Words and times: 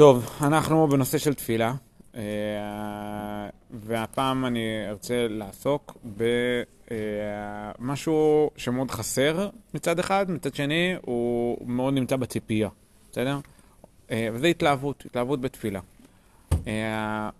טוב, 0.00 0.30
אנחנו 0.40 0.88
בנושא 0.88 1.18
של 1.18 1.34
תפילה, 1.34 1.74
אה, 2.14 2.22
והפעם 3.70 4.46
אני 4.46 4.60
ארצה 4.88 5.26
לעסוק 5.28 5.98
במשהו 7.80 8.50
שמאוד 8.56 8.90
חסר 8.90 9.48
מצד 9.74 9.98
אחד, 9.98 10.30
מצד 10.30 10.54
שני 10.54 10.94
הוא 11.02 11.68
מאוד 11.68 11.94
נמצא 11.94 12.16
בציפייה, 12.16 12.68
בסדר? 13.12 13.38
אה, 14.10 14.28
וזה 14.32 14.46
התלהבות, 14.46 15.02
התלהבות 15.06 15.40
בתפילה. 15.40 15.80
אה, 16.66 17.30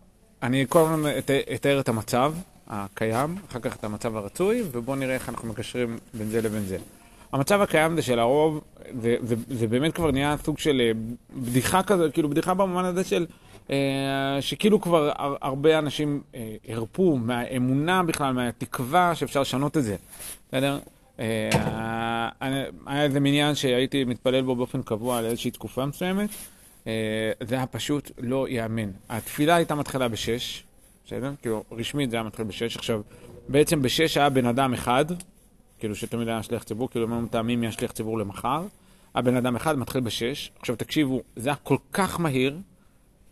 אני 0.42 0.66
כל 0.68 0.80
הזמן 0.80 1.10
אתאר 1.54 1.80
את 1.80 1.88
המצב 1.88 2.34
הקיים, 2.68 3.34
אחר 3.50 3.58
כך 3.58 3.76
את 3.76 3.84
המצב 3.84 4.16
הרצוי, 4.16 4.62
ובואו 4.72 4.96
נראה 4.96 5.14
איך 5.14 5.28
אנחנו 5.28 5.48
מקשרים 5.48 5.98
בין 6.14 6.28
זה 6.28 6.40
לבין 6.42 6.62
זה. 6.62 6.78
המצב 7.32 7.60
הקיים 7.60 7.96
זה 7.96 8.02
שלרוב, 8.02 8.60
זה, 9.00 9.16
זה, 9.20 9.34
זה 9.48 9.66
באמת 9.66 9.94
כבר 9.94 10.10
נהיה 10.10 10.36
סוג 10.44 10.58
של 10.58 10.80
אה, 10.80 10.92
בדיחה 11.34 11.82
כזה, 11.82 12.10
כאילו 12.10 12.28
בדיחה 12.28 12.54
במובן 12.54 12.84
הזה 12.84 13.04
של 13.04 13.26
אה, 13.70 13.76
שכאילו 14.40 14.80
כבר 14.80 15.10
הרבה 15.42 15.78
אנשים 15.78 16.22
אה, 16.34 16.56
הרפו 16.68 17.16
מהאמונה 17.16 18.02
בכלל, 18.02 18.32
מהתקווה 18.32 19.14
שאפשר 19.14 19.40
לשנות 19.40 19.76
את 19.76 19.82
זה, 19.82 19.96
בסדר? 20.48 20.78
היה 22.86 23.04
איזה 23.04 23.20
מניין 23.20 23.54
שהייתי 23.54 24.04
מתפלל 24.04 24.42
בו 24.42 24.56
באופן 24.56 24.82
קבוע 24.82 25.18
על 25.18 25.24
איזושהי 25.24 25.50
תקופה 25.50 25.86
מסוימת, 25.86 26.30
זה 27.40 27.54
היה 27.54 27.66
פשוט 27.66 28.10
לא 28.18 28.48
ייאמן. 28.48 28.90
התפילה 29.08 29.54
הייתה 29.54 29.74
מתחילה 29.74 30.08
בשש, 30.08 30.64
בסדר? 31.06 31.32
כאילו, 31.42 31.64
רשמית 31.72 32.10
זה 32.10 32.16
היה 32.16 32.22
מתחיל 32.22 32.44
בשש. 32.44 32.76
עכשיו, 32.76 33.00
בעצם 33.48 33.82
בשש 33.82 34.16
היה 34.16 34.28
בן 34.28 34.46
אדם 34.46 34.74
אחד, 34.74 35.04
כאילו 35.80 35.94
שתמיד 35.94 36.28
היה 36.28 36.42
שליח 36.42 36.62
ציבור, 36.62 36.90
כאילו 36.90 37.06
היו 37.06 37.20
מתאמים 37.20 37.60
מי 37.60 37.66
השליח 37.66 37.92
ציבור 37.92 38.18
למחר. 38.18 38.62
הבן 39.14 39.36
אדם 39.36 39.56
אחד 39.56 39.78
מתחיל 39.78 40.00
בשש. 40.00 40.50
עכשיו 40.58 40.76
תקשיבו, 40.76 41.20
זה 41.36 41.48
היה 41.48 41.56
כל 41.56 41.76
כך 41.92 42.20
מהיר, 42.20 42.58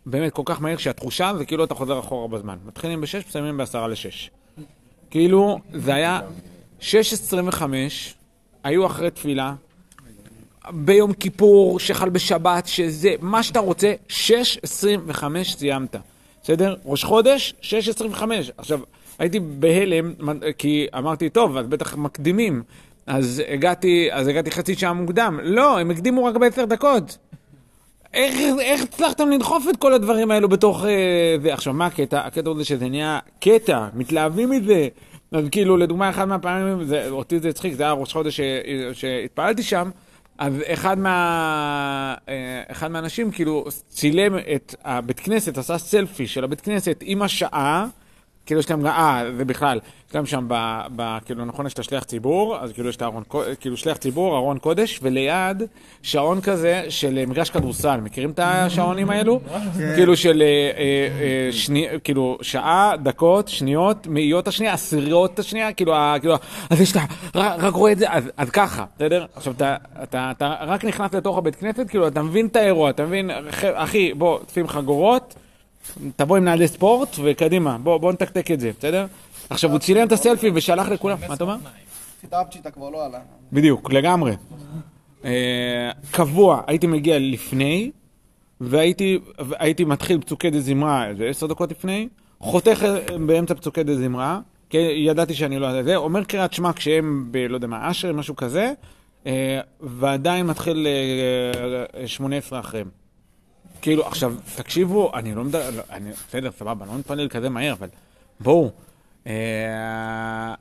באמת 0.05 0.33
כל 0.33 0.41
כך 0.45 0.61
מהיר, 0.61 0.77
שהתחושה 0.77 1.31
זה 1.37 1.45
כאילו 1.45 1.63
אתה 1.63 1.75
חוזר 1.75 1.99
אחורה 1.99 2.27
בזמן. 2.27 2.57
מתחילים 2.65 3.01
בשש, 3.01 3.23
מסיימים 3.27 3.57
בעשרה 3.57 3.87
לשש. 3.87 4.31
כאילו, 5.09 5.59
זה 5.73 5.93
היה 5.93 6.21
שש 6.79 7.13
עשרים 7.13 7.47
וחמש, 7.47 8.15
היו 8.63 8.85
אחרי 8.85 9.11
תפילה, 9.11 9.53
ביום 10.71 11.13
כיפור, 11.13 11.79
שחל 11.79 12.09
בשבת, 12.09 12.67
שזה, 12.67 13.13
מה 13.21 13.43
שאתה 13.43 13.59
רוצה, 13.59 13.93
שש 14.07 14.57
עשרים 14.63 15.01
וחמש 15.05 15.55
סיימת. 15.55 15.95
בסדר? 16.43 16.75
ראש 16.85 17.03
חודש, 17.03 17.53
שש 17.61 17.89
עשרים 17.89 18.11
וחמש. 18.11 18.51
עכשיו, 18.57 18.79
הייתי 19.19 19.39
בהלם, 19.39 20.13
כי 20.57 20.87
אמרתי, 20.97 21.29
טוב, 21.29 21.57
אז 21.57 21.67
בטח 21.67 21.95
מקדימים. 21.95 22.63
אז 23.07 23.43
הגעתי, 23.47 24.09
אז 24.11 24.27
הגעתי 24.27 24.51
חצי 24.51 24.75
שעה 24.75 24.93
מוקדם. 24.93 25.39
לא, 25.43 25.79
הם 25.79 25.91
הקדימו 25.91 26.25
רק 26.25 26.35
בעשר 26.35 26.65
דקות. 26.65 27.17
איך, 28.13 28.35
איך 28.59 28.83
הצלחתם 28.83 29.29
לדחוף 29.29 29.65
את 29.69 29.77
כל 29.77 29.93
הדברים 29.93 30.31
האלו 30.31 30.49
בתוך 30.49 30.85
אה, 30.85 31.35
זה? 31.41 31.53
עכשיו, 31.53 31.73
מה 31.73 31.85
הקטע? 31.85 32.19
הקטע 32.19 32.53
זה 32.53 32.65
שזה 32.65 32.89
נהיה 32.89 33.19
קטע, 33.39 33.87
מתלהבים 33.93 34.49
מזה. 34.49 34.87
אז 35.31 35.45
כאילו, 35.51 35.77
לדוגמה, 35.77 36.09
אחד 36.09 36.25
מהפעמים, 36.25 36.83
זה, 36.83 37.09
אותי 37.09 37.39
זה 37.39 37.49
הצחיק, 37.49 37.73
זה 37.73 37.83
היה 37.83 37.91
ראש 37.91 38.13
חודש 38.13 38.39
שהתפעלתי 38.93 39.63
שם, 39.63 39.89
אז 40.37 40.53
אחד, 40.65 40.99
מה, 40.99 42.15
אה, 42.29 42.63
אחד 42.67 42.91
מהאנשים 42.91 43.31
כאילו 43.31 43.65
צילם 43.89 44.37
את 44.55 44.75
הבית 44.83 45.19
כנסת, 45.19 45.57
עשה 45.57 45.77
סלפי 45.77 46.27
של 46.27 46.43
הבית 46.43 46.61
כנסת 46.61 47.03
עם 47.05 47.21
השעה. 47.21 47.87
כאילו 48.49 48.59
יש 48.59 48.69
להם, 48.69 48.85
אה, 48.85 49.23
זה 49.37 49.45
בכלל, 49.45 49.79
יש 50.09 50.15
להם 50.15 50.25
שם, 50.25 50.45
ב, 50.47 50.81
ב, 50.95 51.17
כאילו 51.25 51.45
נכון 51.45 51.65
יש 51.65 51.73
את 51.73 51.79
השליח 51.79 52.03
ציבור, 52.03 52.57
אז 52.59 52.71
כאילו 52.73 52.89
יש 52.89 52.95
את 52.95 53.01
הארון, 53.01 53.23
כאילו 53.59 53.77
שליח 53.77 53.97
ציבור, 53.97 54.37
ארון 54.37 54.57
קודש, 54.57 54.99
וליד 55.03 55.63
שעון 56.01 56.41
כזה 56.41 56.85
של 56.89 57.25
מגרש 57.27 57.49
כדורסל, 57.49 57.97
מכירים 57.97 58.31
את 58.31 58.39
השעונים 58.43 59.09
האלו? 59.09 59.39
כן. 59.77 59.95
כאילו 59.95 60.17
של, 60.17 60.41
אה, 60.41 60.47
אה, 60.77 61.51
שני, 61.51 61.87
כאילו 62.03 62.37
שעה, 62.41 62.93
דקות, 63.03 63.47
שניות, 63.47 64.07
מאיות 64.07 64.47
השנייה, 64.47 64.73
עשיריות 64.73 65.39
השנייה, 65.39 65.73
כאילו, 65.73 65.93
כאילו, 66.19 66.35
אז 66.69 66.81
יש 66.81 66.91
את 66.91 66.97
ה... 66.97 67.05
רק 67.35 67.73
רואה 67.73 67.91
את 67.91 67.97
זה, 67.97 68.05
אז, 68.09 68.23
אז 68.37 68.49
ככה, 68.49 68.85
בסדר? 68.95 69.25
עכשיו 69.35 69.53
אתה, 69.53 69.75
אתה, 70.03 70.31
אתה 70.31 70.55
רק 70.61 70.85
נכנס 70.85 71.13
לתוך 71.13 71.37
הבית 71.37 71.55
כנסת, 71.55 71.89
כאילו 71.89 72.07
אתה 72.07 72.23
מבין 72.23 72.45
את 72.45 72.55
האירוע, 72.55 72.89
אתה 72.89 73.05
מבין, 73.05 73.31
אחי, 73.73 74.13
בוא, 74.13 74.39
תפים 74.45 74.67
חגורות. 74.67 75.35
תבוא 76.15 76.37
עם 76.37 76.43
נעלי 76.43 76.67
ספורט 76.67 77.15
וקדימה, 77.23 77.77
בוא, 77.77 77.97
בוא 77.97 78.11
נתקתק 78.11 78.51
את 78.51 78.59
זה, 78.59 78.71
בסדר? 78.79 79.05
עכשיו, 79.49 79.71
הוא 79.71 79.79
צילם 79.79 80.07
את 80.07 80.11
הסלפי 80.11 80.51
ושלח 80.53 80.87
לכולם, 80.89 81.17
מה 81.27 81.33
אתה 81.33 81.43
אומר? 81.43 81.55
פיטאפצ'יטה 82.21 82.71
כבר 82.71 82.89
לא 82.89 83.05
עלה. 83.05 83.19
בדיוק, 83.53 83.93
לגמרי. 83.93 84.35
אה, 85.25 85.91
קבוע, 86.11 86.61
הייתי 86.67 86.87
מגיע 86.87 87.19
לפני, 87.19 87.91
והייתי 88.61 89.85
מתחיל 89.85 90.21
פצוקי 90.21 90.61
זמרה 90.61 91.07
איזה 91.07 91.25
עשר 91.25 91.47
דקות 91.47 91.71
לפני, 91.71 92.07
חותך 92.39 92.85
באמצע 93.27 93.55
פצוקי 93.55 93.81
זמרה, 93.95 94.39
כי 94.69 94.77
ידעתי 94.77 95.33
שאני 95.33 95.59
לא 95.59 95.65
יודע 95.65 95.83
זה, 95.83 95.95
אומר 95.95 96.23
קריאת 96.23 96.53
שמע 96.53 96.73
כשהם 96.73 97.27
ב... 97.31 97.37
לא 97.37 97.55
יודע 97.55 97.67
מה, 97.67 97.91
אשר, 97.91 98.13
משהו 98.13 98.35
כזה, 98.35 98.73
אה, 99.27 99.59
ועדיין 99.81 100.45
מתחיל 100.45 100.87
18 102.05 102.59
אה, 102.59 102.63
אחריהם. 102.63 102.98
כאילו, 103.81 104.07
עכשיו, 104.07 104.33
תקשיבו, 104.55 105.11
אני 105.13 105.35
לא 105.35 105.43
מדבר, 105.43 105.81
אני, 105.89 106.11
בסדר, 106.27 106.51
סבבה, 106.51 106.85
לא 106.85 106.93
מתפלל 106.97 107.27
כזה 107.27 107.49
מהר, 107.49 107.73
אבל 107.73 107.87
בואו. 108.39 108.71
אה, 109.27 110.53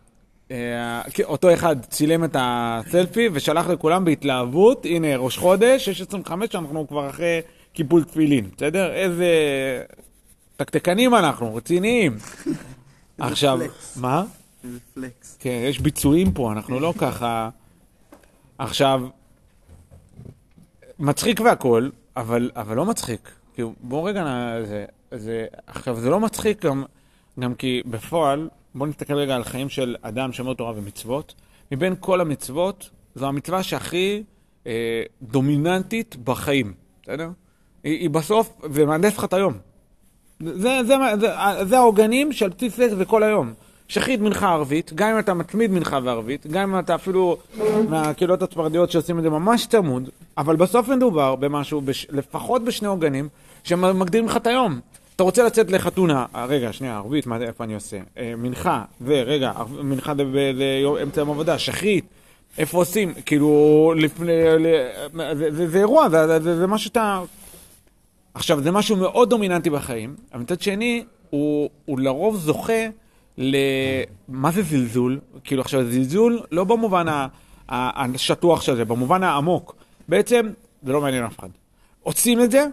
אה, 0.51 1.01
אותו 1.25 1.55
אחד 1.55 1.77
צילם 1.84 2.25
את 2.25 2.37
הסלפי 2.39 3.29
ושלח 3.33 3.69
לכולם 3.69 4.05
בהתלהבות, 4.05 4.84
הנה, 4.84 5.17
ראש 5.17 5.39
חודש, 5.39 5.89
6.25, 5.89 6.33
אנחנו 6.55 6.89
כבר 6.89 7.11
אחרי 7.11 7.41
קיפול 7.73 8.05
תפילין, 8.05 8.51
בסדר? 8.56 8.93
איזה 8.93 9.29
תקתקנים 10.56 11.15
אנחנו, 11.15 11.55
רציניים. 11.55 12.17
עכשיו, 13.19 13.59
מה? 13.97 14.25
פלקס. 14.95 15.37
כן, 15.41 15.61
יש 15.69 15.79
ביצועים 15.79 16.33
פה, 16.33 16.53
אנחנו 16.53 16.81
לא 16.81 16.95
ככה... 16.99 17.49
עכשיו, 18.59 19.03
מצחיק 20.99 21.41
והכול, 21.41 21.91
אבל, 22.19 22.51
אבל 22.56 22.77
לא 22.77 22.84
מצחיק. 22.84 23.31
כאילו, 23.55 23.73
בואו 23.81 24.05
רגע, 24.05 24.25
זה, 24.65 24.84
זה, 25.11 25.47
עכשיו, 25.67 25.97
זה 26.01 26.11
לא 26.11 26.21
מצחיק 26.21 26.65
גם, 26.65 26.84
גם 27.41 27.55
כי 27.55 27.83
בפועל, 27.87 28.49
בואו 28.75 28.91
נסתכל 28.91 29.15
רגע 29.15 29.37
על 29.37 29.45
חיים 29.45 29.69
של 29.69 29.97
אדם 30.03 30.33
שומר 30.33 30.55
תורה 30.55 30.73
ומצוות. 30.77 31.34
מבין 31.73 31.95
כל 32.01 32.21
המצוות, 32.21 32.91
זו 33.15 33.27
המצווה 33.27 33.62
שהכי 33.62 34.23
אה, 34.67 35.03
דומיננטית 35.23 36.17
בחיים, 36.17 36.73
בסדר? 37.03 37.31
היא, 37.84 37.99
היא 37.99 38.11
בסוף, 38.11 38.61
זה 38.71 38.87
מהנדס 38.87 39.19
לך 39.19 39.25
את 39.25 39.33
היום. 39.33 39.55
זה, 40.41 41.77
העוגנים 41.77 42.33
שעל 42.33 42.50
בסיס 42.50 42.77
זה 42.77 42.97
זה 42.97 43.05
כל 43.05 43.23
היום. 43.23 43.53
שחית 43.88 44.21
מנחה 44.21 44.53
ערבית, 44.53 44.93
גם 44.94 45.09
אם 45.09 45.19
אתה 45.19 45.34
מצמיד 45.34 45.71
מנחה 45.71 45.99
וערבית, 46.04 46.47
גם 46.47 46.75
אם 46.75 46.78
אתה 46.78 46.94
אפילו 46.94 47.37
מהקהילות 47.88 48.43
הספרדיות 48.43 48.91
שעושים 48.91 49.19
את 49.19 49.22
זה 49.22 49.31
ממש 49.31 49.66
צמוד, 49.66 50.09
אבל 50.38 50.56
בסוף 50.56 50.88
מדובר 50.88 51.37
במשהו, 51.37 51.81
בש, 51.81 52.06
לפחות 52.10 52.65
בשני 52.65 52.88
עוגנים, 52.88 53.28
שמגדירים 53.65 54.26
לך 54.26 54.37
את 54.37 54.47
היום. 54.47 54.81
אתה 55.16 55.22
רוצה 55.22 55.43
לצאת 55.43 55.71
לחתונה, 55.71 56.26
אה, 56.34 56.44
רגע, 56.44 56.72
שנייה, 56.72 56.97
ערבית, 56.97 57.26
מה, 57.26 57.37
איפה 57.37 57.65
אני 57.65 57.75
עושה? 57.75 57.97
אה, 58.19 58.34
מנחה, 58.37 58.84
ורגע, 59.03 59.53
מנחה 59.82 60.15
באמצע 60.15 61.20
יום 61.20 61.31
עבודה, 61.31 61.59
שחית, 61.59 62.05
איפה 62.59 62.78
עושים? 62.78 63.15
כאילו, 63.26 63.93
לפני, 63.97 64.32
זה, 65.34 65.50
זה, 65.50 65.69
זה 65.69 65.78
אירוע, 65.78 66.09
זה, 66.09 66.26
זה, 66.26 66.41
זה, 66.41 66.56
זה 66.56 66.66
משהו 66.66 66.84
שאתה... 66.84 67.20
עכשיו, 68.34 68.60
זה 68.62 68.70
משהו 68.70 68.97
מאוד 68.97 69.31
דומיננטי 69.31 69.70
בחיים, 69.70 70.15
אבל 70.32 70.41
מצד 70.43 70.60
שני, 70.60 71.05
הוא, 71.31 71.70
הוא 71.84 71.99
לרוב 72.00 72.37
זוכה 72.37 72.82
ל... 73.38 73.56
מה 74.28 74.50
זה 74.50 74.62
זלזול? 74.62 75.21
כאילו 75.44 75.62
עכשיו 75.62 75.84
זלזול 75.84 76.41
לא 76.53 76.65
במובן 76.65 77.06
השטוח 77.69 78.62
של 78.62 78.76
זה, 78.76 78.84
במובן 78.84 79.22
העמוק. 79.22 79.76
בעצם 80.09 80.50
זה 80.82 80.93
לא 80.93 81.00
מעניין 81.00 81.25
אף 81.25 81.38
אחד. 81.38 81.49
עושים 82.03 82.40
את 82.40 82.50
זה, 82.50 82.67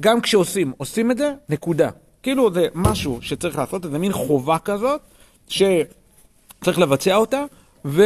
גם 0.00 0.20
כשעושים, 0.20 0.72
עושים 0.76 1.10
את 1.10 1.18
זה, 1.18 1.32
נקודה. 1.48 1.90
כאילו 2.22 2.52
זה 2.52 2.66
משהו 2.74 3.18
שצריך 3.22 3.58
לעשות, 3.58 3.82
זה 3.82 3.98
מין 3.98 4.12
חובה 4.12 4.58
כזאת, 4.58 5.00
שצריך 5.48 6.78
לבצע 6.78 7.16
אותה, 7.16 7.44
ו... 7.84 8.02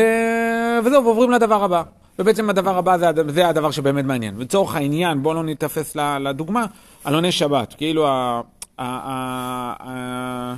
וזהו, 0.85 1.05
ועוברים 1.05 1.31
לדבר 1.31 1.65
הבא. 1.65 1.83
ובעצם 2.19 2.51
הדבר 2.51 2.79
הבא 2.79 2.99
זה, 2.99 3.07
זה 3.29 3.49
הדבר 3.49 3.71
שבאמת 3.71 4.05
מעניין. 4.05 4.39
לצורך 4.39 4.75
העניין, 4.75 5.23
בואו 5.23 5.35
לא 5.35 5.45
ניתפס 5.45 5.97
לדוגמה, 5.97 6.67
אלוני 7.07 7.33
שבת. 7.33 7.75
כאילו 7.75 8.07
ה... 8.09 8.41
ה... 8.79 8.85
ה... 8.85 9.75
ה... 9.81 10.55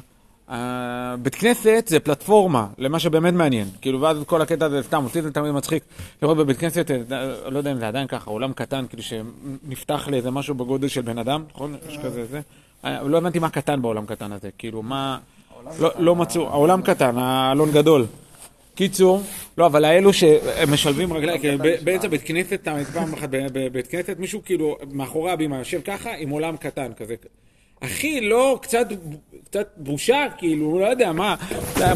בית 1.22 1.34
כנסת 1.34 1.84
זה 1.86 2.00
פלטפורמה 2.00 2.66
למה 2.78 2.98
שבאמת 2.98 3.34
מעניין, 3.34 3.68
כאילו 3.80 4.00
ואז 4.00 4.16
כל 4.26 4.42
הקטע 4.42 4.66
הזה 4.66 4.82
סתם, 4.82 5.04
אותי 5.04 5.22
זה 5.22 5.32
תמיד 5.32 5.52
מצחיק 5.52 5.82
לראות 6.22 6.36
בבית 6.36 6.56
כנסת, 6.56 6.90
אה, 6.90 7.50
לא 7.50 7.58
יודע 7.58 7.72
אם 7.72 7.78
זה 7.78 7.88
עדיין 7.88 8.06
ככה, 8.06 8.30
עולם 8.30 8.52
קטן, 8.52 8.84
כאילו 8.88 9.02
שנפתח 9.02 10.08
לאיזה 10.08 10.30
משהו 10.30 10.54
בגודל 10.54 10.88
של 10.88 11.00
בן 11.00 11.18
אדם, 11.18 11.44
נכון? 11.54 11.76
יש 11.88 11.98
כזה 11.98 12.24
זה, 12.26 12.40
אה, 12.84 13.02
לא 13.02 13.18
הבנתי 13.18 13.38
מה 13.38 13.50
קטן 13.50 13.82
בעולם 13.82 14.06
קטן 14.06 14.32
הזה, 14.32 14.48
כאילו 14.58 14.82
מה, 14.82 15.18
לא, 15.80 15.90
לא 15.98 16.16
מצאו, 16.16 16.48
העולם 16.48 16.82
קטן, 16.82 17.18
האלון 17.18 17.70
גדול, 17.70 18.06
קיצור, 18.74 19.22
לא, 19.58 19.66
אבל 19.66 19.84
האלו 19.84 20.12
שמשלבים 20.12 21.12
רגליים, 21.12 21.40
כאילו, 21.40 21.58
ב- 21.58 21.76
באמצע 21.84 22.08
בית 22.08 22.22
כנסת, 22.24 22.68
פעם 22.92 23.14
אחת 23.14 23.28
בבית 23.30 23.86
כנסת, 23.86 24.16
מישהו 24.18 24.40
כאילו 24.44 24.76
מאחורי 24.92 25.30
הבימה 25.30 25.58
יושב 25.58 25.80
ככה, 25.84 26.10
עם 26.18 26.30
עולם 26.30 26.56
קטן 26.56 26.92
כזה. 26.96 27.14
אחי, 27.80 28.20
לא, 28.20 28.58
קצת, 28.62 28.86
קצת 29.44 29.68
בושה, 29.76 30.26
כאילו, 30.38 30.78
לא 30.80 30.84
יודע, 30.86 31.12
מה, 31.12 31.36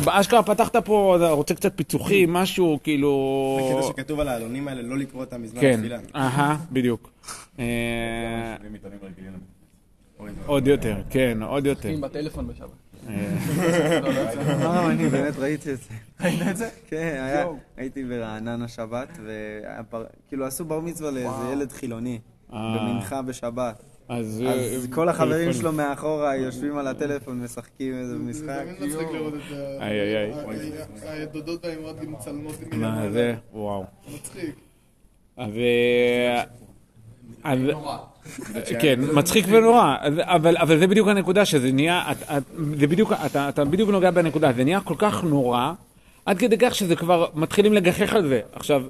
אשכרה 0.06 0.43
פתחת 0.43 0.77
פה, 0.77 1.17
רוצה 1.31 1.55
קצת 1.55 1.73
פיצוחים, 1.77 2.32
משהו, 2.32 2.79
כאילו... 2.82 3.59
זה 3.61 3.75
קטע 3.75 3.88
שכתוב 3.88 4.21
על 4.21 4.29
העלונים 4.29 4.69
האלה, 4.69 4.82
לא 4.82 4.99
לקרוא 4.99 5.25
אותם 5.25 5.43
בזמן 5.43 5.61
כן, 5.61 5.75
התפילה. 5.75 5.99
אהה, 6.15 6.56
בדיוק. 6.73 7.11
אה, 7.59 8.56
עוד 10.47 10.67
יותר, 10.67 10.97
כן, 11.11 11.43
עוד 11.43 11.67
יותר. 11.67 11.88
עם 11.88 12.00
בטלפון 12.00 12.47
בשבת. 12.47 12.69
לא, 14.62 14.91
אני 14.91 15.09
באמת 15.09 15.38
ראיתי 15.38 15.73
את 15.73 15.79
זה. 15.79 15.94
ראית 16.21 16.41
את 16.50 16.56
זה? 16.56 16.69
כן. 16.88 17.44
הייתי 17.77 18.05
ברעננה 18.05 18.69
שבת, 18.69 19.19
וכאילו 19.25 20.47
עשו 20.47 20.65
בר 20.65 20.81
מצווה 20.81 21.11
לאיזה 21.11 21.53
ילד 21.53 21.73
חילוני, 21.73 22.19
אה. 22.53 22.77
במנחה 22.79 23.23
בשבת. 23.23 23.89
אז 24.10 24.44
אז 24.48 24.86
אה, 24.90 24.94
כל 24.94 25.08
החברים. 25.08 25.52
שלו 25.52 25.72
מאחורה 25.72 26.36
יושבים 26.36 26.78
על 26.78 26.86
הטלפון, 26.86 27.40
משחקים 27.42 27.94
איזה 27.98 28.14
משחק. 28.14 28.64
תמיד 28.78 28.90
מצחיק 28.90 29.08
לראות 29.14 29.34
את 29.34 29.40
ה... 29.52 29.84
איי, 29.86 30.00
איי, 30.00 30.32
איי. 31.02 31.22
הדודות 31.22 31.64
והאמרות 31.64 32.00
גם 32.00 32.12
מצלמות 32.12 32.54
מה. 32.72 33.10
זה? 33.10 33.34
וואו. 33.52 33.84
מצחיק. 34.14 34.54
אז... 35.36 35.50
אז... 37.44 37.58
כן, 38.80 39.00
מצחיק 39.14 39.44
ונורא, 39.48 39.96
אבל, 40.20 40.56
אבל 40.56 40.78
זה 40.78 40.86
בדיוק 40.86 41.08
הנקודה, 41.08 41.44
שזה 41.44 41.72
נהיה, 41.72 42.02
את, 42.12 42.16
את, 42.22 42.42
זה 42.78 42.86
בדיוק, 42.86 43.12
אתה, 43.26 43.48
אתה 43.48 43.64
בדיוק 43.64 43.90
נוגע 43.90 44.10
בנקודה, 44.10 44.52
זה 44.52 44.64
נהיה 44.64 44.80
כל 44.80 44.94
כך 44.98 45.24
נורא, 45.24 45.72
עד 46.26 46.38
כדי 46.38 46.56
כך 46.58 46.74
שזה 46.74 46.96
כבר 46.96 47.26
מתחילים 47.34 47.72
לגחך 47.72 48.14
על 48.14 48.28
זה. 48.28 48.40
עכשיו, 48.52 48.82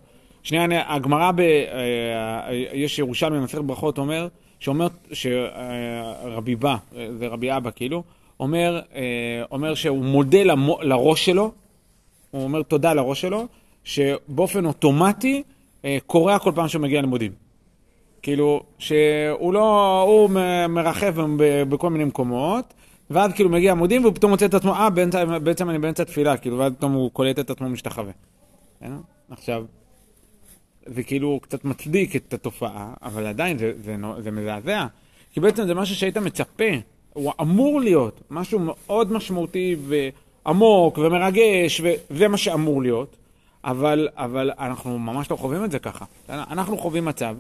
שנייה, 0.43 0.65
אני- 0.65 0.79
הגמרא, 0.87 1.33
ב, 1.33 1.41
אה, 1.41 2.49
יש 2.73 2.99
ירושלמי 2.99 3.39
במסכת 3.41 3.61
ברכות 3.61 3.99
אומר, 3.99 4.29
שאומר, 4.61 4.87
שרבי 5.13 6.57
בא, 6.57 6.77
אה, 6.97 7.09
זה 7.19 7.29
רבי 7.29 7.57
אבא 7.57 7.71
כאילו, 7.71 8.03
אומר, 8.41 8.81
אה, 8.95 9.43
אומר 9.51 9.75
שהוא 9.75 10.05
מודה 10.05 10.43
למו, 10.43 10.79
לראש 10.83 11.27
שלו, 11.27 11.53
הוא 12.31 12.43
אומר 12.43 12.63
תודה 12.63 12.95
לראש 12.95 13.21
שלו, 13.21 13.47
שבאופן 13.85 14.65
אוטומטי 14.65 15.43
אה, 15.85 15.99
קורע 16.07 16.39
כל 16.39 16.53
פעם 16.55 16.69
שהוא 16.69 16.83
מגיע 16.83 16.99
ללימודים. 16.99 17.33
כאילו, 18.23 18.63
שהוא 18.79 19.53
לא, 19.53 20.03
הוא 20.03 20.31
מרחב 20.69 21.15
בכל 21.69 21.91
מיני 21.91 22.05
מקומות, 22.05 22.75
ואז 23.11 23.33
כאילו 23.33 23.51
מגיע 23.51 23.73
עמודים, 23.73 24.03
והוא 24.03 24.15
פתאום 24.15 24.31
מוצא 24.31 24.47
את 24.47 24.55
עצמו, 24.55 24.75
אה, 24.75 24.91
בעצם 25.39 25.71
אני 25.71 25.79
באמצע 25.79 26.05
תפילה, 26.05 26.37
כאילו, 26.37 26.59
ואז 26.59 26.73
פתאום 26.73 26.93
הוא 26.93 27.11
קולט 27.11 27.39
את 27.39 27.51
עצמו 27.51 27.69
משתחווה. 27.69 28.13
עכשיו, 29.31 29.65
זה 30.87 31.03
כאילו 31.03 31.41
קצת 31.43 31.65
מצדיק 31.65 32.17
את 32.17 32.35
התופעה, 32.35 32.95
אבל 33.03 33.27
עדיין 33.27 33.59
זה, 33.59 33.73
זה, 33.85 33.97
זה 34.19 34.31
מזעזע. 34.31 34.87
כי 35.33 35.41
בעצם 35.41 35.67
זה 35.67 35.75
משהו 35.75 35.97
שהיית 35.97 36.17
מצפה, 36.17 36.65
הוא 37.13 37.33
אמור 37.41 37.81
להיות 37.81 38.21
משהו 38.31 38.59
מאוד 38.59 39.13
משמעותי 39.13 39.77
ועמוק 39.89 40.99
ומרגש, 40.99 41.81
וזה 41.85 42.29
מה 42.29 42.37
שאמור 42.37 42.83
להיות, 42.83 43.17
אבל, 43.65 44.09
אבל 44.15 44.51
אנחנו 44.59 44.99
ממש 44.99 45.31
לא 45.31 45.37
חווים 45.37 45.65
את 45.65 45.71
זה 45.71 45.79
ככה. 45.79 46.05
אנחנו 46.29 46.79
חווים 46.79 47.05
מצב 47.05 47.37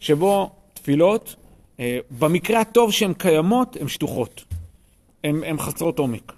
שבו 0.00 0.50
תפילות, 0.74 1.36
אה, 1.80 1.98
במקרה 2.18 2.60
הטוב 2.60 2.92
שהן 2.92 3.12
קיימות, 3.12 3.76
הן 3.80 3.88
שטוחות. 3.88 4.44
הן 5.24 5.58
חסרות 5.58 5.98
עומק. 5.98 6.32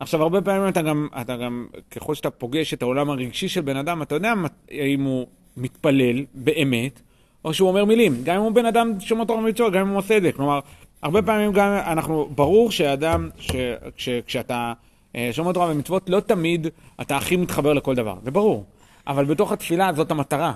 עכשיו, 0.00 0.22
הרבה 0.22 0.40
פעמים 0.40 0.68
אתה 0.68 0.82
גם, 0.82 1.08
אתה 1.20 1.36
גם, 1.36 1.66
ככל 1.90 2.14
שאתה 2.14 2.30
פוגש 2.30 2.74
את 2.74 2.82
העולם 2.82 3.10
הרגשי 3.10 3.48
של 3.48 3.60
בן 3.60 3.76
אדם, 3.76 4.02
אתה 4.02 4.14
יודע 4.14 4.32
אם 4.70 5.02
הוא 5.02 5.26
מתפלל 5.56 6.24
באמת, 6.34 7.00
או 7.44 7.54
שהוא 7.54 7.68
אומר 7.68 7.84
מילים. 7.84 8.16
גם 8.24 8.36
אם 8.36 8.42
הוא 8.42 8.52
בן 8.52 8.66
אדם 8.66 9.00
שומר 9.00 9.24
תורה 9.24 9.38
ומצוות, 9.38 9.72
גם 9.72 9.80
אם 9.80 9.88
הוא 9.88 9.98
עושה 9.98 10.16
את 10.16 10.22
זה. 10.22 10.32
כלומר, 10.32 10.60
הרבה 11.02 11.22
פעמים 11.22 11.52
גם 11.52 11.72
אנחנו, 11.86 12.28
ברור 12.34 12.70
שאדם, 12.70 13.28
ש, 13.38 13.50
כש, 13.96 14.08
כשאתה 14.26 14.72
אה, 15.16 15.28
שומר 15.32 15.52
תורה 15.52 15.70
ומצוות, 15.70 16.10
לא 16.10 16.20
תמיד 16.20 16.66
אתה 17.00 17.16
הכי 17.16 17.36
מתחבר 17.36 17.72
לכל 17.72 17.94
דבר, 17.94 18.14
זה 18.24 18.30
ברור. 18.30 18.64
אבל 19.06 19.24
בתוך 19.24 19.52
התפילה 19.52 19.92
זאת 19.92 20.10
המטרה. 20.10 20.52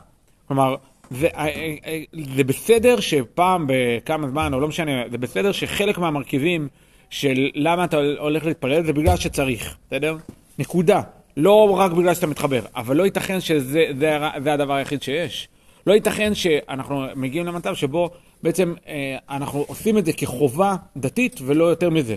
כלומר, 0.48 0.76
זה, 1.10 1.28
אה, 1.34 1.76
אה, 1.86 2.02
זה 2.34 2.44
בסדר 2.44 3.00
שפעם 3.00 3.66
בכמה 3.68 4.28
זמן, 4.28 4.54
או 4.54 4.60
לא 4.60 4.68
משנה, 4.68 4.92
זה 5.10 5.18
בסדר 5.18 5.52
שחלק 5.52 5.98
מהמרכיבים 5.98 6.68
של 7.10 7.50
למה 7.54 7.84
אתה 7.84 7.96
הולך 8.18 8.46
להתפלל 8.46 8.84
זה 8.84 8.92
בגלל 8.92 9.16
שצריך, 9.16 9.76
בסדר? 9.86 10.16
נקודה. 10.58 11.00
לא 11.36 11.70
רק 11.70 11.92
בגלל 11.92 12.14
שאתה 12.14 12.26
מתחבר, 12.26 12.60
אבל 12.76 12.96
לא 12.96 13.04
ייתכן 13.04 13.40
שזה 13.40 13.84
זה, 13.98 14.18
זה 14.44 14.52
הדבר 14.52 14.74
היחיד 14.74 15.02
שיש. 15.02 15.48
לא 15.86 15.92
ייתכן 15.92 16.34
שאנחנו 16.34 17.04
מגיעים 17.16 17.46
למצב 17.46 17.74
שבו 17.74 18.10
בעצם 18.42 18.74
אה, 18.88 19.16
אנחנו 19.30 19.64
עושים 19.68 19.98
את 19.98 20.06
זה 20.06 20.12
כחובה 20.12 20.76
דתית 20.96 21.40
ולא 21.46 21.64
יותר 21.64 21.90
מזה. 21.90 22.16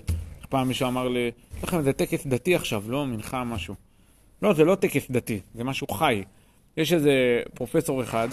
פעם 0.54 0.68
מישהו 0.68 0.88
אמר 0.88 1.08
לי, 1.08 1.32
יש 1.58 1.64
לכם 1.64 1.78
איזה 1.78 1.94
טקס 1.94 2.28
דתי 2.28 2.56
עכשיו, 2.56 2.84
לא 2.88 3.06
מנחה 3.06 3.44
משהו. 3.44 3.76
לא, 4.42 4.54
זה 4.54 4.66
לא 4.66 4.76
טקס 4.76 5.12
דתי, 5.12 5.40
זה 5.56 5.64
משהו 5.64 5.88
חי. 5.88 6.24
יש 6.78 6.94
איזה 6.94 7.42
פרופסור 7.54 8.04
אחד, 8.04 8.28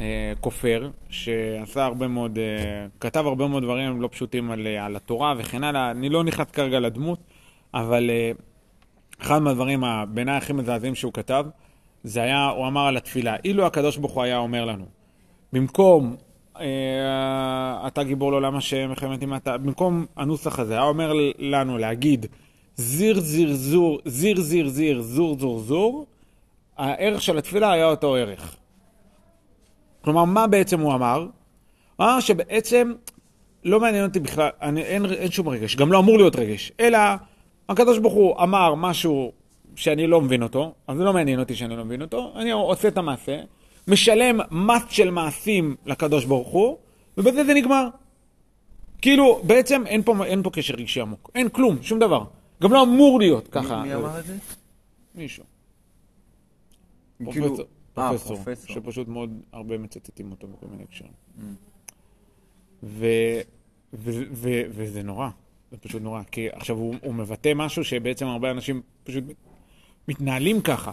אה, 0.00 0.32
כופר, 0.40 0.90
שעשה 1.10 1.84
הרבה 1.84 2.08
מאוד, 2.08 2.38
אה, 2.38 2.86
כתב 3.00 3.26
הרבה 3.26 3.48
מאוד 3.48 3.62
דברים 3.62 4.00
לא 4.00 4.08
פשוטים 4.12 4.50
על, 4.50 4.66
אה, 4.66 4.84
על 4.84 4.96
התורה 4.96 5.34
וכן 5.38 5.64
הלאה. 5.64 5.90
אני 5.90 6.08
לא 6.08 6.24
נכנס 6.24 6.50
כרגע 6.50 6.80
לדמות, 6.80 7.18
אבל 7.74 8.10
אה, 8.10 8.30
אחד 9.20 9.38
מהדברים 9.38 9.84
בעיניי 10.08 10.36
הכי 10.36 10.52
מזעזעים 10.52 10.94
שהוא 10.94 11.12
כתב, 11.12 11.46
זה 12.04 12.22
היה, 12.22 12.48
הוא 12.48 12.66
אמר 12.66 12.86
על 12.86 12.96
התפילה, 12.96 13.36
אילו 13.44 13.66
הקדוש 13.66 13.96
ברוך 13.96 14.12
הוא 14.12 14.22
היה 14.22 14.38
אומר 14.38 14.64
לנו, 14.64 14.84
במקום 15.52 16.16
אה, 16.60 17.86
אתה 17.86 18.02
גיבור 18.02 18.30
לעולם 18.30 18.56
השם, 18.56 18.88
מלחמת 18.88 19.22
עם 19.22 19.34
אתה, 19.34 19.58
במקום 19.58 20.06
הנוסח 20.16 20.58
הזה, 20.58 20.72
היה 20.72 20.82
אומר 20.82 21.12
לנו 21.38 21.78
להגיד 21.78 22.26
זיר 22.76 23.20
זיר 23.20 23.54
זור, 23.54 23.98
זיר 24.04 24.40
זיר 24.40 24.68
זיר, 24.68 25.00
זור 25.02 25.38
זור 25.38 25.58
זור, 25.58 26.06
הערך 26.76 27.22
של 27.22 27.38
התפילה 27.38 27.72
היה 27.72 27.86
אותו 27.86 28.14
ערך. 28.14 28.56
כלומר, 30.04 30.24
מה 30.24 30.46
בעצם 30.46 30.80
הוא 30.80 30.94
אמר? 30.94 31.26
הוא 31.96 32.06
אמר 32.06 32.20
שבעצם 32.20 32.92
לא 33.64 33.80
מעניין 33.80 34.04
אותי 34.04 34.20
בכלל, 34.20 34.48
אני, 34.62 34.82
אין, 34.82 35.06
אין 35.06 35.30
שום 35.30 35.48
רגש, 35.48 35.76
גם 35.76 35.92
לא 35.92 35.98
אמור 35.98 36.16
להיות 36.16 36.36
רגש, 36.36 36.72
אלא 36.80 36.98
הקדוש 37.68 37.98
ברוך 37.98 38.14
הוא 38.14 38.42
אמר 38.42 38.74
משהו 38.74 39.32
שאני 39.76 40.06
לא 40.06 40.20
מבין 40.20 40.42
אותו, 40.42 40.74
אז 40.86 40.96
זה 40.96 41.04
לא 41.04 41.12
מעניין 41.12 41.40
אותי 41.40 41.54
שאני 41.54 41.76
לא 41.76 41.84
מבין 41.84 42.02
אותו, 42.02 42.32
אני 42.36 42.50
עושה 42.50 42.88
את 42.88 42.98
המעשה, 42.98 43.40
משלם 43.88 44.40
מס 44.50 44.82
של 44.88 45.10
מעשים 45.10 45.76
לקדוש 45.86 46.24
ברוך 46.24 46.48
הוא, 46.48 46.78
ובזה 47.18 47.44
זה 47.44 47.54
נגמר. 47.54 47.88
כאילו, 49.02 49.40
בעצם 49.46 49.86
אין 49.86 50.02
פה, 50.02 50.24
אין 50.24 50.42
פה 50.42 50.50
קשר 50.50 50.74
רגשי 50.74 51.00
עמוק, 51.00 51.30
אין 51.34 51.48
כלום, 51.48 51.82
שום 51.82 51.98
דבר. 51.98 52.24
גם 52.62 52.72
לא 52.72 52.82
אמור 52.82 53.18
להיות 53.18 53.48
ככה. 53.48 53.82
מי 53.82 53.94
אמר 53.94 54.18
את 54.20 54.24
זה? 54.24 54.36
מישהו. 55.14 55.44
כאילו- 57.30 57.46
פרופסור, 57.46 57.66
אה, 57.98 58.08
פרופסור, 58.08 58.36
פרופסור. 58.36 58.74
שפשוט 58.74 59.08
מאוד 59.08 59.40
הרבה 59.52 59.78
מצטטים 59.78 60.30
אותו 60.30 60.46
בכל 60.46 60.66
מיני 60.66 60.82
הקשרים. 60.82 61.12
Mm. 61.38 61.42
ו, 62.82 63.06
ו, 63.94 64.10
ו, 64.32 64.50
וזה 64.70 65.02
נורא, 65.02 65.28
זה 65.70 65.76
פשוט 65.76 66.02
נורא. 66.02 66.22
כי 66.30 66.48
עכשיו 66.52 66.76
הוא, 66.76 66.94
הוא 67.02 67.14
מבטא 67.14 67.52
משהו 67.56 67.84
שבעצם 67.84 68.26
הרבה 68.26 68.50
אנשים 68.50 68.82
פשוט 69.04 69.24
מתנהלים 70.08 70.60
ככה. 70.60 70.92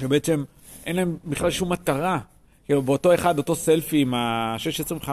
שבעצם 0.00 0.44
אין 0.86 0.96
להם 0.96 1.16
בכלל 1.24 1.50
שום 1.50 1.72
מטרה. 1.72 2.18
כאילו 2.64 2.82
באותו 2.82 3.14
אחד, 3.14 3.38
אותו 3.38 3.54
סלפי 3.54 4.00
עם 4.00 4.14
ה-625, 4.14 5.08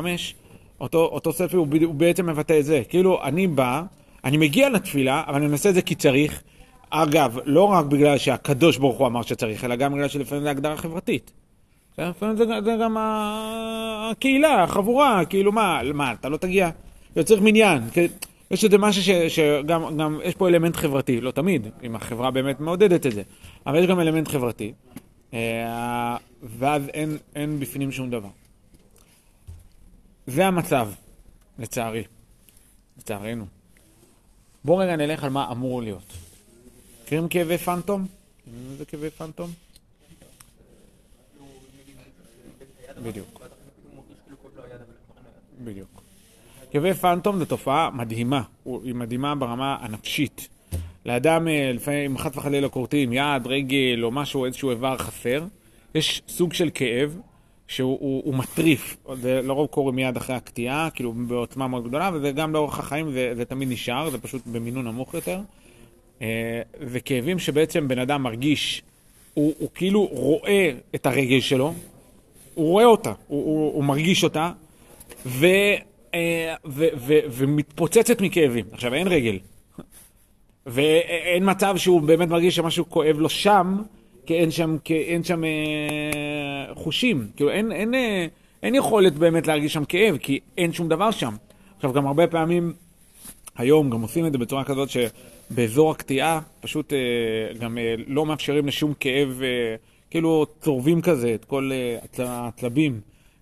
אותו, 0.82 1.06
אותו 1.06 1.34
סלפי 1.34 1.56
הוא, 1.56 1.68
הוא 1.86 1.96
בעצם 1.96 2.30
מבטא 2.30 2.60
את 2.60 2.66
זה. 2.66 2.82
כאילו, 2.90 3.24
אני 3.24 3.48
בא, 3.48 3.84
אני 4.24 4.38
מגיע 4.38 4.70
לתפילה, 4.70 5.24
אבל 5.28 5.44
אני 5.44 5.52
עושה 5.52 5.70
את 5.70 5.74
זה 5.74 5.82
כי 5.82 5.96
צריך. 5.96 6.44
אגב, 6.90 7.38
לא 7.46 7.64
רק 7.64 7.86
בגלל 7.86 8.18
שהקדוש 8.18 8.78
ברוך 8.78 8.98
הוא 8.98 9.08
אמר 9.08 9.22
שצריך, 9.22 9.64
אלא 9.64 9.76
גם 9.76 9.94
בגלל 9.94 10.08
שלפעמים 10.08 10.44
זה 10.44 10.50
הגדרה 10.50 10.78
חברתית. 10.78 11.32
בסדר? 11.94 12.10
לפעמים 12.10 12.38
זה, 12.38 12.46
זה 12.46 12.78
גם 12.82 12.98
הקהילה, 13.00 14.64
החבורה, 14.64 15.26
כאילו 15.26 15.52
מה, 15.52 15.82
מה, 15.94 16.12
אתה 16.12 16.30
לא 16.30 16.38
תגיע? 16.38 16.70
צריך 17.26 17.42
מניין. 17.42 17.82
יש 18.52 18.64
איזה 18.64 18.78
משהו 18.78 19.04
ש, 19.04 19.10
שגם, 19.10 19.98
גם, 19.98 20.20
יש 20.24 20.36
פה 20.36 20.48
אלמנט 20.48 20.76
חברתי, 20.76 21.22
לא 21.22 21.32
תמיד, 21.32 21.68
אם 21.84 21.96
החברה 21.96 22.32
באמת 22.32 22.60
מעודדת 22.60 23.06
את 23.06 23.12
זה, 23.12 23.24
אבל 23.66 23.80
יש 23.80 23.88
גם 23.88 24.00
אלמנט 24.00 24.28
חברתי, 24.28 24.74
אה, 25.34 26.18
ואז 26.44 26.88
אין, 26.88 27.18
אין 27.36 27.60
בפנים 27.60 27.92
שום 27.92 28.10
דבר. 28.10 28.30
זה 30.28 30.46
המצב, 30.48 30.90
לצערי, 31.60 32.04
לצערנו. 32.98 33.46
בואו 34.64 34.78
רגע 34.78 34.96
נלך 34.96 35.24
על 35.24 35.30
מה 35.30 35.52
אמור 35.52 35.82
להיות. 35.82 36.14
מכירים 37.04 37.28
כאבי 37.28 37.58
פנטום? 37.58 38.08
מכירים 38.48 38.72
איזה 38.72 38.86
כאבי 38.86 39.10
פנטום? 39.10 39.52
בדיוק. 43.04 43.42
בדיוק. 45.64 46.01
כאבי 46.72 46.94
פנטום 46.94 47.40
זו 47.40 47.46
תופעה 47.46 47.90
מדהימה, 47.94 48.42
היא 48.66 48.96
מדהימה 48.96 49.36
ברמה 49.36 49.78
הנפשית. 49.82 50.50
לאדם, 51.06 51.48
אה, 51.48 51.72
לפעמים, 51.74 52.18
חס 52.18 52.38
וחלילה 52.38 52.70
כורתים 52.70 53.14
יד, 53.14 53.48
רגל 53.48 54.00
או 54.04 54.12
משהו, 54.12 54.46
איזשהו 54.46 54.70
איבר 54.70 54.98
חסר, 54.98 55.44
יש 55.96 56.22
סוג 56.28 56.54
של 56.54 56.70
כאב 56.74 57.18
שהוא 57.68 57.98
הוא, 58.00 58.22
הוא 58.26 58.36
מטריף. 58.36 58.98
זה 59.22 59.42
לרוב 59.44 59.68
קורה 59.68 59.92
מיד 59.92 60.18
אחרי 60.18 60.36
הקטיעה, 60.36 60.90
כאילו 60.90 61.14
בעוצמה 61.14 61.68
מאוד 61.68 61.88
גדולה, 61.88 62.10
וזה 62.14 62.32
גם 62.32 62.54
לאורך 62.54 62.80
החיים, 62.80 63.12
זה, 63.12 63.32
זה 63.36 63.46
תמיד 63.46 63.70
נשאר, 63.72 64.10
זה 64.10 64.18
פשוט 64.18 64.42
במינון 64.46 64.88
נמוך 64.88 65.14
יותר. 65.14 65.40
אה, 66.22 66.62
וכאבים 66.80 67.40
שבעצם 67.40 67.88
בן 67.88 68.00
אדם 68.00 68.24
מרגיש, 68.24 68.82
הוא, 69.34 69.54
הוא 69.60 69.70
כאילו 69.76 70.06
רואה 70.06 70.72
את 70.96 71.06
הרגל 71.06 71.40
שלו, 71.40 71.74
הוא 72.54 72.68
רואה 72.68 72.86
אותה, 72.86 73.14
הוא, 73.28 73.46
הוא, 73.46 73.74
הוא 73.74 73.84
מרגיש 73.84 74.24
אותה, 74.24 74.40
אה, 74.40 74.52
ו, 75.26 75.48
ומתפוצצת 77.32 78.22
מכאבים. 78.22 78.66
עכשיו, 78.72 78.94
אין 78.94 79.08
רגל, 79.08 79.40
ואין 80.66 81.50
מצב 81.50 81.78
שהוא 81.78 82.02
באמת 82.02 82.30
מרגיש 82.30 82.56
שמשהו 82.56 82.90
כואב 82.90 83.16
לו 83.20 83.30
שם, 83.30 83.78
כי 84.26 84.34
אין 84.34 84.52
שם, 84.52 84.78
כי 84.84 84.94
אין 84.98 85.24
שם 85.24 85.44
אה, 85.44 85.50
חושים. 86.76 87.28
כאילו, 87.36 87.52
אין, 87.52 87.72
אין, 87.72 87.94
אה, 87.94 88.26
אין 88.64 88.76
יכולת 88.76 89.14
באמת 89.14 89.48
להרגיש 89.48 89.74
שם 89.74 89.86
כאב, 89.86 90.18
כי 90.18 90.40
אין 90.58 90.74
שום 90.74 90.90
דבר 90.90 91.12
שם. 91.12 91.34
עכשיו, 91.76 91.94
גם 91.94 92.08
הרבה 92.08 92.28
פעמים, 92.28 92.74
היום 93.58 93.90
גם 93.90 94.02
עושים 94.02 94.26
את 94.26 94.32
זה 94.32 94.38
בצורה 94.38 94.64
כזאת 94.64 94.90
שבאזור 94.90 95.92
הקטיעה, 95.92 96.40
פשוט 96.62 96.94
אה, 96.94 97.00
גם 97.60 97.78
אה, 97.78 97.96
לא 98.08 98.26
מאפשרים 98.26 98.68
לשום 98.68 98.94
כאב, 99.00 99.42
אה, 99.44 99.76
כאילו 100.10 100.46
צורבים 100.62 101.02
כזה 101.02 101.34
את 101.34 101.46
כל 101.46 101.70
אה, 101.74 101.98
הצ- 102.04 102.22
הצלבים, 102.22 103.00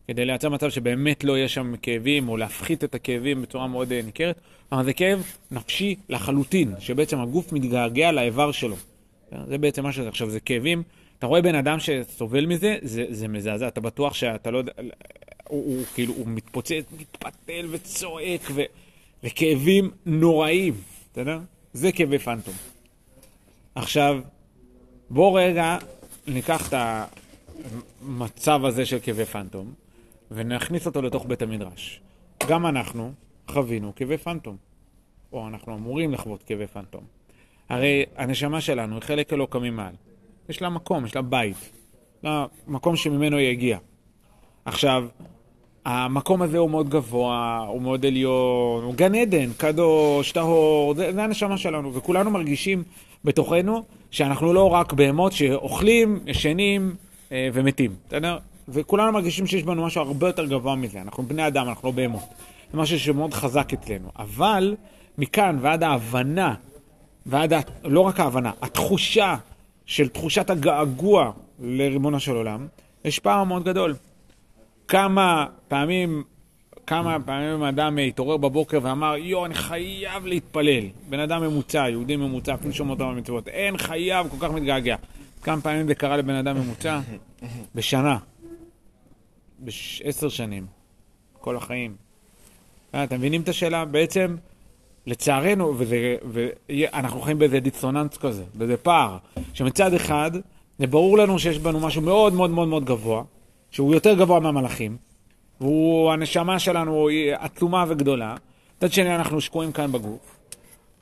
כדי 0.10 0.25
לייצר 0.25 0.50
מצב 0.50 0.70
שבאמת 0.70 1.24
לא 1.24 1.38
יהיה 1.38 1.48
שם 1.48 1.74
כאבים, 1.82 2.30
או 2.30 2.38
להפחית 2.38 2.84
את 2.84 2.96
הכאבים 2.96 3.42
בצורה 3.42 3.68
מאוד 3.68 3.92
אה, 3.92 4.01
ניכרת. 4.01 4.39
אבל 4.72 4.84
זה 4.86 4.94
כאב 4.94 5.24
נפשי 5.51 5.96
לחלוטין, 6.10 6.74
שבעצם 6.80 7.20
הגוף 7.20 7.54
מתגעגע 7.54 8.12
לאיבר 8.12 8.51
שלו. 8.51 8.75
זה 9.48 9.58
בעצם 9.58 9.84
מה 9.84 9.92
שזה. 9.92 10.08
עכשיו, 10.08 10.30
זה 10.30 10.39
כאבים, 10.39 10.84
אתה 11.20 11.28
רואה 11.28 11.42
בן 11.42 11.56
אדם 11.56 11.78
שסובל 11.80 12.46
מזה, 12.46 12.75
זה, 12.82 13.06
זה 13.10 13.28
מזעזע, 13.28 13.68
אתה 13.68 13.82
בטוח 13.82 14.13
שאתה 14.13 14.51
לא 14.51 14.58
יודע, 14.58 14.72
הוא, 14.78 15.66
הוא 15.66 15.86
כאילו, 15.94 16.13
הוא 16.13 16.28
מתפוצץ, 16.28 16.86
מתפתל 17.00 17.68
וצועק, 17.70 18.42
ו, 18.54 18.62
וכאבים 19.24 19.92
נוראים, 20.06 20.74
בסדר? 21.12 21.39
זה 21.74 21.92
כאבי 21.92 22.20
פנטום. 22.20 22.54
עכשיו, 23.75 24.20
בוא 25.10 25.39
רגע 25.39 25.78
ניקח 26.28 26.70
את 26.70 26.74
המצב 28.01 28.66
הזה 28.66 28.86
של 28.86 28.98
כאבי 29.04 29.25
פנטום, 29.25 29.74
ונכניס 30.31 30.86
אותו 30.86 31.01
לתוך 31.01 31.25
בית 31.25 31.41
המדרש. 31.41 32.01
גם 32.48 32.65
אנחנו 32.65 33.12
חווינו 33.48 33.95
כאבי 33.95 34.17
פנטום, 34.17 34.57
או 35.33 35.48
אנחנו 35.48 35.75
אמורים 35.75 36.13
לחוות 36.13 36.43
כאבי 36.43 36.67
פנטום. 36.67 37.03
הרי 37.69 38.05
הנשמה 38.15 38.62
שלנו 38.62 38.95
היא 38.95 39.01
חלק 39.01 39.33
אלוקא 39.33 39.57
ממעל. 39.57 39.93
יש 40.50 40.62
לה 40.62 40.69
מקום, 40.69 41.05
יש 41.05 41.15
לה 41.15 41.21
בית. 41.21 41.71
לה 42.24 42.45
מקום 42.67 42.95
שממנו 42.95 43.38
היא 43.38 43.50
הגיעה. 43.50 43.79
עכשיו, 44.65 45.07
המקום 45.86 46.41
הזה 46.41 46.57
הוא 46.57 46.69
מאוד 46.69 46.89
גבוה, 46.89 47.65
הוא 47.67 47.81
מאוד 47.81 48.05
עליון, 48.05 48.83
הוא 48.83 48.93
גן 48.93 49.15
עדן, 49.15 49.53
קדוש, 49.57 50.31
טהור, 50.31 50.95
זה, 50.95 51.13
זה 51.13 51.24
הנשמה 51.24 51.57
שלנו, 51.57 51.93
וכולנו 51.93 52.31
מרגישים 52.31 52.83
בתוכנו 53.24 53.83
שאנחנו 54.12 54.53
לא 54.53 54.69
רק 54.69 54.93
בהמות 54.93 55.31
שאוכלים, 55.31 56.19
ישנים 56.25 56.95
אה, 57.31 57.50
ומתים, 57.53 57.91
בסדר? 58.07 58.38
וכולנו 58.71 59.11
מרגישים 59.11 59.47
שיש 59.47 59.63
בנו 59.63 59.85
משהו 59.85 60.01
הרבה 60.01 60.27
יותר 60.27 60.45
גבוה 60.45 60.75
מזה, 60.75 61.01
אנחנו 61.01 61.23
בני 61.23 61.47
אדם, 61.47 61.67
אנחנו 61.69 61.88
לא 61.88 61.91
בהמות. 61.95 62.23
זה 62.71 62.77
משהו 62.77 62.99
שמאוד 62.99 63.33
חזק 63.33 63.73
אצלנו. 63.73 64.09
אבל 64.19 64.75
מכאן 65.17 65.57
ועד 65.61 65.83
ההבנה 65.83 66.53
ועד, 67.25 67.53
ה- 67.53 67.59
לא 67.83 67.99
רק 68.01 68.19
ההבנה, 68.19 68.51
התחושה 68.61 69.35
של 69.85 70.07
תחושת 70.07 70.49
הגעגוע 70.49 71.31
לריבונו 71.59 72.19
של 72.19 72.35
עולם, 72.35 72.67
יש 73.05 73.19
פער 73.19 73.43
מאוד 73.43 73.63
גדול. 73.63 73.95
כמה 74.88 75.45
פעמים, 75.67 76.23
כמה 76.88 77.17
פעמים 77.25 77.63
אדם 77.63 77.97
התעורר 77.97 78.38
בבוקר 78.38 78.79
ואמר, 78.83 79.15
יואו, 79.17 79.45
אני 79.45 79.53
חייב 79.53 80.25
להתפלל. 80.25 80.83
בן 81.09 81.19
אדם 81.19 81.41
ממוצע, 81.43 81.85
יהודי 81.89 82.15
ממוצע, 82.15 82.53
אפילו 82.53 82.73
שומע 82.73 82.91
אותו 82.91 83.07
במצוות. 83.07 83.47
אין, 83.47 83.77
חייב, 83.77 84.27
כל 84.29 84.47
כך 84.47 84.53
מתגעגע. 84.53 84.95
כמה 85.43 85.61
פעמים 85.61 85.88
זה 85.88 85.95
קרה 85.95 86.17
לבן 86.17 86.35
אדם 86.35 86.57
ממוצע? 86.57 86.99
בשנה. 87.75 88.17
בעשר 89.60 90.30
שנים. 90.30 90.66
כל 91.39 91.58
החיים. 91.58 91.96
אה, 92.96 93.04
אתם 93.04 93.16
מבינים 93.16 93.42
את 93.42 93.50
השאלה? 93.50 93.86
בעצם, 93.86 94.36
לצערנו, 95.06 95.74
וזה, 95.78 96.16
ואנחנו 96.24 97.22
חיים 97.22 97.39
באיזה 97.39 97.60
דיסוננס 97.60 98.18
כזה, 98.18 98.44
באיזה 98.54 98.78
פער, 98.78 99.18
שמצד 99.54 99.94
אחד, 99.94 100.32
זה 100.80 100.88
ברור 100.88 101.18
לנו 101.18 101.39
שיש 101.39 101.60
בנו 101.60 101.80
משהו 101.80 102.01
מאוד 102.01 102.34
מאוד 102.34 102.50
מאוד 102.50 102.68
מאוד 102.68 102.86
גבוה, 102.86 103.24
שהוא 103.72 103.94
יותר 103.94 104.13
גבוה 104.13 104.39
מהמלאכים, 104.39 104.98
והנשמה 105.62 106.60
שלנו 106.60 107.08
היא 107.08 107.34
עצומה 107.36 107.86
וגדולה, 107.88 108.36
מצד 108.78 108.92
שני 108.92 109.16
אנחנו 109.16 109.42
שקועים 109.42 109.72
כאן 109.72 109.92
בגוף, 109.92 110.38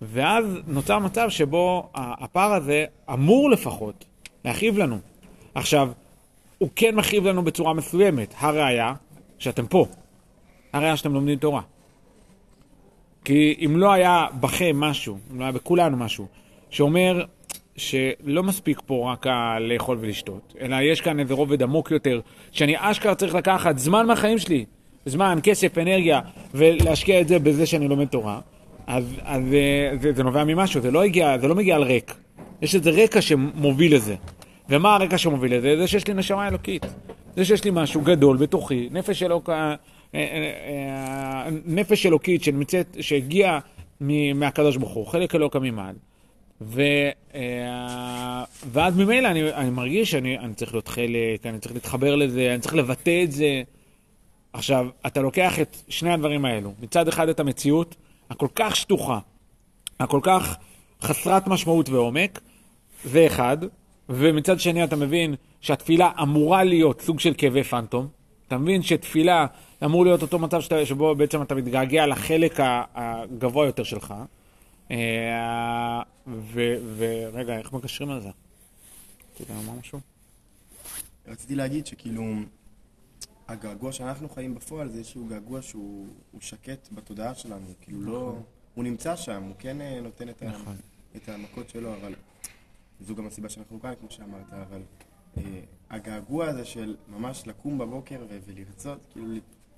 ואז 0.01 0.45
נוצר 0.67 0.99
מצב 0.99 1.29
שבו 1.29 1.89
הפער 1.95 2.53
הזה 2.53 2.85
אמור 3.13 3.49
לפחות 3.49 4.05
להכאיב 4.45 4.77
לנו. 4.77 4.99
עכשיו, 5.55 5.89
הוא 6.57 6.69
כן 6.75 6.95
מכאיב 6.95 7.27
לנו 7.27 7.43
בצורה 7.43 7.73
מסוימת, 7.73 8.33
הראיה 8.37 8.93
שאתם 9.39 9.67
פה, 9.67 9.85
הראיה 10.73 10.97
שאתם 10.97 11.13
לומדים 11.13 11.37
תורה. 11.37 11.61
כי 13.25 13.55
אם 13.65 13.77
לא 13.77 13.91
היה 13.91 14.25
בכם 14.39 14.79
משהו, 14.79 15.17
אם 15.31 15.39
לא 15.39 15.43
היה 15.43 15.51
בכולנו 15.51 15.97
משהו, 15.97 16.27
שאומר 16.69 17.25
שלא 17.75 18.43
מספיק 18.43 18.81
פה 18.85 19.11
רק 19.11 19.25
לאכול 19.59 19.97
ולשתות, 20.01 20.53
אלא 20.61 20.75
יש 20.81 21.01
כאן 21.01 21.19
איזה 21.19 21.33
רובד 21.33 21.63
עמוק 21.63 21.91
יותר, 21.91 22.19
שאני 22.51 22.75
אשכרה 22.77 23.15
צריך 23.15 23.35
לקחת 23.35 23.77
זמן 23.77 24.05
מהחיים 24.05 24.37
שלי, 24.37 24.65
זמן, 25.05 25.39
כסף, 25.43 25.77
אנרגיה, 25.77 26.21
ולהשקיע 26.53 27.21
את 27.21 27.27
זה 27.27 27.39
בזה 27.39 27.65
שאני 27.65 27.87
לומד 27.87 28.07
תורה, 28.07 28.39
אז, 28.87 29.03
אז 29.23 29.43
אה, 29.53 29.97
זה, 30.01 30.13
זה 30.13 30.23
נובע 30.23 30.43
ממשהו, 30.43 30.81
זה 30.81 30.91
לא, 30.91 31.03
הגיע, 31.03 31.37
זה 31.37 31.47
לא 31.47 31.55
מגיע 31.55 31.75
על 31.75 31.83
ריק. 31.83 32.15
יש 32.61 32.75
איזה 32.75 32.91
רקע 32.91 33.21
שמוביל 33.21 33.95
לזה. 33.95 34.15
ומה 34.69 34.95
הרקע 34.95 35.17
שמוביל 35.17 35.55
לזה? 35.55 35.77
זה 35.77 35.87
שיש 35.87 36.07
לי 36.07 36.13
נשמה 36.13 36.47
אלוקית. 36.47 36.85
זה 37.35 37.45
שיש 37.45 37.63
לי 37.63 37.71
משהו 37.73 38.01
גדול 38.01 38.37
בתוכי, 38.37 38.89
נפש 38.91 39.23
אלוק... 39.23 39.49
אה, 39.49 39.75
אה, 40.15 40.19
אה, 40.19 41.49
נפש 41.65 42.05
אלוקית 42.05 42.43
שנמצאת, 42.43 42.97
שהגיעה 43.01 43.59
מהקדוש 44.35 44.77
ברוך 44.77 44.93
הוא, 44.93 45.07
חלק 45.07 45.35
אלוקא 45.35 45.57
ממעל. 45.57 45.95
ו, 46.61 46.81
ואז 48.71 48.97
ממילא 48.97 49.27
אני, 49.27 49.53
אני 49.53 49.69
מרגיש 49.69 50.11
שאני 50.11 50.39
אני 50.39 50.53
צריך 50.53 50.73
להיות 50.73 50.87
חלק, 50.87 51.45
אני 51.45 51.59
צריך 51.59 51.73
להתחבר 51.73 52.15
לזה, 52.15 52.53
אני 52.53 52.61
צריך 52.61 52.75
לבטא 52.75 53.23
את 53.23 53.31
זה. 53.31 53.61
עכשיו, 54.53 54.87
אתה 55.05 55.21
לוקח 55.21 55.59
את 55.59 55.77
שני 55.89 56.13
הדברים 56.13 56.45
האלו, 56.45 56.73
מצד 56.81 57.07
אחד 57.07 57.29
את 57.29 57.39
המציאות 57.39 57.95
הכל 58.29 58.47
כך 58.55 58.75
שטוחה, 58.75 59.19
הכל 59.99 60.19
כך 60.23 60.57
חסרת 61.01 61.47
משמעות 61.47 61.89
ועומק, 61.89 62.39
זה 63.03 63.27
אחד, 63.27 63.57
ומצד 64.09 64.59
שני 64.59 64.83
אתה 64.83 64.95
מבין 64.95 65.35
שהתפילה 65.61 66.11
אמורה 66.21 66.63
להיות 66.63 67.01
סוג 67.01 67.19
של 67.19 67.33
כאבי 67.37 67.63
פנטום. 67.63 68.07
אתה 68.47 68.57
מבין 68.57 68.81
שתפילה 68.81 69.45
אמור 69.85 70.05
להיות 70.05 70.21
אותו 70.21 70.39
מצב 70.39 70.61
שאתה, 70.61 70.85
שבו 70.85 71.15
בעצם 71.15 71.41
אתה 71.41 71.55
מתגעגע 71.55 72.05
לחלק 72.05 72.59
הגבוה 72.95 73.65
יותר 73.65 73.83
שלך. 73.83 74.13
אה, 74.91 76.01
ורגע, 76.97 77.57
איך 77.57 77.73
מקשרים 77.73 78.09
על 78.09 78.21
זה? 78.21 78.29
אתה 79.33 79.41
יודע 79.41 79.53
לומר 79.53 79.79
משהו? 79.79 79.99
רציתי 81.27 81.55
להגיד 81.55 81.85
שכאילו, 81.85 82.23
הגעגוע 83.47 83.91
שאנחנו 83.91 84.29
חיים 84.29 84.55
בפועל 84.55 84.89
זה 84.89 84.97
איזשהו 84.97 85.25
געגוע 85.25 85.61
שהוא 85.61 86.07
הוא 86.31 86.41
שקט 86.41 86.87
בתודעה 86.91 87.35
שלנו, 87.35 87.65
כאילו 87.81 88.01
לא... 88.01 88.35
הוא 88.73 88.83
נמצא 88.83 89.15
שם, 89.15 89.43
הוא 89.43 89.55
כן 89.59 89.81
אה, 89.81 89.99
נותן 90.01 90.27
נכון. 90.41 90.75
את 91.15 91.29
המכות 91.29 91.69
שלו, 91.69 91.93
אבל 91.93 92.13
זו 92.99 93.15
גם 93.15 93.27
הסיבה 93.27 93.49
שאנחנו 93.49 93.81
כאן, 93.81 93.93
כמו 93.99 94.11
שאמרת, 94.11 94.53
אבל 94.53 94.81
אה, 95.37 95.43
הגעגוע 95.89 96.45
הזה 96.47 96.65
של 96.65 96.95
ממש 97.07 97.43
לקום 97.47 97.77
בבוקר 97.77 98.19
ו- 98.29 98.37
ולרצות, 98.45 98.99
כאילו, 99.11 99.27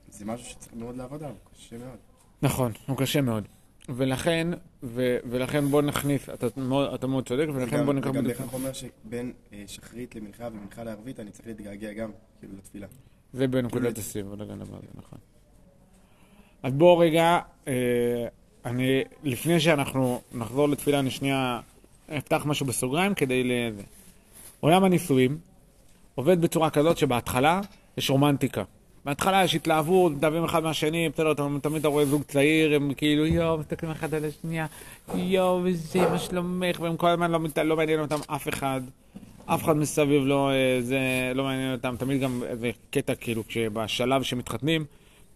זה 0.09 0.25
משהו 0.25 0.45
שצריך 0.49 0.73
מאוד 0.73 0.97
לעבוד 0.97 1.23
עליו, 1.23 1.35
קשה 1.57 1.77
מאוד. 1.77 1.97
נכון, 2.41 2.71
הוא 2.87 2.97
קשה 2.97 3.21
מאוד. 3.21 3.43
ולכן, 3.89 4.47
ו- 4.83 5.17
ולכן 5.29 5.65
בוא 5.65 5.81
נכניס, 5.81 6.29
אתה 6.29 6.47
מאוד, 6.57 6.93
אתה 6.93 7.07
מאוד 7.07 7.27
צודק, 7.27 7.45
ולכן 7.53 7.75
וגם- 7.75 7.85
בוא 7.85 7.93
ניקח 7.93 8.09
וגם. 8.09 8.23
בהכרח 8.23 8.53
אומר 8.53 8.71
שבין 8.73 9.33
אה, 9.53 9.63
שחרית 9.67 10.15
למנחה 10.15 10.47
ומנחה 10.51 10.83
לערבית, 10.83 11.19
אני 11.19 11.31
צריך 11.31 11.47
להתגעגע 11.47 11.93
גם, 11.93 12.11
כאילו, 12.39 12.53
לתפילה. 12.57 12.87
זה 13.33 13.47
בנקודת 13.47 13.97
הסיב, 13.97 14.31
על 14.31 14.47
זה, 14.47 14.53
נכון. 14.95 15.19
אז 16.63 16.73
בוא 16.73 17.03
רגע, 17.03 17.39
אה, 17.67 18.27
אני, 18.65 19.01
לפני 19.23 19.59
שאנחנו 19.59 20.21
נחזור 20.33 20.69
לתפילה, 20.69 20.99
אני 20.99 21.11
שנייה 21.11 21.61
אפתח 22.17 22.43
משהו 22.45 22.65
בסוגריים 22.65 23.13
כדי 23.13 23.43
לזה. 23.43 23.83
עולם 24.59 24.83
הנישואים 24.83 25.37
עובד 26.15 26.41
בצורה 26.41 26.69
כזאת 26.69 26.97
שבהתחלה 26.97 27.61
יש 27.97 28.09
רומנטיקה. 28.09 28.63
בהתחלה 29.05 29.43
יש 29.43 29.55
התלהבות, 29.55 30.11
מדברים 30.11 30.43
אחד 30.43 30.63
מהשני, 30.63 31.07
אתה- 31.07 31.23
תמיד 31.61 31.79
אתה 31.79 31.87
רואה 31.87 32.05
זוג 32.05 32.23
צעיר, 32.23 32.75
הם 32.75 32.93
כאילו, 32.93 33.25
יואו, 33.25 33.57
מסתכלים 33.57 33.91
אחד 33.91 34.13
על 34.13 34.25
השנייה, 34.25 34.65
יואו, 35.15 35.61
וזה, 35.63 35.99
מה 36.09 36.19
שלומך, 36.19 36.79
והם 36.79 36.97
כל 36.97 37.07
הזמן 37.07 37.31
לא, 37.31 37.39
לא 37.63 37.75
מעניין 37.75 37.99
אותם 37.99 38.19
אף 38.27 38.47
אחד. 38.49 38.81
אף 39.45 39.63
אחד 39.63 39.77
מסביב 39.77 40.23
לא, 40.25 40.51
אה, 40.51 40.77
זה, 40.81 40.99
לא 41.35 41.43
מעניין 41.43 41.73
אותם, 41.73 41.95
תמיד 41.99 42.21
גם 42.21 42.41
איזה 42.47 42.71
קטע, 42.91 43.15
כאילו, 43.15 43.47
כשבשלב 43.47 44.23
שמתחתנים, 44.23 44.85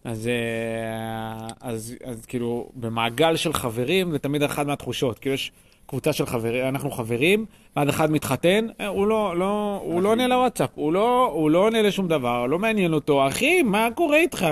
אז, 0.04 0.26
אה, 0.28 1.48
אז, 1.60 1.94
אז 2.04 2.26
כאילו, 2.26 2.68
במעגל 2.74 3.36
של 3.36 3.52
חברים, 3.52 4.10
זה 4.10 4.18
תמיד 4.18 4.42
אחת 4.42 4.66
מהתחושות. 4.66 5.18
כאילו, 5.18 5.34
יש 5.34 5.52
קבוצה 5.86 6.12
של 6.12 6.26
חברים, 6.26 6.64
אנחנו 6.68 6.90
חברים, 6.90 7.46
ואז 7.76 7.88
אחד 7.88 8.10
מתחתן, 8.10 8.66
אה, 8.80 8.86
הוא 8.86 9.06
לא, 9.06 9.38
לא, 9.38 9.80
הוא 9.84 10.02
לא 10.02 10.08
עונה 10.08 10.26
לוואטסאפ, 10.26 10.70
הוא 10.74 10.92
לא, 10.92 11.30
הוא 11.32 11.50
לא 11.50 11.58
עונה 11.58 11.82
לשום 11.82 12.08
דבר, 12.08 12.46
לא 12.46 12.58
מעניין 12.58 12.92
אותו. 12.92 13.28
אחי, 13.28 13.62
מה 13.62 13.88
קורה 13.94 14.16
איתך? 14.16 14.46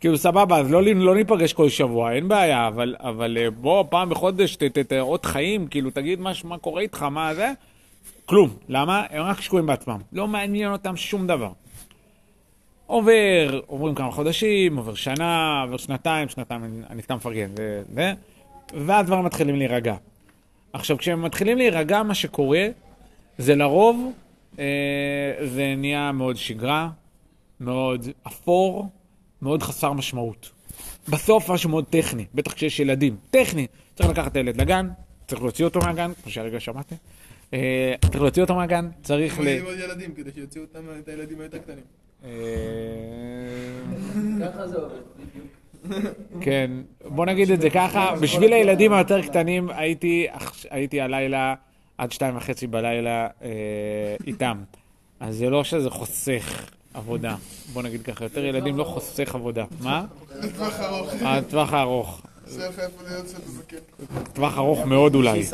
כאילו, 0.00 0.18
סבבה, 0.18 0.58
אז 0.58 0.70
לא, 0.70 0.82
לא 0.82 1.14
ניפגש 1.14 1.52
כל 1.52 1.68
שבוע, 1.68 2.12
אין 2.12 2.28
בעיה, 2.28 2.68
אבל, 2.68 2.96
אבל 2.98 3.38
אה, 3.40 3.50
בוא, 3.50 3.84
פעם 3.90 4.10
בחודש, 4.10 4.56
תראות 4.88 5.24
חיים, 5.24 5.66
כאילו, 5.66 5.90
תגיד 5.90 6.20
מה, 6.20 6.32
מה 6.44 6.58
קורה 6.58 6.82
איתך, 6.82 7.02
מה 7.02 7.34
זה? 7.34 7.52
כלום. 8.26 8.50
למה? 8.68 9.04
הם 9.10 9.22
רק 9.22 9.40
שקועים 9.40 9.66
בעצמם. 9.66 9.98
לא 10.12 10.28
מעניין 10.28 10.72
אותם 10.72 10.96
שום 10.96 11.26
דבר. 11.26 11.50
עובר, 12.86 13.60
עוברים 13.66 13.94
כמה 13.94 14.10
חודשים, 14.10 14.76
עובר 14.76 14.94
שנה, 14.94 15.62
עובר 15.62 15.76
שנתיים, 15.76 16.28
שנתיים, 16.28 16.64
אני, 16.64 16.76
אני 16.90 17.02
סתם 17.02 17.14
מפרגן. 17.14 17.50
ו... 17.94 18.10
ואז 18.86 19.06
דברים 19.06 19.24
מתחילים 19.24 19.56
להירגע. 19.56 19.94
עכשיו, 20.72 20.98
כשהם 20.98 21.22
מתחילים 21.22 21.58
להירגע, 21.58 22.02
מה 22.02 22.14
שקורה, 22.14 22.66
זה 23.38 23.54
לרוב, 23.54 24.12
אה, 24.58 24.64
זה 25.44 25.74
נהיה 25.76 26.12
מאוד 26.12 26.36
שגרה, 26.36 26.90
מאוד 27.60 28.08
אפור, 28.26 28.88
מאוד 29.42 29.62
חסר 29.62 29.92
משמעות. 29.92 30.50
בסוף 31.08 31.50
משהו 31.50 31.70
מאוד 31.70 31.84
טכני, 31.90 32.26
בטח 32.34 32.52
כשיש 32.52 32.80
ילדים. 32.80 33.16
טכני. 33.30 33.66
צריך 33.94 34.08
לקחת 34.10 34.30
את 34.30 34.36
הילד 34.36 34.60
לגן, 34.60 34.88
צריך 35.26 35.42
להוציא 35.42 35.64
אותו 35.64 35.80
מהגן, 35.80 36.12
כמו 36.22 36.32
שהרגע 36.32 36.60
שמעתי. 36.60 36.94
אה, 37.54 37.94
צריך 38.10 38.22
להוציא 38.22 38.42
אותו 38.42 38.54
מהגן, 38.54 38.88
צריך 39.02 39.40
ל... 39.40 39.60
עוד 39.64 39.78
ילדים, 39.78 40.14
כדי 40.14 40.30
שיוציאו 40.34 40.64
אותם, 40.64 40.80
את 40.98 41.08
הילדים 41.08 41.40
היותר 41.40 41.58
קטנים. 41.58 41.84
אה, 42.24 42.30
ככה 44.40 44.68
זה 44.68 44.76
עובד. 44.76 45.11
כן, 46.40 46.70
בוא 47.04 47.26
נגיד 47.26 47.50
את 47.50 47.60
זה 47.60 47.70
ככה, 47.70 48.14
בשביל 48.20 48.52
הילדים 48.52 48.92
היותר 48.92 49.22
קטנים 49.22 49.70
הייתי, 49.70 50.26
הייתי 50.70 51.00
הלילה 51.00 51.54
עד 51.98 52.12
שתיים 52.12 52.36
וחצי 52.36 52.66
בלילה 52.66 53.28
אה, 53.42 53.50
איתם. 54.26 54.62
אז 55.20 55.36
זה 55.36 55.50
לא 55.50 55.64
שזה 55.64 55.90
חוסך 55.90 56.70
עבודה, 56.94 57.36
בוא 57.72 57.82
נגיד 57.82 58.02
ככה, 58.02 58.24
יותר 58.24 58.44
ילדים 58.44 58.78
לא 58.78 58.84
חוסך 58.84 59.34
עבודה. 59.34 59.64
מה? 59.80 60.04
לטווח 60.40 60.80
ארוך. 60.80 61.12
הטווח 61.22 61.72
הארוך. 61.72 62.22
זקן. 63.46 63.76
טווח 64.32 64.58
ארוך 64.58 64.86
מאוד 64.86 65.14
אולי. 65.14 65.42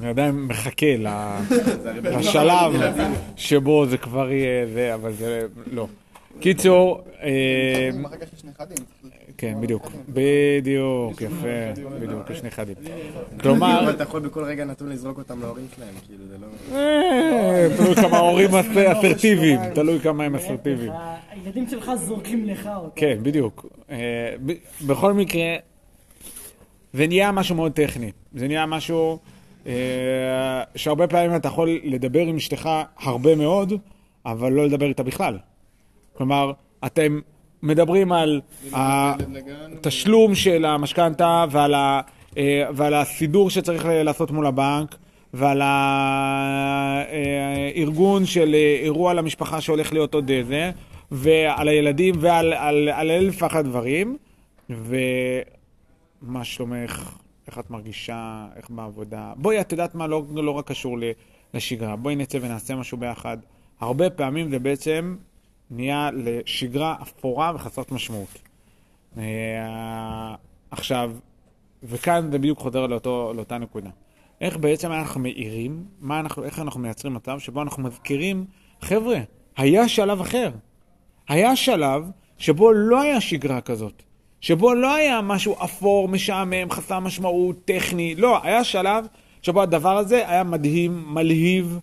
אני 0.00 0.08
עדיין 0.08 0.34
מחכה 0.34 0.86
לשלב 2.02 2.72
שבו 3.36 3.86
זה 3.86 3.98
כבר 3.98 4.30
יהיה 4.30 4.66
זה, 4.74 4.94
אבל 4.94 5.12
זה 5.12 5.46
לא. 5.72 5.86
קיצור, 6.40 7.00
אה. 7.22 7.90
כן, 9.38 9.56
בדיוק. 9.60 9.92
בדיוק, 10.08 11.22
יפה, 11.22 11.46
בדיוק, 12.00 12.30
יש 12.30 12.42
נכדים. 12.42 12.74
כלומר, 13.40 13.80
אבל 13.84 13.90
אתה 13.90 14.02
יכול 14.02 14.20
בכל 14.20 14.44
רגע 14.44 14.64
נתון 14.64 14.88
לזרוק 14.88 15.18
אותם 15.18 15.40
להורים 15.40 15.66
שלהם, 15.76 15.94
כאילו, 16.06 16.24
זה 16.28 16.36
לא... 16.40 16.76
אה, 16.78 17.68
תלוי 17.76 17.94
כמה 17.94 18.16
ההורים 18.16 18.50
אס- 18.54 18.66
אסרטיביים, 18.98 19.60
תלוי 19.74 20.00
כמה 20.00 20.24
הם 20.24 20.34
אסרטיביים. 20.34 20.92
הילדים 21.30 21.66
שלך 21.68 21.90
זורקים 21.94 22.44
לך 22.44 22.70
אותו. 22.76 22.92
כן, 22.96 23.18
בדיוק. 23.22 23.66
אה, 23.90 23.96
בכל 24.86 25.12
מקרה, 25.12 25.56
זה 26.92 27.06
נהיה 27.06 27.32
משהו 27.32 27.54
מאוד 27.56 27.72
טכני. 27.72 28.10
זה 28.34 28.46
נהיה 28.48 28.66
משהו 28.66 29.18
שהרבה 30.76 31.06
פעמים 31.06 31.36
אתה 31.36 31.48
יכול 31.48 31.80
לדבר 31.84 32.20
עם 32.20 32.36
אשתך 32.36 32.68
הרבה 33.02 33.34
מאוד, 33.36 33.72
אבל 34.26 34.52
לא 34.52 34.66
לדבר 34.66 34.86
איתה 34.86 35.02
בכלל. 35.02 35.38
כלומר, 36.20 36.52
אתם 36.86 37.20
מדברים 37.62 38.12
על 38.12 38.40
התשלום 38.72 40.34
של 40.34 40.64
המשכנתה 40.64 41.44
ועל, 41.50 41.74
ה, 41.74 42.00
אה, 42.36 42.66
ועל 42.74 42.94
הסידור 42.94 43.50
שצריך 43.50 43.84
לעשות 43.88 44.30
מול 44.30 44.46
הבנק. 44.46 44.96
ועל 45.34 45.62
הארגון 47.72 48.26
של 48.26 48.54
אה, 48.54 48.78
אירוע 48.82 49.14
למשפחה 49.14 49.60
שהולך 49.60 49.92
להיות 49.92 50.14
עוד 50.14 50.30
איזה, 50.30 50.70
ועל 51.10 51.68
הילדים 51.68 52.14
ועל 52.18 52.52
על, 52.52 52.88
על 52.88 53.10
אלף 53.10 53.42
ואחת 53.42 53.64
דברים, 53.64 54.16
ומה 54.70 56.44
שלומך, 56.44 57.16
איך 57.46 57.58
את 57.58 57.70
מרגישה, 57.70 58.46
איך 58.56 58.70
בעבודה. 58.70 59.32
בואי, 59.36 59.60
את 59.60 59.72
יודעת 59.72 59.94
מה, 59.94 60.06
לא, 60.06 60.22
לא 60.34 60.50
רק 60.50 60.68
קשור 60.68 60.98
לשגרה, 61.54 61.96
בואי 61.96 62.16
נצא 62.16 62.38
ונעשה 62.42 62.74
משהו 62.74 62.98
ביחד. 62.98 63.38
הרבה 63.80 64.10
פעמים 64.10 64.50
זה 64.50 64.58
בעצם 64.58 65.16
נהיה 65.70 66.10
לשגרה 66.12 66.96
אפורה 67.02 67.52
וחסרת 67.54 67.92
משמעות. 67.92 68.38
אה, 69.18 70.34
עכשיו, 70.70 71.12
וכאן 71.82 72.28
זה 72.32 72.38
בדיוק 72.38 72.58
חוזר 72.58 72.86
לאותו, 72.86 73.32
לאותה 73.36 73.58
נקודה. 73.58 73.90
איך 74.40 74.56
בעצם 74.56 74.92
אנחנו 74.92 75.20
מאירים, 75.20 75.84
מה 76.00 76.20
אנחנו, 76.20 76.44
איך 76.44 76.58
אנחנו 76.58 76.80
מייצרים 76.80 77.14
מצב 77.14 77.38
שבו 77.38 77.62
אנחנו 77.62 77.82
מזכירים, 77.82 78.44
חבר'ה, 78.80 79.18
היה 79.56 79.88
שלב 79.88 80.20
אחר. 80.20 80.50
היה 81.28 81.56
שלב 81.56 82.10
שבו 82.38 82.72
לא 82.72 83.00
היה 83.00 83.20
שגרה 83.20 83.60
כזאת. 83.60 84.02
שבו 84.40 84.74
לא 84.74 84.94
היה 84.94 85.20
משהו 85.20 85.56
אפור, 85.64 86.08
משעמם, 86.08 86.70
חסר 86.70 87.00
משמעות, 87.00 87.56
טכני. 87.64 88.14
לא, 88.14 88.38
היה 88.42 88.64
שלב 88.64 89.06
שבו 89.42 89.62
הדבר 89.62 89.96
הזה 89.96 90.28
היה 90.28 90.44
מדהים, 90.44 91.04
מלהיב, 91.14 91.78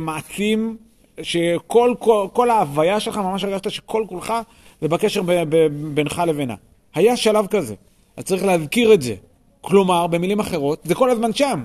מעצים, 0.00 0.76
שכל 1.22 1.94
כל, 1.98 2.26
כל 2.32 2.50
ההוויה 2.50 3.00
שלך, 3.00 3.16
ממש 3.16 3.44
הרגשת 3.44 3.70
שכל 3.70 4.04
כולך 4.08 4.34
זה 4.80 4.88
בקשר 4.88 5.22
ב, 5.22 5.32
ב, 5.48 5.66
בינך 5.94 6.22
לבינה. 6.26 6.54
היה 6.94 7.16
שלב 7.16 7.46
כזה. 7.46 7.74
אז 8.16 8.24
צריך 8.24 8.44
להזכיר 8.44 8.94
את 8.94 9.02
זה. 9.02 9.14
כלומר, 9.60 10.06
במילים 10.06 10.40
אחרות, 10.40 10.80
זה 10.84 10.94
כל 10.94 11.10
הזמן 11.10 11.32
שם. 11.32 11.62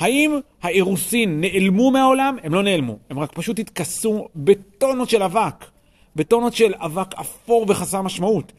האם 0.00 0.38
האירוסין 0.62 1.40
נעלמו 1.40 1.90
מהעולם? 1.90 2.36
הם 2.42 2.54
לא 2.54 2.62
נעלמו. 2.62 2.96
הם 3.10 3.18
רק 3.18 3.32
פשוט 3.32 3.58
התכסו 3.58 4.28
בטונות 4.36 5.10
של 5.10 5.22
אבק. 5.22 5.64
בטונות 6.16 6.54
של 6.54 6.72
אבק 6.76 7.14
אפור 7.14 7.64
וחסר 7.68 8.02
משמעות. 8.02 8.52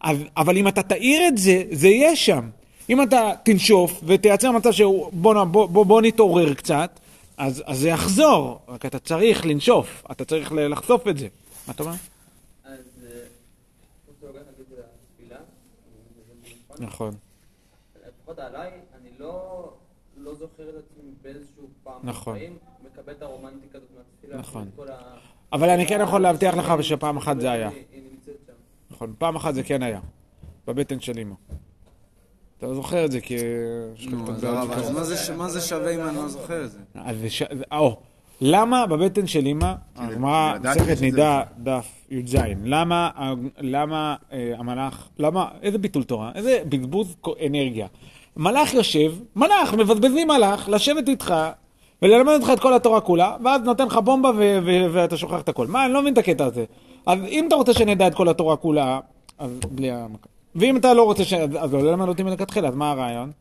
אז, 0.00 0.16
אבל 0.36 0.56
אם 0.56 0.68
אתה 0.68 0.82
תאיר 0.82 1.28
את 1.28 1.38
זה, 1.38 1.62
זה 1.70 1.88
יהיה 1.88 2.16
שם. 2.16 2.48
אם 2.90 3.02
אתה 3.02 3.30
תנשוף 3.42 4.00
ותייצר 4.04 4.50
מצב 4.52 4.72
שהוא, 4.72 5.08
בוא, 5.12 5.34
נ- 5.34 5.52
בוא, 5.52 5.66
בוא, 5.66 5.86
בוא 5.86 6.02
נתעורר 6.02 6.54
קצת, 6.54 7.00
אז, 7.40 7.62
אז 7.66 7.78
זה 7.78 7.88
יחזור. 7.88 8.60
רק 8.68 8.86
אתה 8.86 8.98
צריך 8.98 9.46
לנשוף, 9.46 10.04
אתה 10.10 10.24
צריך 10.24 10.52
לחשוף 10.52 11.08
את 11.08 11.18
זה. 11.18 11.28
מה 11.66 11.74
אתה 11.74 11.82
אומר? 11.82 11.94
נכון. 16.78 17.14
לפחות 18.08 18.38
עליי, 18.38 18.70
אני 19.00 19.08
לא 19.18 19.72
לא 20.16 20.34
זוכר 20.34 20.68
את 20.68 20.74
עצמי 20.74 21.10
באיזשהו 21.22 21.68
פעם 21.82 22.00
נכון. 22.02 22.34
בחיים, 22.34 22.58
מקבל 22.84 23.12
את 23.12 23.22
הרומנטיקה 23.22 23.78
הזאת 23.78 23.90
מהתפילה. 23.96 24.38
נכון. 24.38 24.70
אבל 25.52 25.70
אני 25.70 25.86
כן 25.86 26.00
יכול 26.02 26.20
להבטיח 26.20 26.54
לך 26.54 26.72
שפעם 26.82 27.16
אחת 27.16 27.40
זה 27.40 27.50
היה. 27.50 27.68
היא 27.68 28.02
נמצאת 28.12 28.34
שם. 28.46 28.52
נכון, 28.90 29.14
פעם 29.18 29.36
אחת 29.36 29.54
זה 29.54 29.62
כן 29.62 29.82
היה. 29.82 30.00
בבטן 30.66 31.00
של 31.00 31.18
אמא. 31.18 31.34
אתה 32.60 32.74
זוכר 32.74 33.04
את 33.04 33.12
זה 33.12 33.20
כי... 33.20 33.36
נו, 34.10 34.24
אז 34.32 34.44
הרב. 34.44 34.70
מה 35.36 35.48
זה- 35.48 35.60
שווה 35.60 35.94
אם 35.94 36.00
אני 36.00 36.16
לא 36.16 36.28
זוכר 36.28 36.64
את 36.64 36.70
זה? 36.70 36.78
או, 37.72 37.96
למה 38.40 38.86
בבטן 38.86 39.26
של 39.26 39.46
אמא, 39.46 39.72
הגמרא, 39.96 40.52
ידעתי 40.56 40.80
מסכת 40.80 41.00
נידה, 41.00 41.42
דף 41.58 41.86
י"ז, 42.10 42.36
למה, 42.64 43.10
למה 43.60 44.16
אה, 44.32 44.52
המלאך, 44.58 45.08
למה, 45.18 45.48
איזה 45.62 45.78
ביטול 45.78 46.02
תורה, 46.04 46.30
איזה 46.34 46.62
בזבוז 46.68 47.16
אנרגיה. 47.46 47.86
מלאך 48.36 48.74
יושב, 48.74 49.12
מלאך, 49.36 49.74
מבזבזים 49.74 50.28
מלאך, 50.28 50.68
לשבת 50.68 51.08
איתך 51.08 51.34
וללמד 52.02 52.32
אותך 52.32 52.50
את 52.52 52.60
כל 52.60 52.74
התורה 52.74 53.00
כולה, 53.00 53.36
ואז 53.44 53.62
נותן 53.62 53.86
לך 53.86 53.96
בומבה 54.04 54.30
ואתה 54.92 55.16
שוכח 55.16 55.40
את 55.40 55.48
הכל. 55.48 55.66
מה, 55.66 55.84
אני 55.84 55.92
לא 55.92 56.00
מבין 56.00 56.12
את 56.12 56.18
הקטע 56.18 56.44
הזה. 56.44 56.64
אז 57.06 57.18
אם 57.28 57.44
אתה 57.48 57.54
רוצה 57.56 57.72
שנדע 57.74 58.06
את 58.06 58.14
כל 58.14 58.28
התורה 58.28 58.56
כולה, 58.56 59.00
אז 59.38 59.50
בלי 59.70 59.90
המכה. 59.90 60.26
ואם 60.54 60.76
אתה 60.76 60.94
לא 60.94 61.02
רוצה 61.02 61.24
ש... 61.24 61.32
אז 61.32 61.72
לא 61.72 61.82
ללמד 61.82 62.08
אותי 62.08 62.22
מלכתחילה, 62.22 62.68
אז 62.68 62.74
מה 62.74 62.90
הרעיון? 62.90 63.32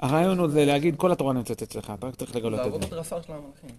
הרעיון 0.00 0.38
הוא 0.38 0.48
זה 0.48 0.64
להגיד, 0.64 0.96
כל 0.96 1.12
התורה 1.12 1.32
נמצאת 1.32 1.62
אצלך, 1.62 1.92
אתה 1.98 2.06
רק 2.06 2.14
צריך 2.14 2.36
לגלות 2.36 2.60
את 2.60 2.64
לעבוד 2.64 2.82
זה. 2.82 2.88
בדרסר 2.88 3.18
של 3.22 3.32
המלאכים. 3.32 3.70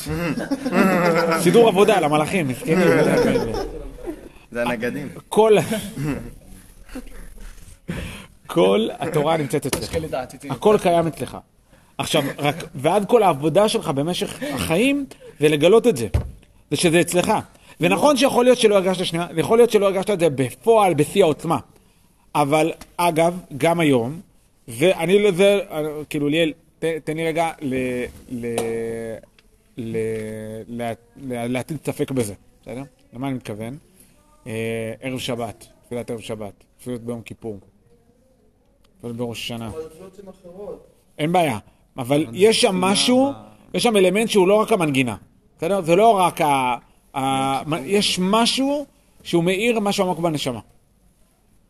סידור 1.42 1.68
עבודה 1.68 2.00
למלאכים, 2.00 2.48
מסכנים. 2.48 2.78
זה 4.52 4.62
הנגדים. 4.62 5.08
כל... 5.28 5.56
כל 8.46 8.88
התורה 8.98 9.36
נמצאת 9.36 9.66
אצלך. 9.66 9.96
את. 9.96 10.44
הכל 10.50 10.76
קיים 10.82 11.06
אצלך. 11.06 11.38
עכשיו, 11.98 12.22
רק, 12.38 12.56
ועד 12.74 13.04
כל 13.08 13.22
העבודה 13.22 13.68
שלך 13.68 13.88
במשך 13.88 14.38
החיים 14.54 15.06
זה 15.40 15.48
לגלות 15.48 15.86
את 15.86 15.96
זה. 15.96 16.08
זה 16.70 16.76
שזה 16.76 17.00
אצלך. 17.00 17.32
זה 17.80 17.88
נכון 17.88 18.16
שיכול 18.16 18.44
להיות 18.44 18.58
שלא 18.58 18.74
הרגשת 18.74 19.04
שנייה, 19.04 19.26
זה 19.34 19.40
יכול 19.40 19.58
להיות 19.58 19.70
שלא 19.70 19.86
הרגשת 19.86 20.10
את 20.10 20.20
זה 20.20 20.30
בפועל, 20.30 20.94
בשיא 20.94 21.22
העוצמה. 21.24 21.58
אבל 22.34 22.72
אגב, 22.96 23.38
גם 23.56 23.80
היום, 23.80 24.20
ואני 24.68 25.18
לזה, 25.22 25.60
כאילו 26.10 26.28
ליאל, 26.28 26.52
תן 26.78 27.16
לי 27.16 27.26
רגע 27.26 27.50
ל... 27.60 27.74
ל... 28.30 28.46
ל... 29.76 29.96
לה- 30.68 30.92
לה- 31.16 31.46
להטיל 31.46 31.76
ספק 31.84 32.10
בזה, 32.10 32.34
בסדר? 32.62 32.82
למה 33.12 33.26
אני 33.26 33.34
מתכוון? 33.36 33.76
אה, 34.46 34.52
ערב 35.00 35.18
שבת, 35.18 35.66
תפילת 35.86 36.10
ערב 36.10 36.20
שבת, 36.20 36.52
תפילות 36.78 37.00
ביום 37.00 37.22
כיפור, 37.22 37.58
תפילות 38.98 39.16
בראש 39.16 39.38
השנה. 39.44 39.70
אין 41.18 41.32
בעיה, 41.32 41.58
אבל 41.98 42.26
יש 42.32 42.60
שם 42.60 42.76
משהו, 42.76 43.30
יש 43.74 43.82
שם 43.82 43.96
אלמנט 43.96 44.28
שהוא 44.28 44.48
לא 44.48 44.54
רק 44.54 44.72
המנגינה, 44.72 45.16
בסדר? 45.58 45.80
זה 45.82 45.96
לא 45.96 46.10
רק 46.16 46.40
ה... 46.40 46.76
יש 47.84 48.18
משהו 48.22 48.86
שהוא 49.22 49.44
מאיר 49.44 49.80
משהו 49.80 50.04
עמוק 50.04 50.18
בנשמה. 50.18 50.60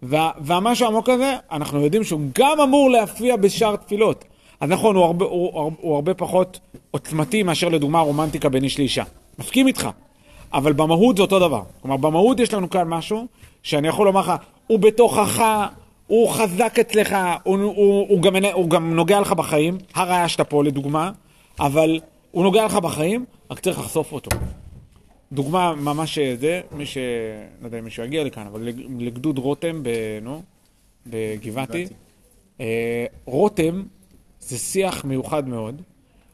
וה... 0.03 0.31
והמשהו 0.39 0.87
העמוק 0.87 1.09
הזה, 1.09 1.37
אנחנו 1.53 1.81
יודעים 1.81 2.05
שהוא 2.05 2.21
גם 2.39 2.61
אמור 2.61 2.91
להופיע 2.91 3.37
בשאר 3.37 3.77
תפילות. 3.77 4.25
אז 4.61 4.71
נכון, 4.71 4.97
הוא 4.97 5.05
הרבה, 5.05 5.25
הוא, 5.25 5.51
הוא, 5.53 5.73
הוא 5.81 5.95
הרבה 5.95 6.15
פחות 6.15 6.61
עוצמתי 6.91 7.43
מאשר 7.43 7.69
לדוגמה 7.69 8.01
רומנטיקה 8.01 8.49
בין 8.49 8.65
איש 8.65 8.79
לאישה. 8.79 9.05
מסכים 9.39 9.67
איתך. 9.67 9.89
אבל 10.53 10.73
במהות 10.73 11.17
זה 11.17 11.23
אותו 11.23 11.39
דבר. 11.39 11.63
כלומר, 11.83 11.97
במהות 11.97 12.41
יש 12.41 12.55
לנו 12.55 12.71
כאן 12.71 12.89
משהו 12.89 13.27
שאני 13.63 13.89
יכול 13.89 14.07
לומר 14.07 14.21
לך, 14.21 14.33
הוא 14.67 14.79
בתוכך, 14.79 15.43
הוא 16.07 16.31
חזק 16.31 16.79
אצלך, 16.81 17.17
הוא, 17.43 17.59
הוא, 17.63 18.07
הוא, 18.09 18.23
גם, 18.23 18.37
הוא 18.53 18.71
גם 18.71 18.95
נוגע 18.95 19.21
לך 19.21 19.33
בחיים, 19.33 19.79
הראיה 19.95 20.29
שאתה 20.29 20.45
פה 20.45 20.65
לדוגמה, 20.65 21.11
אבל 21.61 22.01
הוא 22.31 22.45
נוגע 22.45 22.65
לך 22.65 22.77
בחיים, 22.77 23.25
רק 23.51 23.61
צריך 23.61 23.79
לחשוף 23.79 24.13
אותו. 24.13 24.31
דוגמה 25.33 25.75
ממש 25.75 26.19
זה, 26.19 26.61
מי 26.73 26.87
ש... 26.87 26.99
לא 27.61 27.67
יודע 27.67 27.79
אם 27.79 27.85
מישהו 27.85 28.05
יגיע 28.05 28.25
לכאן, 28.25 28.47
אבל 28.47 28.63
לג- 28.63 28.87
לגדוד 28.99 29.39
רותם, 29.39 29.83
ב... 29.83 29.89
נו, 30.23 30.43
בגבעתי. 31.07 31.87
אה, 32.61 33.07
רותם 33.25 33.83
זה 34.41 34.59
שיח 34.59 35.05
מיוחד 35.05 35.49
מאוד, 35.49 35.83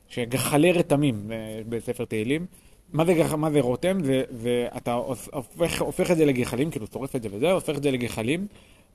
שגחלי 0.08 0.72
רתמים 0.72 1.32
אה, 1.32 1.36
בספר 1.68 2.04
תהילים. 2.04 2.46
מה 2.92 3.04
זה, 3.04 3.14
גח- 3.14 3.34
מה 3.34 3.50
זה 3.50 3.60
רותם? 3.60 4.04
זה, 4.04 4.22
זה, 4.30 4.66
אתה 4.76 4.92
הופך, 5.32 5.82
הופך 5.82 6.10
את 6.10 6.16
זה 6.16 6.24
לגחלים, 6.24 6.70
כאילו 6.70 6.86
שורף 6.92 7.16
את 7.16 7.22
זה 7.22 7.28
וזה, 7.32 7.52
הופך 7.52 7.76
את 7.76 7.82
זה 7.82 7.90
לגחלים, 7.90 8.46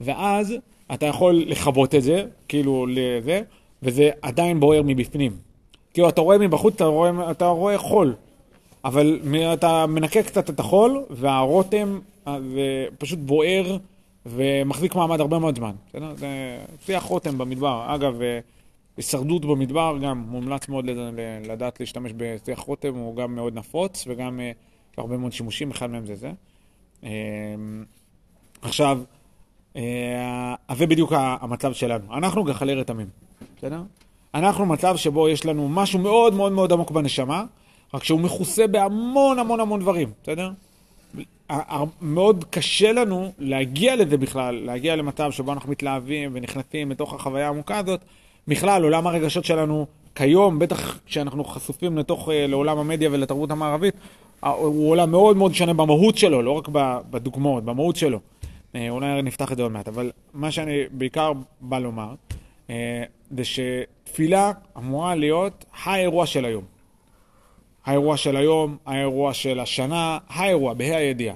ואז 0.01 0.53
אתה 0.93 1.05
יכול 1.05 1.35
לכבות 1.47 1.95
את 1.95 2.03
זה, 2.03 2.23
כאילו 2.47 2.85
לזה, 2.89 3.41
וזה 3.83 4.09
עדיין 4.21 4.59
בוער 4.59 4.81
מבפנים. 4.85 5.31
כאילו, 5.93 6.09
אתה 6.09 6.21
רואה 6.21 6.37
מבחוץ, 6.37 6.73
אתה 6.75 6.85
רואה, 6.85 7.31
אתה 7.31 7.45
רואה 7.47 7.77
חול. 7.77 8.15
אבל 8.85 9.19
אתה 9.53 9.85
מנקה 9.85 10.23
קצת 10.23 10.49
את 10.49 10.59
החול, 10.59 11.03
והרותם 11.09 11.99
אה, 12.27 12.37
פשוט 12.97 13.19
בוער 13.19 13.77
ומחזיק 14.25 14.95
מעמד 14.95 15.19
הרבה 15.21 15.39
מאוד 15.39 15.55
זמן. 15.55 15.71
זה 16.15 16.57
שיח 16.85 17.03
רותם 17.03 17.37
במדבר. 17.37 17.95
אגב, 17.95 18.21
אה, 18.21 18.39
הישרדות 18.97 19.45
במדבר 19.45 19.97
גם 20.01 20.25
מומלץ 20.27 20.69
מאוד 20.69 20.85
לדעת 21.45 21.79
להשתמש 21.79 22.11
בשיח 22.17 22.59
רותם, 22.59 22.95
הוא 22.95 23.15
גם 23.15 23.35
מאוד 23.35 23.55
נפוץ 23.55 24.03
וגם 24.07 24.39
אה, 24.39 24.51
הרבה 24.97 25.17
מאוד 25.17 25.31
שימושים, 25.31 25.71
אחד 25.71 25.89
מהם 25.89 26.05
זה 26.05 26.15
זה. 26.15 26.31
אה, 27.03 27.09
עכשיו, 28.61 28.99
אה, 29.75 30.55
אז 30.67 30.77
זה 30.77 30.87
בדיוק 30.87 31.11
המצב 31.15 31.73
שלנו. 31.73 32.17
אנחנו 32.17 32.43
גחלי 32.43 32.73
רתמים, 32.73 33.07
בסדר? 33.57 33.81
אנחנו 34.33 34.65
מצב 34.65 34.97
שבו 34.97 35.29
יש 35.29 35.45
לנו 35.45 35.69
משהו 35.69 35.99
מאוד 35.99 36.33
מאוד 36.33 36.51
מאוד 36.51 36.71
עמוק 36.71 36.91
בנשמה, 36.91 37.45
רק 37.93 38.03
שהוא 38.03 38.19
מכוסה 38.19 38.67
בהמון 38.67 39.39
המון 39.39 39.59
המון 39.59 39.79
דברים, 39.79 40.11
בסדר? 40.23 40.51
מאוד 42.01 42.45
קשה 42.49 42.91
לנו 42.91 43.31
להגיע 43.39 43.95
לזה 43.95 44.17
בכלל, 44.17 44.55
להגיע 44.55 44.95
למצב 44.95 45.31
שבו 45.31 45.53
אנחנו 45.53 45.71
מתלהבים 45.71 46.31
ונכנסים 46.33 46.91
לתוך 46.91 47.13
החוויה 47.13 47.45
העמוקה 47.45 47.77
הזאת. 47.77 47.99
בכלל, 48.47 48.83
עולם 48.83 49.07
הרגשות 49.07 49.45
שלנו 49.45 49.85
כיום, 50.15 50.59
בטח 50.59 50.99
כשאנחנו 51.05 51.43
חשופים 51.43 51.97
לתוך, 51.97 52.29
אה, 52.29 52.47
לעולם 52.47 52.77
המדיה 52.77 53.09
ולתרבות 53.11 53.51
המערבית, 53.51 53.93
הוא 54.39 54.89
עולם 54.89 55.11
מאוד 55.11 55.37
מאוד 55.37 55.53
שונה 55.53 55.73
במהות 55.73 56.17
שלו, 56.17 56.41
לא 56.41 56.51
רק 56.51 56.67
בדוגמאות, 57.09 57.63
במהות 57.63 57.95
שלו. 57.95 58.19
אה, 58.75 58.89
אולי 58.89 59.21
נפתח 59.21 59.51
את 59.51 59.57
זה 59.57 59.63
עוד 59.63 59.71
מעט, 59.71 59.87
אבל 59.87 60.11
מה 60.33 60.51
שאני 60.51 60.83
בעיקר 60.91 61.31
בא 61.61 61.79
לומר, 61.79 62.13
אה, 62.69 63.03
זה 63.37 63.43
שתפילה 63.43 64.51
אמורה 64.77 65.15
להיות 65.15 65.65
האירוע 65.83 66.25
של 66.25 66.45
היום. 66.45 66.63
האירוע 67.85 68.17
של 68.17 68.35
היום, 68.35 68.77
האירוע 68.85 69.33
של 69.33 69.59
השנה, 69.59 70.17
האירוע, 70.27 70.73
בה"א 70.73 70.95
הידיעה. 70.95 71.35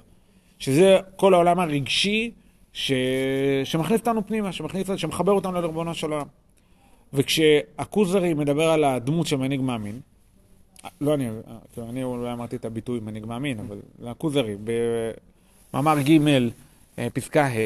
שזה 0.59 0.97
כל 1.15 1.33
העולם 1.33 1.59
הרגשי 1.59 2.31
ש... 2.73 2.91
שמכניס 3.63 3.99
אותנו 3.99 4.27
פנימה, 4.27 4.51
שמכניס, 4.51 4.87
שמחבר 4.97 5.31
אותנו 5.31 5.51
לריבונו 5.51 5.93
של 5.93 6.11
עולם. 6.11 6.27
וכשהכוזרי 7.13 8.33
מדבר 8.33 8.69
על 8.69 8.83
הדמות 8.83 9.27
של 9.27 9.35
מנהיג 9.35 9.61
מאמין, 9.61 9.99
לא 11.01 11.13
אני, 11.13 11.29
כאילו, 11.73 11.89
אני 11.89 12.03
אולי 12.03 12.33
אמרתי 12.33 12.55
את 12.55 12.65
הביטוי 12.65 12.99
מנהיג 12.99 13.25
מאמין, 13.25 13.59
אבל 13.59 13.77
זה 13.99 14.11
הכוזרי, 14.11 14.55
במאמר 15.73 16.01
ג' 16.01 16.19
אה, 16.99 17.07
פסקה 17.13 17.45
ה', 17.45 17.57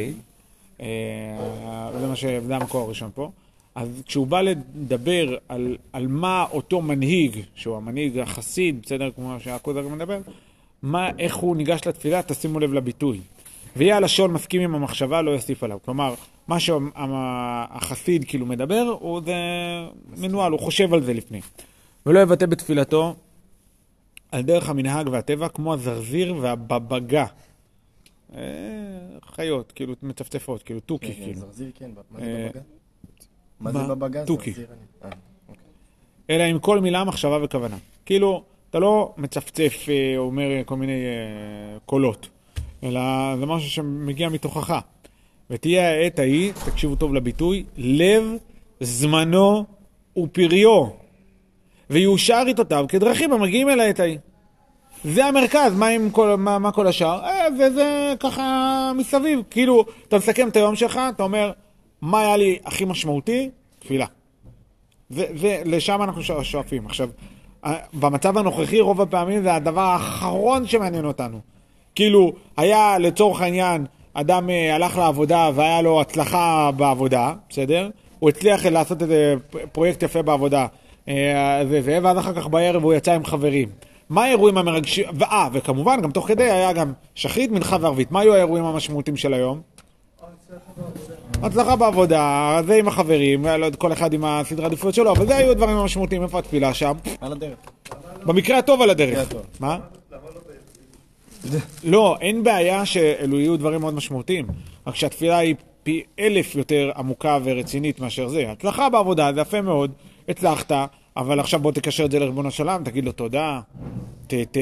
אה, 0.82 1.92
זה 2.00 2.08
מה 2.08 2.16
ש... 2.16 2.26
זה 2.26 2.56
המקור 2.56 2.86
הראשון 2.86 3.12
פה. 3.16 3.32
אז 3.80 4.02
כשהוא 4.06 4.28
בא 4.28 4.42
לדבר 4.42 5.38
על, 5.48 5.78
על 5.94 6.08
מה 6.08 6.46
אותו 6.52 6.82
מנהיג, 6.82 7.40
שהוא 7.56 7.78
המנהיג 7.78 8.20
החסיד, 8.20 8.82
בסדר, 8.84 9.12
כמו 9.16 9.36
שהכוזרי 9.40 9.90
מדבר, 9.90 10.20
מה, 10.82 11.10
איך 11.20 11.36
הוא 11.36 11.56
ניגש 11.56 11.88
לתפילה, 11.88 12.22
תשימו 12.24 12.60
לב 12.60 12.74
לביטוי. 12.74 13.20
ויהיה 13.76 13.98
הלשון 13.98 14.34
מסכים 14.34 14.62
עם 14.62 14.76
המחשבה, 14.76 15.22
לא 15.22 15.32
יוסיף 15.32 15.64
עליו. 15.64 15.78
כלומר, 15.86 16.14
מה 16.48 16.58
שהחסיד 16.60 18.26
כאילו 18.28 18.46
מדבר, 18.46 18.96
הוא 19.00 19.22
זה 19.26 19.36
מנוהל, 20.18 20.52
הוא 20.52 20.60
חושב 20.60 20.94
על 20.94 21.04
זה 21.04 21.14
לפני. 21.14 21.42
ולא 22.06 22.20
יבטא 22.20 22.46
בתפילתו 22.46 23.16
על 24.32 24.42
דרך 24.42 24.70
המנהג 24.70 25.08
והטבע, 25.12 25.50
כמו 25.50 25.74
הזרזיר 25.74 26.36
והבבגה. 26.40 27.26
אה, 28.36 28.42
חיות, 29.36 29.72
כאילו 29.72 29.94
מצפצפות, 30.04 30.64
כאילו 30.64 30.80
תוכי, 30.80 31.08
כן, 31.08 31.14
כן, 31.14 31.24
כאילו. 31.24 31.40
זרזיר 31.40 31.72
כן, 31.76 31.92
מה 32.12 32.20
אה, 32.20 32.26
זה 32.26 32.50
בבגה? 32.50 32.79
מה 33.60 33.72
זה 33.72 33.80
בבגה? 33.80 34.26
תוכי. 34.26 34.54
אה, 35.04 35.10
אלא 36.30 36.44
עם 36.44 36.60
כל 36.60 36.80
מילה, 36.80 37.04
מחשבה 37.04 37.44
וכוונה. 37.44 37.78
כאילו, 38.06 38.44
אתה 38.70 38.80
לא 38.80 39.14
מצפצף 39.18 39.90
אה, 39.90 40.18
או 40.18 40.24
אומר 40.24 40.50
כל 40.66 40.76
מיני 40.76 40.94
אה, 40.94 41.80
קולות, 41.86 42.30
אלא 42.84 43.02
זה 43.40 43.46
משהו 43.46 43.70
שמגיע 43.70 44.30
מתוכך. 44.30 44.80
ותהיה 45.50 45.90
העת 45.90 46.20
ההיא, 46.20 46.54
תקשיבו 46.66 46.96
טוב 46.96 47.14
לביטוי, 47.14 47.64
לב, 47.78 48.24
זמנו 48.80 49.66
ופריו, 50.18 50.86
ויאושר 51.90 52.44
עיתותיו 52.48 52.86
כדרכים 52.90 53.34
המגיעים 53.34 53.70
אל 53.70 53.80
העת 53.80 54.00
ההיא. 54.00 54.18
זה 55.04 55.26
המרכז, 55.26 55.76
מה, 55.76 55.88
עם 55.88 56.10
כל, 56.10 56.36
מה, 56.36 56.60
מה 56.60 56.72
כל 56.72 56.88
השאר? 56.88 57.24
אה, 57.24 57.48
וזה 57.60 58.14
ככה 58.20 58.92
מסביב. 58.96 59.40
כאילו, 59.50 59.86
אתה 60.08 60.18
מסכם 60.18 60.48
את 60.48 60.56
היום 60.56 60.76
שלך, 60.76 61.00
אתה 61.16 61.24
אומר, 61.24 61.52
מה 62.02 62.20
היה 62.22 62.38
לי 62.38 62.60
הכי 62.66 62.86
משמעותי? 62.86 63.50
תפילה. 63.80 64.06
ולשם 65.12 66.02
אנחנו 66.02 66.22
שואפ- 66.22 66.44
שואפים. 66.44 66.86
עכשיו, 66.86 67.10
ה- 67.66 67.74
במצב 68.00 68.38
הנוכחי 68.38 68.80
רוב 68.80 69.02
הפעמים 69.02 69.44
זה 69.44 69.54
הדבר 69.56 69.82
האחרון 69.82 70.68
שמעניין 70.68 71.06
אותנו. 71.06 71.40
כאילו, 71.96 72.34
היה 72.58 72.98
לצורך 72.98 73.42
העניין, 73.42 73.86
אדם 74.14 74.50
אה, 74.50 74.76
הלך 74.76 74.98
לעבודה 74.98 75.50
והיה 75.56 75.82
לו 75.82 76.02
הצלחה 76.02 76.72
בעבודה, 76.78 77.34
בסדר? 77.50 77.90
הוא 78.20 78.30
הצליח 78.30 78.66
לעשות 78.66 79.02
איזה 79.02 79.36
פרויקט 79.72 80.04
יפה 80.04 80.22
בעבודה, 80.22 80.68
אה, 81.08 81.62
זה, 81.70 81.82
זה, 81.82 82.00
ואז 82.04 82.18
אחר 82.18 82.34
כך 82.34 82.48
בערב 82.48 82.84
הוא 82.84 82.94
יצא 82.94 83.14
עם 83.14 83.26
חברים. 83.26 83.70
מה 84.10 84.24
האירועים 84.24 84.58
המרגשים? 84.58 85.06
ואה, 85.20 85.50
וכמובן, 85.54 86.02
גם 86.02 86.12
תוך 86.12 86.28
כדי 86.28 86.44
היה 86.44 86.74
גם 86.74 86.94
שחרית, 87.16 87.52
מנחה 87.52 87.78
וערבית. 87.82 88.12
מה 88.12 88.20
היו 88.20 88.34
האירועים 88.34 88.66
המשמעותיים 88.66 89.18
של 89.18 89.34
היום? 89.34 89.62
הצלחה 91.44 91.76
בעבודה, 91.76 92.60
זה 92.66 92.76
עם 92.76 92.88
החברים, 92.88 93.46
לא 93.46 93.66
יודע, 93.66 93.78
כל 93.78 93.94
אחד 93.94 94.14
עם 94.14 94.26
הסדרי 94.26 94.64
העדיפויות 94.64 94.96
שלו, 94.96 95.12
אבל 95.12 95.28
זה 95.28 95.36
היו 95.36 95.52
הדברים 95.52 95.78
המשמעותיים, 95.78 96.24
איפה 96.24 96.40
התפילה 96.40 96.74
שם? 96.74 96.94
על 97.22 97.32
הדרך. 97.32 97.58
במקרה 98.26 98.58
הטוב 98.58 98.82
על 98.82 98.90
הדרך. 98.90 99.28
מה? 99.60 99.78
לא, 101.84 102.18
אין 102.22 102.44
בעיה 102.44 102.86
שאלו 102.86 103.40
יהיו 103.40 103.58
דברים 103.58 103.82
מאוד 103.82 103.94
משמעותיים, 103.94 104.48
רק 104.88 104.96
שהתפילה 104.96 105.38
היא 105.38 105.56
פי 105.84 106.04
אלף 106.20 106.56
יותר 106.56 106.92
עמוקה 106.98 107.38
ורצינית 107.44 108.00
מאשר 108.00 108.28
זה. 108.28 108.52
הצלחה 108.52 108.90
בעבודה, 108.90 109.32
זה 109.34 109.42
יפה 109.42 109.62
מאוד, 109.62 109.92
הצלחת, 110.30 110.72
אבל 111.18 111.40
עכשיו 111.40 111.60
בוא 111.60 111.72
תקשר 111.72 112.06
את 112.06 112.12
זה 112.12 112.20
לריבונו 112.20 112.52
של 112.52 112.64
עולם, 112.64 112.84
תגיד 112.84 113.06
לו 113.06 113.12
תודה, 113.12 113.60
ת, 114.28 114.34
ת, 114.34 114.58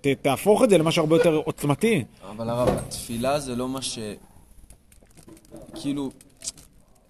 ת, 0.00 0.06
תהפוך 0.22 0.62
את 0.62 0.70
זה 0.70 0.78
למשהו 0.78 1.02
הרבה 1.02 1.16
יותר 1.16 1.34
עוצמתי. 1.44 2.04
אבל 2.36 2.50
הרב, 2.50 2.68
התפילה 2.68 3.40
זה 3.40 3.56
לא 3.56 3.68
מה 3.68 3.82
ש... 3.82 3.98
כאילו, 5.80 6.10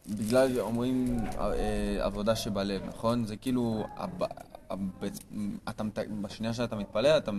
בגלל 0.09 0.61
אומרים 0.61 1.18
אה, 1.38 1.52
עבודה 2.00 2.37
שבלב, 2.37 2.83
נכון? 2.88 3.24
זה 3.24 3.37
כאילו, 3.37 3.85
הב- 3.96 4.22
הב- 4.70 5.09
אתה, 5.68 5.83
בשנייה 6.22 6.55
שאתה 6.55 6.76
מתפלל, 6.76 7.18
אתה 7.18 7.31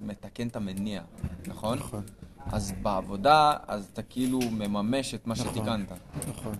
מתקן 0.00 0.48
את 0.48 0.56
המניע, 0.56 1.02
נכון? 1.46 1.78
נכון. 1.78 2.02
אז 2.46 2.72
בעבודה, 2.82 3.52
אז 3.68 3.88
אתה 3.92 4.02
כאילו 4.02 4.38
מממש 4.50 5.14
את 5.14 5.26
מה 5.26 5.34
נכון. 5.34 5.46
שתיקנת. 5.52 5.92
נכון. 6.28 6.52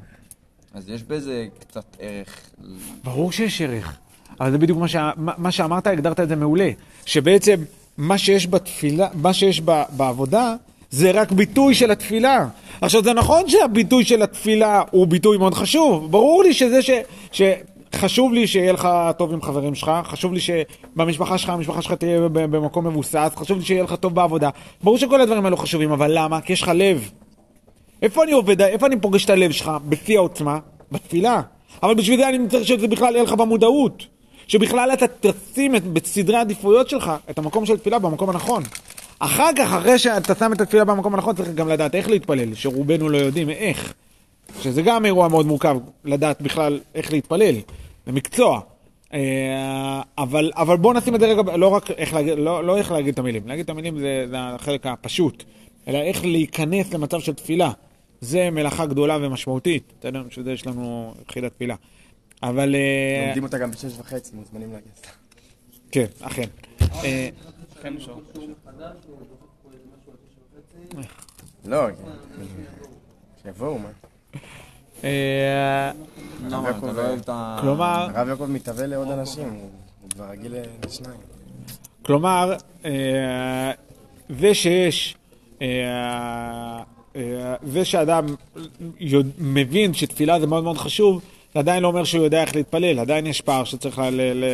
אז 0.75 0.89
יש 0.89 1.03
בזה 1.03 1.47
קצת 1.59 1.97
ערך. 1.99 2.51
ברור 3.05 3.33
שיש 3.33 3.63
ערך. 3.63 3.99
אבל 4.41 4.51
זה 4.51 4.59
בדיוק 4.59 4.79
מה, 4.79 4.87
מה, 5.17 5.33
מה 5.39 5.51
שאמרת, 5.53 5.87
הגדרת 5.87 6.21
את 6.21 6.29
זה 6.29 6.37
מעולה. 6.37 6.71
שבעצם 7.07 7.61
מה 7.97 8.19
שיש 8.19 8.47
בתפילה, 8.47 9.09
מה 9.15 9.33
שיש 9.33 9.61
ב, 9.65 9.83
בעבודה, 9.97 10.57
זה 10.91 11.11
רק 11.11 11.33
ביטוי 11.33 11.75
של 11.75 11.91
התפילה. 11.91 12.47
עכשיו, 12.81 13.05
זה 13.05 13.13
נכון 13.13 13.49
שהביטוי 13.49 14.05
של 14.05 14.23
התפילה 14.23 14.83
הוא 14.91 15.07
ביטוי 15.07 15.39
מאוד 15.39 15.55
חשוב. 15.55 16.11
ברור 16.11 16.43
לי 16.43 16.55
שזה 16.55 16.83
ש... 16.83 16.91
ש 17.33 17.43
חשוב 17.95 18.33
לי 18.33 18.47
שיהיה 18.47 18.73
לך 18.73 18.89
טוב 19.19 19.33
עם 19.33 19.43
חברים 19.43 19.75
שלך, 19.75 19.91
חשוב 20.05 20.33
לי 20.33 20.41
שבמשפחה 20.41 21.39
שלך, 21.39 21.49
המשפחה 21.49 21.83
שלך 21.83 21.93
תהיה 21.93 22.29
במקום 22.29 22.87
מבוסס, 22.87 23.31
חשוב 23.37 23.59
לי 23.59 23.65
שיהיה 23.65 23.83
לך 23.83 23.95
טוב 23.95 24.15
בעבודה. 24.15 24.51
ברור 24.83 24.99
שכל 24.99 25.21
הדברים 25.21 25.45
האלו 25.45 25.57
חשובים, 25.57 25.93
אבל 25.93 26.11
למה? 26.15 26.41
כי 26.41 26.53
יש 26.53 26.63
לך 26.63 26.71
לב. 26.75 27.11
איפה 28.03 28.25
אני 28.25 28.33
עובד, 28.33 28.63
איפה 28.63 28.87
אני 28.87 29.01
פוגש 29.01 29.25
את 29.25 29.31
הלב 29.31 29.51
שלך? 29.53 29.71
בשיא 29.89 30.19
העוצמה? 30.19 30.59
בתפילה. 30.93 31.41
אבל 31.83 31.95
בשביל 31.95 32.21
זה 32.21 32.29
אני 32.29 32.39
צריך 32.49 32.67
שזה 32.67 32.89
בכלל 32.89 33.15
יהיה 33.15 33.25
לך 33.25 33.33
במודעות. 33.33 34.07
שבכלל 34.49 34.91
אתה 34.93 35.07
תשים 35.21 35.77
את, 35.77 35.85
בסדרי 35.85 36.37
העדיפויות 36.37 36.89
שלך 36.89 37.13
את 37.31 37.39
המקום 37.39 37.67
של 37.67 37.79
תפילה 37.79 37.99
במקום 37.99 38.31
הנכון. 38.31 38.63
אחר 39.21 39.51
כך, 39.57 39.73
אחרי 39.73 39.99
שאתה 39.99 40.35
שם 40.35 40.53
את 40.53 40.61
התפילה 40.61 40.85
במקום 40.85 41.15
הנכון, 41.15 41.37
צריך 41.37 41.51
גם 41.55 41.69
לדעת 41.69 41.95
איך 41.95 42.09
להתפלל, 42.09 42.55
שרובנו 42.55 43.09
לא 43.09 43.19
יודעים 43.19 43.51
איך. 43.51 43.95
שזה 44.61 44.83
גם 44.83 45.05
אירוע 45.05 45.29
מאוד 45.29 45.47
מורכב, 45.47 45.77
לדעת 46.05 46.43
בכלל 46.43 46.81
איך 46.95 47.13
להתפלל. 47.13 47.55
זה 48.07 48.13
מקצוע. 48.13 48.61
אה, 49.15 50.03
אבל, 50.19 50.51
אבל 50.55 50.77
בואו 50.77 50.93
נשים 50.93 51.15
את 51.15 51.21
זה 51.21 51.27
רגע, 51.27 51.57
לא 51.57 51.69
רק 51.69 51.91
איך 51.91 52.15
להגיד, 52.15 52.39
לא, 52.39 52.65
לא 52.65 52.79
איך 52.79 52.93
להגיד 52.93 53.13
את 53.13 53.19
המילים, 53.19 53.49
להגיד 53.49 53.65
את 53.65 53.71
המילים 53.71 53.99
זה, 53.99 54.27
זה 54.31 54.37
החלק 54.39 54.87
הפשוט, 54.87 55.45
אלא 55.89 55.99
איך 55.99 56.25
להיכנס 56.25 56.95
למצב 56.95 57.21
של 57.21 57.35
תפילה. 57.35 57.71
זה 58.21 58.51
מלאכה 58.51 58.87
גדולה 58.87 59.19
ומשמעותית, 59.21 59.93
בסדר? 60.01 60.23
בשביל 60.23 60.45
זה 60.45 60.53
יש 60.53 60.67
לנו 60.67 61.15
יחידת 61.29 61.53
תפילה. 61.53 61.75
אבל... 62.43 62.75
אה, 62.75 63.25
לומדים 63.27 63.45
אותה 63.45 63.59
גם 63.59 63.71
בשש 63.71 63.99
וחצי, 63.99 64.37
מוזמנים 64.37 64.73
להגיע. 64.73 64.93
כן, 65.93 66.07
אכן. 66.21 66.47
אה, 70.97 71.03
לא, 71.65 71.87
שיבואו, 73.43 73.79
מה? 73.79 73.89
אה, 75.05 75.93
לא 76.51 76.57
אוהב 76.57 77.19
את 77.21 77.29
ה... 77.29 77.59
כלומר, 77.61 78.09
הרב 78.15 78.29
יעקב 78.29 78.47
מתהווה 78.47 78.87
לעוד 78.87 79.11
אנשים, 79.11 79.49
הוא 80.03 80.11
כבר 80.11 80.25
רגיל 80.31 80.55
לשניים. 80.87 81.21
כלומר, 82.03 82.55
אה, 82.85 83.71
זה 84.29 84.55
שיש, 84.55 85.17
אה, 85.63 85.67
אה, 87.17 87.55
זה 87.63 87.85
שאדם 87.85 88.27
מבין 89.39 89.95
שתפילה 89.95 90.41
זה 90.41 90.47
מאוד 90.47 90.65
מאוד 90.65 90.79
חשוב, 90.79 91.23
זה 91.55 91.61
עדיין 91.61 91.83
לא 91.83 91.89
אומר 91.89 92.05
שהוא 92.05 92.25
יודע 92.25 92.43
איך 92.43 92.57
להתפלל, 92.57 92.99
עדיין 92.99 93.27
יש 93.27 93.41
פער 93.41 93.65
שצריך 93.65 94.01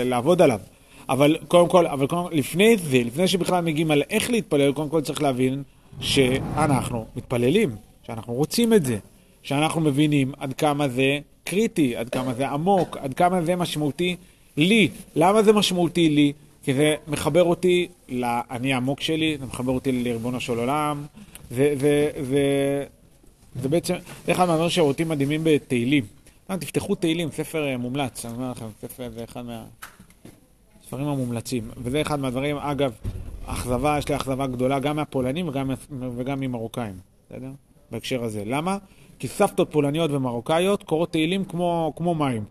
לעבוד 0.05 0.43
עליו. 0.43 0.61
אבל 1.09 1.37
קודם 1.49 1.69
כל, 1.69 1.87
אבל 1.87 2.07
קודם 2.07 2.27
לפני 2.33 2.77
זה, 2.77 2.99
לפני 2.99 3.29
שבכלל 3.29 3.65
מגיעים 3.65 3.91
על 3.91 4.03
איך 4.11 4.31
להתפלל, 4.31 4.73
קודם 4.73 4.89
כל 4.89 5.01
צריך 5.01 5.23
להבין 5.23 5.63
שאנחנו 6.01 7.07
מתפללים, 7.17 7.77
שאנחנו 8.07 8.35
רוצים 8.35 8.73
את 8.73 8.85
זה, 8.85 8.99
שאנחנו 9.43 9.81
מבינים 9.81 10.33
עד 10.39 10.53
כמה 10.53 10.89
זה 10.89 11.19
קריטי, 11.45 11.97
עד 11.97 12.09
כמה 12.09 12.35
זה 12.35 12.49
עמוק, 12.49 12.97
עד 12.97 13.15
כמה 13.15 13.43
זה 13.43 13.57
משמעותי 13.57 14.17
לי. 14.57 14.89
למה 15.17 15.43
זה 15.43 15.53
משמעותי 15.53 16.09
לי? 16.09 16.33
כי 16.65 16.75
זה 16.75 16.95
מחבר 17.09 17.43
אותי 17.45 17.89
לאני 18.09 18.73
העמוק 18.73 19.01
שלי, 19.01 19.37
זה 19.41 19.47
מחבר 19.47 19.73
אותי 19.73 19.93
לריבונו 19.93 20.41
של 20.41 20.59
עולם, 20.59 21.05
זה, 21.51 21.75
זה, 21.81 22.11
זה, 22.23 22.85
זה 23.63 23.69
בעצם, 23.69 23.95
זה 24.27 24.33
אחד 24.33 24.45
מהדברים 24.45 24.71
שאותי 24.71 25.05
מדהימים 25.05 25.41
בתהילים. 25.45 26.05
תפתחו 26.47 26.95
תהילים, 26.95 27.31
ספר 27.31 27.67
אה, 27.67 27.77
מומלץ, 27.77 28.25
אני 28.25 28.35
אומר 28.35 28.51
לכם, 28.51 28.67
ספר 28.81 29.11
זה 29.15 29.25
אחד 29.25 29.43
מהספרים 30.87 31.09
המומלצים. 31.09 31.71
וזה 31.77 32.01
אחד 32.01 32.21
מהדברים, 32.21 32.57
אגב, 32.57 32.93
אכזבה, 33.47 33.97
יש 33.99 34.09
לי 34.09 34.17
אכזבה 34.17 34.47
גדולה 34.47 34.79
גם 34.79 34.97
מהפולנים 34.97 35.49
וגם, 35.49 35.71
וגם 36.17 36.41
ממרוקאים, 36.41 36.95
בסדר? 37.27 37.51
בהקשר 37.91 38.25
הזה. 38.25 38.43
למה? 38.47 38.79
כי 39.19 39.29
סבתות 39.29 39.73
פולניות 39.73 40.11
ומרוקאיות 40.11 40.83
קוראות 40.83 41.13
תהילים 41.13 41.45
כמו, 41.45 41.93
כמו 41.97 42.15
מים. 42.15 42.45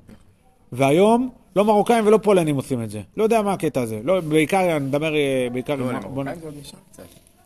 והיום, 0.71 1.30
לא 1.56 1.65
מרוקאים 1.65 2.08
ולא 2.08 2.17
פולנים 2.17 2.56
עושים 2.56 2.84
את 2.84 2.89
זה. 2.89 3.02
לא 3.17 3.24
יודע 3.24 3.41
מה 3.41 3.54
הקטע 3.54 3.82
הזה. 3.82 4.00
לא, 4.04 4.21
בעיקר, 4.21 4.78
אני 4.78 4.86
מדבר 4.86 5.15
אה, 5.15 5.48
בעיקר 5.54 5.76
לא, 5.76 5.93
למרוקאים 5.93 6.39
זה 6.39 6.45
עוד 6.45 6.56
נשאר 6.60 6.80
קצת. 6.91 7.04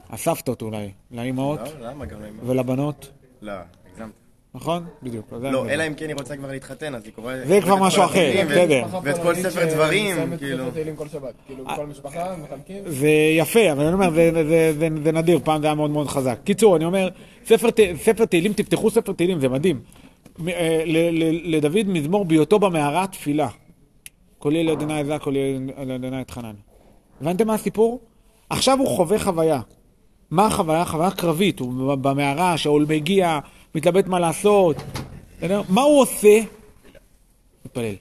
הסבתות 0.10 0.62
אולי, 0.62 0.92
לאימהות 1.12 1.60
לא, 1.60 1.90
למה 1.90 2.06
גם 2.06 2.22
לאמא? 2.22 2.42
ולבנות, 2.46 3.12
לא. 3.42 3.54
נכון? 4.56 4.84
בדיוק. 5.04 5.34
זה 5.42 5.52
לא. 5.52 5.70
אלא 5.70 5.88
אם 5.88 5.94
כן 5.94 6.08
היא 6.08 6.16
רוצה 6.16 6.38
כבר 6.38 6.48
להתחתן, 6.52 6.96
אז 6.96 7.02
היא 7.06 7.14
קוראת... 7.14 7.48
זה 7.48 7.60
כבר 7.62 7.76
משהו 7.76 8.02
כל 8.04 8.08
אחר, 8.10 8.32
בסדר. 8.50 8.84
ואת- 9.04 9.18
כל 9.24 9.36
ספר 9.36 9.74
דברים, 9.74 10.16
כאילו. 10.38 10.58
ספר 10.64 10.70
תהילים 10.70 10.96
כל 10.96 11.08
שבת. 11.08 11.34
כאילו, 11.48 11.64
כל 11.76 11.86
משפחה 11.86 12.36
מחלקים. 12.44 12.84
זה 12.86 13.10
יפה, 13.38 13.72
אבל 13.72 13.84
אני 13.86 13.94
אומר, 13.94 14.10
זה, 14.12 14.32
זה, 14.34 14.44
זה, 14.48 14.74
זה, 14.80 14.88
זה 15.04 15.12
נדיר, 15.12 15.40
פעם 15.44 15.62
זה 15.62 15.68
היה 15.68 15.76
מאוד 15.76 15.92
מאוד 15.92 16.08
חזק. 16.08 16.40
קיצור, 16.44 16.76
אני 16.76 16.86
אומר, 16.86 17.10
ספר, 17.46 18.26
תהילים, 18.26 18.54
תפתחו 18.54 18.90
ספר 18.90 19.12
תהילים, 19.14 19.40
זה 19.40 19.50
מדהים. 19.50 19.80
אה, 20.48 20.84
ל- 20.86 21.24
ל- 21.24 21.56
לדוד 21.56 21.88
מזמור 21.88 22.26
בהיותו 22.26 22.60
במערה 22.60 23.08
תפילה. 23.08 23.48
קולי 24.40 24.64
לאדוני 24.64 25.00
עזה, 25.00 25.18
קולי 25.20 25.60
לאדוני 25.86 26.22
אתחנן. 26.22 26.54
הבנתם 27.22 27.48
מה 27.48 27.54
הסיפור? 27.54 28.00
עכשיו 28.50 28.80
הוא 28.80 28.88
חווה 28.88 29.20
חוויה. 29.20 29.60
מה 30.32 30.46
החוויה? 30.46 30.86
חוויה 30.86 31.12
קרבית, 31.12 31.60
הוא 31.60 31.96
במערה, 31.96 32.58
שאול 32.58 32.86
מגיע, 32.90 33.40
מתלבט 33.76 34.08
מה 34.08 34.20
לעשות. 34.20 34.76
מה 35.70 35.82
הוא 35.82 36.02
עושה? 36.02 36.40
מתפלל. 37.66 37.94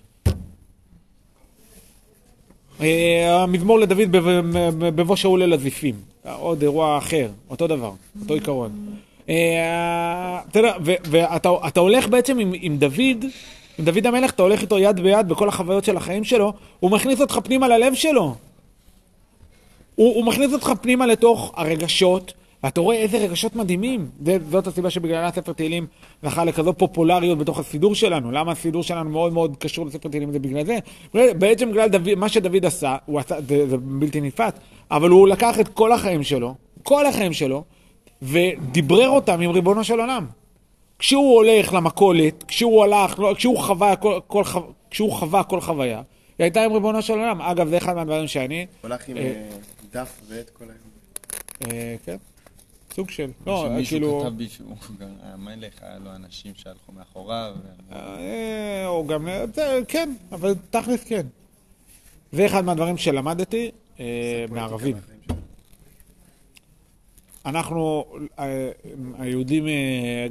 אה, 2.80 3.42
המזמור 3.42 3.78
לדוד 3.78 4.12
בב- 4.12 4.50
בבוא 5.00 5.16
שאול 5.16 5.42
אל 5.42 5.52
הזיפים. 5.52 5.94
עוד 6.38 6.62
אירוע 6.62 6.98
אחר, 6.98 7.28
אותו 7.50 7.66
דבר, 7.66 7.92
אותו 8.22 8.34
עיקרון. 8.34 8.70
אה, 9.28 10.40
ואתה 10.84 11.50
אתה 11.68 11.80
הולך 11.80 12.08
בעצם 12.08 12.38
עם, 12.54 12.76
דוד, 12.78 13.24
עם 13.78 13.84
דוד 13.84 14.06
המלך, 14.06 14.30
אתה 14.30 14.42
הולך 14.42 14.62
איתו 14.62 14.78
יד 14.78 15.00
ביד 15.00 15.28
בכל 15.28 15.48
החוויות 15.48 15.84
של 15.84 15.96
החיים 15.96 16.24
שלו, 16.24 16.52
הוא 16.80 16.90
מכניס 16.90 17.20
אותך 17.20 17.38
פנימה 17.44 17.68
ללב 17.68 17.94
שלו. 17.94 18.34
הוא 19.94 20.24
מכניס 20.24 20.52
אותך 20.52 20.72
פנימה 20.82 21.06
לתוך 21.06 21.52
הרגשות, 21.56 22.32
ואתה 22.62 22.80
רואה 22.80 22.96
איזה 22.96 23.18
רגשות 23.18 23.56
מדהימים. 23.56 24.10
זה, 24.24 24.36
זאת 24.50 24.66
הסיבה 24.66 24.90
שבגללה 24.90 25.32
ספר 25.32 25.52
תהילים 25.52 25.86
זכה 26.22 26.44
לכזו 26.44 26.72
פופולריות 26.72 27.38
בתוך 27.38 27.58
הסידור 27.58 27.94
שלנו. 27.94 28.30
למה 28.32 28.52
הסידור 28.52 28.82
שלנו 28.82 29.10
מאוד 29.10 29.32
מאוד 29.32 29.56
קשור 29.56 29.86
לספר 29.86 30.08
תהילים? 30.08 30.32
זה 30.32 30.38
בגלל 30.38 30.64
זה. 30.64 30.78
בעצם 31.38 31.70
בגלל 31.70 31.88
דוד, 31.88 32.14
מה 32.14 32.28
שדוד 32.28 32.64
עשה, 32.66 32.96
הוא 33.06 33.18
עשה, 33.18 33.40
זה, 33.48 33.68
זה 33.68 33.76
בלתי 33.76 34.20
נתפס, 34.20 34.52
אבל 34.90 35.10
הוא 35.10 35.28
לקח 35.28 35.60
את 35.60 35.68
כל 35.68 35.92
החיים 35.92 36.22
שלו, 36.22 36.54
כל 36.82 37.06
החיים 37.06 37.32
שלו, 37.32 37.64
ודיברר 38.22 39.08
אותם 39.08 39.40
עם 39.40 39.50
ריבונו 39.50 39.84
של 39.84 40.00
עולם. 40.00 40.26
כשהוא 40.98 41.34
הולך 41.34 41.74
למכולת, 41.74 42.44
כשהוא 42.48 42.84
הלך, 42.84 43.18
לא, 43.18 43.34
כשהוא 43.36 43.58
חווה 43.58 43.96
כל, 43.96 44.20
כל, 44.26 44.44
חו- 44.44 44.60
כשהוא 44.90 45.12
חווה 45.12 45.42
כל 45.42 45.60
חוויה, 45.60 45.96
היא 46.38 46.44
הייתה 46.44 46.64
עם 46.64 46.72
ריבונו 46.72 47.02
של 47.02 47.12
עולם. 47.12 47.42
אגב, 47.42 47.68
זה 47.68 47.76
אחד 47.76 47.96
מהדברים 47.96 48.26
שאני, 48.26 48.66
הולך 48.82 49.08
עם 49.08 49.16
אה, 49.16 49.22
אה, 49.22 49.32
דף 49.92 50.20
ועט 50.28 50.50
כל 50.50 50.64
היום. 50.64 51.72
אה, 51.72 51.94
כן, 52.06 52.16
סוג 52.98 53.10
של, 53.10 53.30
לא, 53.46 53.64
שמישהו 53.68 53.90
כאילו, 53.90 54.20
כתב 54.24 54.36
בי 54.36 54.48
שהוא 54.48 54.76
גם 54.98 55.08
המלך, 55.22 55.82
היה 55.82 55.98
לו 55.98 56.14
אנשים 56.14 56.52
שהלכו 56.54 56.92
מאחוריו. 56.92 57.54
או 58.86 59.06
גם, 59.06 59.28
אה, 59.28 59.44
זה, 59.54 59.80
כן, 59.88 60.14
אבל 60.32 60.54
תכלס 60.70 61.04
כן. 61.04 61.26
זה 62.32 62.46
אחד 62.46 62.64
מהדברים 62.64 62.96
שלמדתי 62.96 63.70
אה, 64.00 64.44
מערבים. 64.50 64.96
אנחנו, 67.46 68.04
אה, 68.38 68.70
היהודים, 69.18 69.64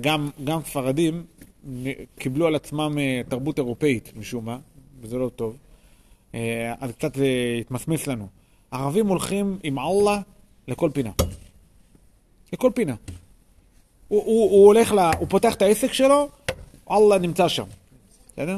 גם, 0.02 0.30
גם 0.44 0.60
ספרדים, 0.64 1.26
קיבלו 2.20 2.48
על 2.48 2.56
עצמם 2.56 2.98
תרבות 3.30 3.58
אירופאית 3.58 4.12
משום 4.16 4.46
מה, 4.46 4.58
וזה 5.02 5.18
לא 5.18 5.30
טוב. 5.36 5.58
אז 6.80 6.92
קצת 6.92 7.16
זה 7.16 7.28
התמסמס 7.62 8.08
לנו. 8.08 8.28
ערבים 8.72 9.08
הולכים 9.08 9.60
עם 9.64 9.80
אללה 9.80 10.22
לכל 10.68 10.90
פינה. 10.94 11.12
לכל 12.54 12.72
פינה. 12.76 12.96
הוא, 14.08 14.24
הוא, 14.26 14.52
הוא 14.52 14.66
הולך, 14.66 14.92
ל, 14.92 15.00
הוא 15.00 15.28
פותח 15.30 15.54
את 15.56 15.62
העסק 15.62 15.94
שלו, 15.94 16.28
אללה 16.92 17.18
נמצא 17.18 17.48
שם, 17.48 17.64
בסדר? 18.34 18.58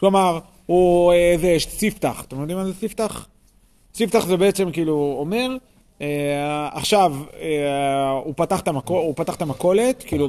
כלומר, 0.00 0.38
הוא, 0.66 1.12
אה, 1.12 1.34
זה, 1.40 1.46
יש 1.48 1.66
ספתח, 1.66 2.24
אתם 2.28 2.40
יודעים 2.40 2.58
מה 2.58 2.64
זה 2.64 2.74
ספתח? 2.74 3.26
ספתח 3.94 4.26
זה 4.26 4.36
בעצם 4.36 4.70
כאילו 4.72 5.16
אומר, 5.18 5.56
אה, 6.00 6.68
עכשיו 6.72 7.14
אה, 7.40 8.10
הוא, 8.10 8.34
פתח 8.36 8.60
את 8.60 8.68
המכו, 8.68 8.98
הוא 8.98 9.14
פתח 9.16 9.34
את 9.36 9.42
המכולת, 9.42 10.02
כאילו, 10.06 10.28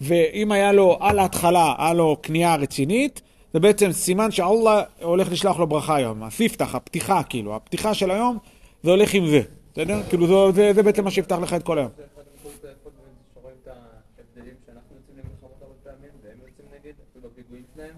ואם 0.00 0.52
היה 0.52 0.72
לו 0.72 0.96
על 1.00 1.18
ההתחלה, 1.18 1.74
היה 1.78 1.94
לו 1.94 2.16
קנייה 2.20 2.56
רצינית, 2.56 3.20
זה 3.54 3.60
בעצם 3.60 3.92
סימן 3.92 4.30
שאללה 4.30 4.82
הולך 5.02 5.32
לשלוח 5.32 5.58
לו 5.58 5.66
ברכה 5.66 5.96
היום. 5.96 6.22
הספתח, 6.22 6.74
הפתיחה 6.74 7.22
כאילו, 7.22 7.56
הפתיחה 7.56 7.94
של 7.94 8.10
היום, 8.10 8.38
זה 8.82 8.90
הולך 8.90 9.14
עם 9.14 9.26
זה. 9.30 9.40
בסדר? 9.72 10.02
כאילו 10.08 10.26
זו- 10.26 10.52
זה 10.52 10.72
זה 10.74 10.82
בעצם 10.82 11.04
מה 11.04 11.10
שיפתח 11.10 11.36
לך 11.42 11.54
את 11.54 11.62
כל 11.62 11.78
היום. 11.78 11.88
זה 11.96 12.02
אחד 12.14 12.22
המקומות 12.34 12.64
היפות 12.64 12.92
באמת 12.92 13.14
שרואים 13.34 13.56
את 13.62 13.68
ההבדלים 13.68 14.54
שאנחנו 14.66 14.96
יוצאים 14.96 15.16
למלחמות 15.18 15.62
הרבה 15.62 15.74
פעמים 15.84 16.10
והם 16.24 16.38
יוצאים 16.48 16.66
נגד, 16.74 16.92
אפילו 17.10 17.28
בפיגועים 17.30 17.64
שלהם. 17.74 17.94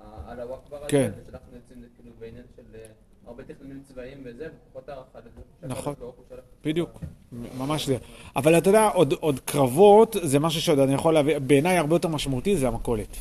ה- 0.00 0.30
על 0.32 0.40
הוואקבר 0.40 0.76
הזה, 0.76 0.77
כן. 0.88 1.10
יוצאים 1.54 1.84
כאילו 1.96 2.10
בעניין 2.20 2.44
של 2.56 2.62
אה, 2.74 2.80
הרבה 3.26 3.42
תכנונים 3.42 3.80
צבאיים 3.88 4.18
וזה, 4.24 4.48
ופחות 4.70 4.88
הערכה 4.88 5.18
לזה. 5.18 5.72
נכון. 5.74 5.94
בדיוק, 6.64 7.00
ממש 7.58 7.86
זה. 7.86 7.96
אבל 8.36 8.58
אתה 8.58 8.70
יודע, 8.70 8.88
עוד, 8.88 9.14
עוד 9.20 9.40
קרבות 9.40 10.16
זה 10.22 10.38
משהו 10.38 10.60
שעוד 10.60 10.78
אני 10.78 10.94
יכול 10.94 11.14
להביא, 11.14 11.38
בעיניי 11.38 11.78
הרבה 11.78 11.94
יותר 11.94 12.08
משמעותי 12.08 12.56
זה 12.56 12.68
המכולת. 12.68 13.16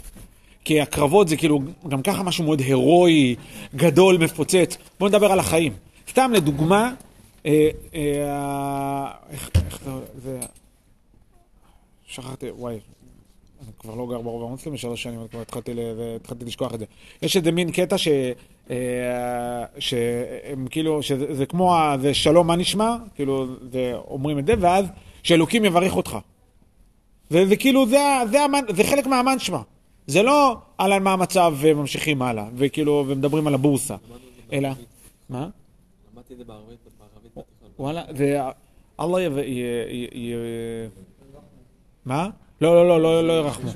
כי 0.63 0.81
הקרבות 0.81 1.27
זה 1.27 1.37
כאילו 1.37 1.59
גם 1.87 2.01
ככה 2.01 2.23
משהו 2.23 2.43
מאוד 2.43 2.59
הירואי, 2.59 3.35
גדול, 3.75 4.17
מפוצץ. 4.17 4.77
בוא 4.99 5.09
נדבר 5.09 5.31
על 5.31 5.39
החיים. 5.39 5.73
סתם 6.09 6.31
לדוגמה, 6.33 6.93
אה, 7.45 7.69
אה, 7.93 9.11
איך, 9.29 9.49
איך 9.65 9.79
זה, 9.83 9.91
זה... 10.15 10.39
שכחתי, 12.05 12.51
וואי, 12.51 12.79
אני 13.63 13.71
כבר 13.79 13.95
לא 13.95 14.07
גר 14.07 14.21
ברובע 14.21 14.45
המוסלמי 14.45 14.77
שלוש 14.77 15.03
שנים, 15.03 15.19
אני 15.19 15.29
כבר 15.29 15.41
התחלתי, 15.41 15.73
ל... 15.73 15.79
התחלתי 16.15 16.45
לשכוח 16.45 16.73
את 16.73 16.79
זה. 16.79 16.85
יש 17.21 17.37
איזה 17.37 17.51
מין 17.51 17.71
קטע 17.71 17.97
ש... 17.97 18.07
אה, 18.69 19.65
שהם 19.79 20.67
כאילו, 20.69 21.03
שזה 21.03 21.35
זה 21.35 21.45
כמו, 21.45 21.75
ה- 21.75 21.95
זה 22.01 22.13
שלום 22.13 22.47
מה 22.47 22.55
נשמע, 22.55 22.95
כאילו, 23.15 23.45
זה, 23.71 23.93
אומרים 24.07 24.39
את 24.39 24.45
זה, 24.45 24.53
ואז 24.59 24.85
שאלוקים 25.23 25.65
יברך 25.65 25.95
אותך. 25.95 26.17
וזה 27.31 27.55
כאילו, 27.55 27.87
זה, 27.87 27.97
זה, 28.31 28.41
המן, 28.41 28.61
זה 28.75 28.83
חלק 28.83 29.07
מהמן 29.07 29.39
שמע. 29.39 29.59
זה 30.07 30.23
לא 30.23 30.57
אהלן 30.79 31.03
מה 31.03 31.13
המצב 31.13 31.53
וממשיכים 31.57 32.21
הלאה, 32.21 32.47
וכאילו, 32.55 33.05
ומדברים 33.07 33.47
על 33.47 33.53
הבורסה, 33.53 33.95
אלא, 34.53 34.69
מה? 35.29 35.49
למדתי 36.13 36.33
את 36.33 36.37
זה 36.37 36.43
בערבית, 36.43 36.77
בערבית. 36.99 37.47
וואלה, 37.79 38.03
זה... 38.17 38.41
אללה 38.99 39.21
י... 39.43 39.63
י... 40.13 40.33
מה? 42.05 42.29
לא, 42.61 42.75
לא, 42.75 42.87
לא, 42.87 43.01
לא, 43.03 43.27
לא 43.27 43.33
ירחמו. 43.33 43.71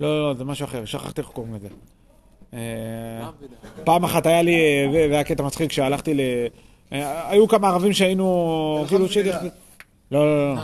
לא, 0.00 0.08
לא, 0.08 0.28
לא, 0.28 0.34
זה 0.34 0.44
משהו 0.44 0.64
אחר, 0.64 0.84
שכחתי 0.84 1.20
איך 1.20 1.30
קוראים 1.30 1.54
לזה. 1.54 1.68
אה, 2.54 3.30
פעם 3.84 4.04
אחת 4.04 4.26
היה 4.26 4.42
לי, 4.42 4.54
אה, 4.54 4.92
זה 4.92 5.08
זה 5.08 5.14
היה 5.14 5.24
קטע 5.24 5.42
מצחיק, 5.42 5.72
שהלכתי 5.72 6.14
ל... 6.14 6.20
אה, 6.92 7.30
היו 7.30 7.48
כמה 7.48 7.68
ערבים 7.68 7.92
שהיינו, 7.92 8.84
כאילו, 8.88 9.08
שהייתי... 9.08 9.30
לא, 10.10 10.26
לא, 10.26 10.54
לא, 10.54 10.60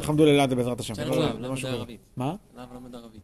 אלחמדולillah 0.00 0.48
זה 0.48 0.56
בעזרת 0.56 0.80
השם. 0.80 0.94
לא, 1.06 1.40
לא, 1.40 1.52
משהו. 1.52 1.68
ערבית. 1.68 2.00
מה? 2.16 2.34
ערבית. 2.56 3.20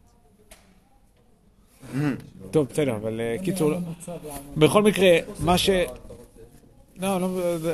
טוב, 2.51 2.67
בסדר, 2.67 2.95
אבל 2.95 3.21
אה, 3.21 3.35
קיצור, 3.43 3.71
בכל 4.57 4.83
מקרה, 4.83 5.17
מה 5.39 5.57
ש... 5.57 5.69
לא, 6.99 7.21
לא, 7.21 7.29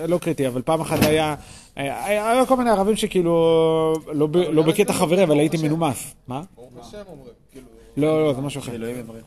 לא 0.08 0.18
קריטי, 0.18 0.48
אבל 0.48 0.62
פעם 0.62 0.82
אחת 0.82 1.04
היה... 1.04 1.36
היה 1.78 2.46
כל 2.48 2.58
מיני 2.58 2.70
ערבים 2.70 2.96
שכאילו, 2.96 3.34
לא 4.14 4.28
לא 4.34 4.64
בקטע 4.64 4.94
חברי, 4.94 5.24
אבל 5.24 5.40
הייתי 5.40 5.58
מנומס. 5.64 6.16
מה? 6.28 6.42
ברוך 6.56 6.72
השם 6.80 7.02
אומרים, 7.08 7.34
כאילו... 7.52 7.68
לא, 7.98 8.28
לא, 8.28 8.34
זה 8.34 8.42
משהו 8.42 8.62
אחר. 8.62 8.72
שאלוהים 8.72 9.00
יברך. 9.00 9.24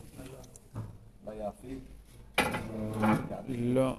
לא. 3.49 3.95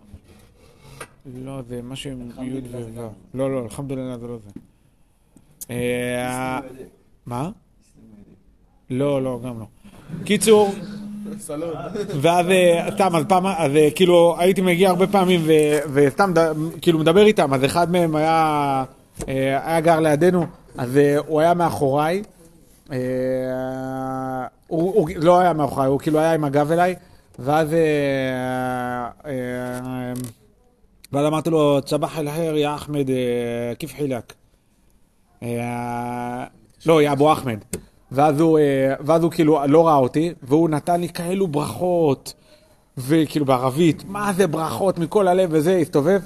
לא, 1.27 1.63
זה 1.69 1.83
משהו 1.83 2.11
עם 2.11 2.31
י' 2.43 2.61
וו'. 2.61 3.09
לא, 3.35 3.51
לא, 3.55 3.67
אלחמדולillah 3.67 4.19
זה 4.21 4.27
לא 4.27 4.39
זה. 4.45 4.51
אה, 5.71 6.61
מה? 7.27 7.51
לא, 8.91 9.23
לא, 9.23 9.41
גם 9.45 9.61
לא. 9.61 9.67
קיצור. 10.25 10.75
ואז 12.21 12.47
אה, 12.51 12.89
סתם, 12.95 13.17
אז 13.17 13.25
פעם, 13.29 13.47
אז 13.47 13.77
אה, 13.77 13.89
כאילו 13.95 14.37
הייתי 14.39 14.61
מגיע 14.61 14.89
הרבה 14.89 15.07
פעמים 15.07 15.41
וסתם 15.93 16.33
כאילו 16.81 16.99
מדבר 16.99 17.27
איתם, 17.27 17.55
אז 17.55 17.65
אחד 17.65 17.91
מהם 17.93 18.17
היה, 18.17 18.85
אה, 19.29 19.71
היה 19.71 19.81
גר 19.81 20.01
לידינו, 20.01 20.47
אז 20.79 20.97
אה, 20.97 21.19
הוא 21.27 21.41
היה 21.41 21.55
מאחוריי, 21.55 22.23
אה, 22.93 22.99
הוא, 24.67 24.95
הוא 24.95 25.09
לא 25.17 25.41
היה 25.41 25.53
מאחוריי, 25.53 25.89
הוא 25.89 25.99
כאילו 25.99 26.19
היה 26.19 26.35
עם 26.35 26.45
הגב 26.45 26.73
אליי, 26.73 26.95
ואז, 27.39 27.75
אה, 27.75 29.09
אה, 29.27 30.13
ואז 31.13 31.27
אמרתי 31.27 31.51
לו, 31.51 31.81
צבח 31.85 32.19
אל 32.19 32.31
חיר 32.31 32.57
יא 32.57 32.69
אחמד, 32.75 33.11
אה, 33.11 33.75
כיף 33.79 33.95
חילק. 33.95 34.33
אה, 35.43 36.45
לא, 36.87 37.03
יא 37.03 37.13
אבו 37.13 37.33
אחמד. 37.33 37.59
ואז 38.13 38.41
הוא, 38.41 38.59
אה, 38.59 38.95
ואז 39.01 39.23
הוא 39.23 39.31
כאילו 39.31 39.67
לא 39.69 39.87
ראה 39.87 39.97
אותי, 39.97 40.33
והוא 40.43 40.69
נתן 40.69 41.01
לי 41.01 41.09
כאלו 41.09 41.49
ברכות, 41.49 42.35
וכאילו 42.99 43.45
בערבית, 43.45 44.05
מה 44.05 44.33
זה 44.33 44.47
ברכות 44.47 44.99
מכל 44.99 45.29
הלב 45.29 45.51
וזה, 45.53 45.77
הסתובב. 45.77 46.21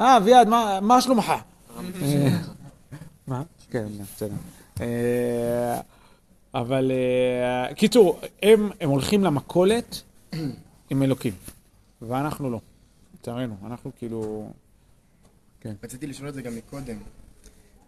אה, 0.00 0.16
אביעד, 0.16 0.48
מה, 0.48 0.78
מה 0.82 1.00
שלומך? 1.00 1.32
מה? 3.26 3.42
כן, 3.70 3.86
בסדר. 4.14 4.34
אה, 4.80 5.80
אבל 6.54 6.90
אה, 6.90 7.74
קיצור, 7.74 8.20
הם, 8.42 8.70
הם 8.80 8.90
הולכים 8.90 9.24
למכולת 9.24 10.02
עם 10.90 11.02
אלוקים, 11.02 11.32
ואנחנו 12.02 12.50
לא. 12.50 12.60
לצערנו, 13.14 13.54
אנחנו 13.66 13.90
כאילו... 13.98 14.50
רציתי 15.82 16.06
לשאול 16.06 16.28
את 16.28 16.34
זה 16.34 16.42
גם 16.42 16.56
מקודם. 16.56 16.96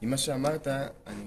עם 0.03 0.11
מה 0.11 0.17
שאמרת, 0.17 0.67
אני... 1.07 1.23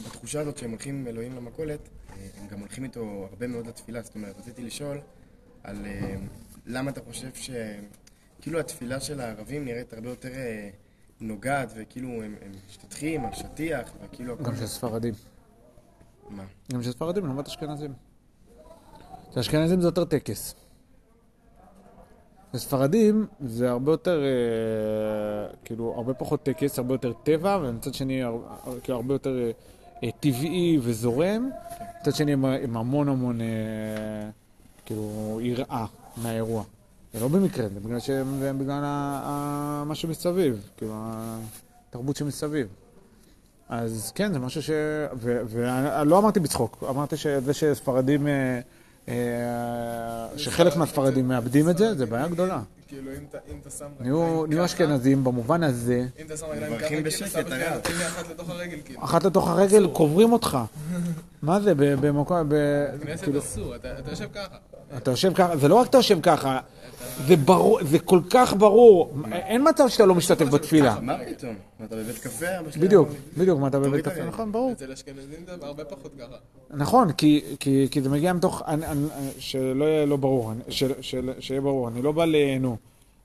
בתחושה 0.00 0.40
הזאת 0.40 0.58
שהם 0.58 0.70
הולכים 0.70 0.94
עם 0.94 1.06
אלוהים 1.06 1.36
למכולת, 1.36 1.80
אה, 2.10 2.26
הם 2.40 2.48
גם 2.48 2.60
הולכים 2.60 2.84
איתו 2.84 3.26
הרבה 3.30 3.46
מאוד 3.46 3.66
לתפילה. 3.66 4.02
זאת 4.02 4.14
אומרת, 4.14 4.38
רציתי 4.38 4.62
לשאול 4.62 4.98
על 5.62 5.86
אה, 5.86 6.16
למה 6.66 6.90
אתה 6.90 7.00
חושב 7.00 7.28
ש... 7.34 7.50
כאילו 8.40 8.60
התפילה 8.60 9.00
של 9.00 9.20
הערבים 9.20 9.64
נראית 9.64 9.92
הרבה 9.92 10.08
יותר 10.08 10.28
אה, 10.34 10.70
נוגעת, 11.20 11.72
וכאילו 11.76 12.08
הם, 12.22 12.34
משתטחים 12.68 13.24
על 13.24 13.34
שטיח, 13.34 13.92
וכאילו... 14.04 14.36
גם 14.36 14.56
של 14.56 14.66
ספרדים. 14.66 15.14
מה? 16.28 16.44
גם 16.72 16.82
של 16.82 16.92
ספרדים, 16.92 17.24
לעומת 17.26 17.46
אשכנזים. 17.46 17.92
אשכנזים 19.40 19.80
זה 19.80 19.86
יותר 19.88 20.04
טקס. 20.04 20.54
לספרדים 22.54 23.26
זה 23.40 23.70
הרבה 23.70 23.92
יותר, 23.92 24.22
אה, 24.24 25.54
כאילו, 25.64 25.94
הרבה 25.96 26.14
פחות 26.14 26.42
טקס, 26.42 26.78
הרבה 26.78 26.94
יותר 26.94 27.12
טבע, 27.12 27.58
ומצד 27.62 27.94
שני, 27.94 28.22
הר- 28.22 28.40
כאילו, 28.82 28.96
הרבה 28.96 29.14
יותר 29.14 29.38
אה, 29.38 29.50
טבעי 30.20 30.78
וזורם. 30.82 31.50
מצד 32.00 32.14
שני, 32.14 32.32
עם, 32.32 32.44
עם 32.44 32.76
המון 32.76 33.08
המון, 33.08 33.40
אה, 33.40 33.46
כאילו, 34.86 35.38
יראה 35.42 35.86
מהאירוע. 36.16 36.62
זה 37.14 37.20
לא 37.20 37.28
במקרה, 37.28 37.68
זה 37.68 37.80
בגלל, 37.80 38.00
שהם- 38.00 38.58
בגלל 38.58 38.80
מה 39.86 39.94
שמסביב, 39.94 40.68
כאילו, 40.76 40.94
התרבות 41.90 42.16
שמסביב. 42.16 42.66
אז 43.68 44.12
כן, 44.14 44.32
זה 44.32 44.38
משהו 44.38 44.62
ש... 44.62 44.70
ולא 45.20 46.18
אמרתי 46.18 46.40
בצחוק, 46.40 46.84
אמרתי 46.90 47.16
שזה 47.16 47.54
שספרדים, 47.54 48.26
אה, 48.26 48.60
אה, 49.08 49.14
שחלק 50.36 50.76
מהספרדים 50.76 51.28
מאבדים 51.28 51.70
את 51.70 51.78
זה, 51.78 51.94
זה 51.94 52.06
בעיה 52.06 52.28
גדולה. 52.28 52.60
כאילו, 52.92 53.10
אם 53.12 53.24
אתה- 53.30 53.38
שם 53.70 53.86
נהיו 54.00 54.20
רגליים 54.22 54.46
נהיו 54.50 54.64
אשכנזים 54.64 55.24
במובן 55.24 55.62
הזה, 55.62 56.06
אם 56.20 56.26
אתה 56.26 56.36
שם 56.36 56.46
רגליים 56.46 56.62
ככה, 56.66 56.70
מברכים 56.76 56.88
כאילו, 56.88 57.04
בשקט, 57.10 57.28
סבא 57.28 57.42
שלי 57.48 57.54
היה. 57.54 57.74
נותן 57.74 57.92
לי 57.98 58.06
אחת 58.06 58.30
לתוך 58.30 58.50
הרגל, 58.50 58.78
כאילו. 58.84 59.04
אחת 59.04 59.24
לתוך 59.24 59.48
הרגל 59.48 59.86
קוברים 59.92 60.32
אותך. 60.32 60.58
מה 61.42 61.60
זה, 61.60 61.74
ב- 61.74 62.06
במקום, 62.06 62.48
ב- 62.48 62.54
כנסת 63.02 63.24
כאילו, 63.24 63.38
אסור, 63.40 63.74
אתה 63.76 63.98
אתה 63.98 64.10
יושב 64.10 64.28
ככה. 64.34 64.56
אתה 64.96 65.10
יושב 65.10 65.32
ככה, 65.34 65.56
זה 65.56 65.68
לא 65.68 65.74
רק 65.74 65.88
אתה 65.88 65.98
יושב 65.98 66.18
ככה, 66.22 66.60
זה 67.26 67.36
ברור, 67.36 67.78
זה 67.82 67.98
כל 67.98 68.20
כך 68.30 68.54
ברור, 68.58 69.14
אין 69.32 69.68
מצב 69.68 69.88
שאתה 69.88 70.06
לא 70.06 70.14
משתתף 70.14 70.44
בתפילה. 70.44 70.96
מה 71.00 71.18
פתאום? 71.36 71.54
מה, 71.80 71.86
אתה 71.86 71.96
בבית 71.96 72.18
קפה? 72.18 72.46
בדיוק. 72.80 73.08
בדיוק, 73.36 73.60
מה 73.60 73.68
אתה 73.68 73.80
בבית 73.80 74.04
קפה. 74.08 74.24
נכון, 74.24 74.52
ברור. 74.52 74.72
אצל 74.72 74.92
אשכנזים 74.92 75.40
זה 75.46 75.66
הרבה 75.66 75.84
פחות 75.84 76.12
ככה. 76.18 76.36
נכון, 76.70 77.12
כי, 77.12 77.40
כי, 77.60 77.88
כי 77.90 78.02
זה 78.02 78.08
מגיע 78.08 78.32
מתוך, 78.32 78.62
אני, 78.66 78.86
אני, 78.86 79.06
שלא 79.38 79.84
יהיה 79.84 80.06
לא 80.06 80.16
ברור, 80.16 80.52
שיהיה 81.40 81.60
ברור, 81.60 81.88
אני 81.88 82.02
לא 82.02 82.12
בא 82.12 82.24
ל... 82.24 82.36
נו, 82.60 82.76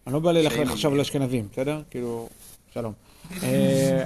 אני 0.08 0.14
לא 0.14 0.20
בא 0.20 0.32
ללכלך 0.32 0.72
עכשיו 0.72 0.96
לאשכנזים, 0.96 1.48
בסדר? 1.52 1.82
כאילו, 1.90 2.28
שלום. 2.74 2.94
אה, 3.44 4.04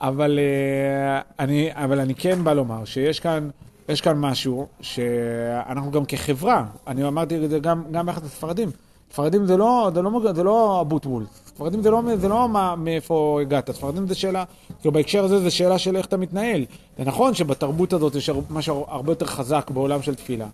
אבל, 0.00 0.38
אה, 0.38 1.20
אני, 1.38 1.70
אבל 1.72 2.00
אני 2.00 2.14
כן 2.14 2.44
בא 2.44 2.52
לומר 2.52 2.84
שיש 2.84 3.20
כאן, 3.20 3.48
יש 3.88 4.00
כאן 4.00 4.18
משהו 4.18 4.66
שאנחנו 4.80 5.90
גם 5.90 6.04
כחברה, 6.04 6.64
אני 6.86 7.08
אמרתי 7.08 7.44
את 7.44 7.50
זה 7.50 7.58
גם, 7.58 7.82
גם 7.90 8.06
ביחד 8.06 8.24
לספרדים, 8.24 8.70
ספרדים 9.12 9.46
זה 9.46 9.56
לא, 9.56 9.90
זה 9.94 10.02
לא, 10.02 10.32
זה 10.34 10.42
לא 10.42 10.80
אבוטבול, 10.80 11.26
ספרדים 11.46 11.82
זה 11.82 11.90
לא, 11.90 12.02
זה 12.16 12.28
לא 12.28 12.48
מה, 12.48 12.76
מאיפה 12.76 13.38
הגעת, 13.42 13.70
ספרדים 13.70 14.08
זה 14.08 14.14
שאלה, 14.14 14.44
כאילו 14.80 14.92
בהקשר 14.92 15.24
הזה 15.24 15.40
זה 15.40 15.50
שאלה 15.50 15.78
של 15.78 15.96
איך 15.96 16.06
אתה 16.06 16.16
מתנהל. 16.16 16.64
זה 16.98 17.04
נכון 17.04 17.34
שבתרבות 17.34 17.92
הזאת 17.92 18.14
יש 18.14 18.30
משהו 18.50 18.84
הרבה 18.88 19.12
יותר 19.12 19.26
חזק 19.26 19.70
בעולם 19.74 20.02
של 20.02 20.14
תפילה, 20.14 20.46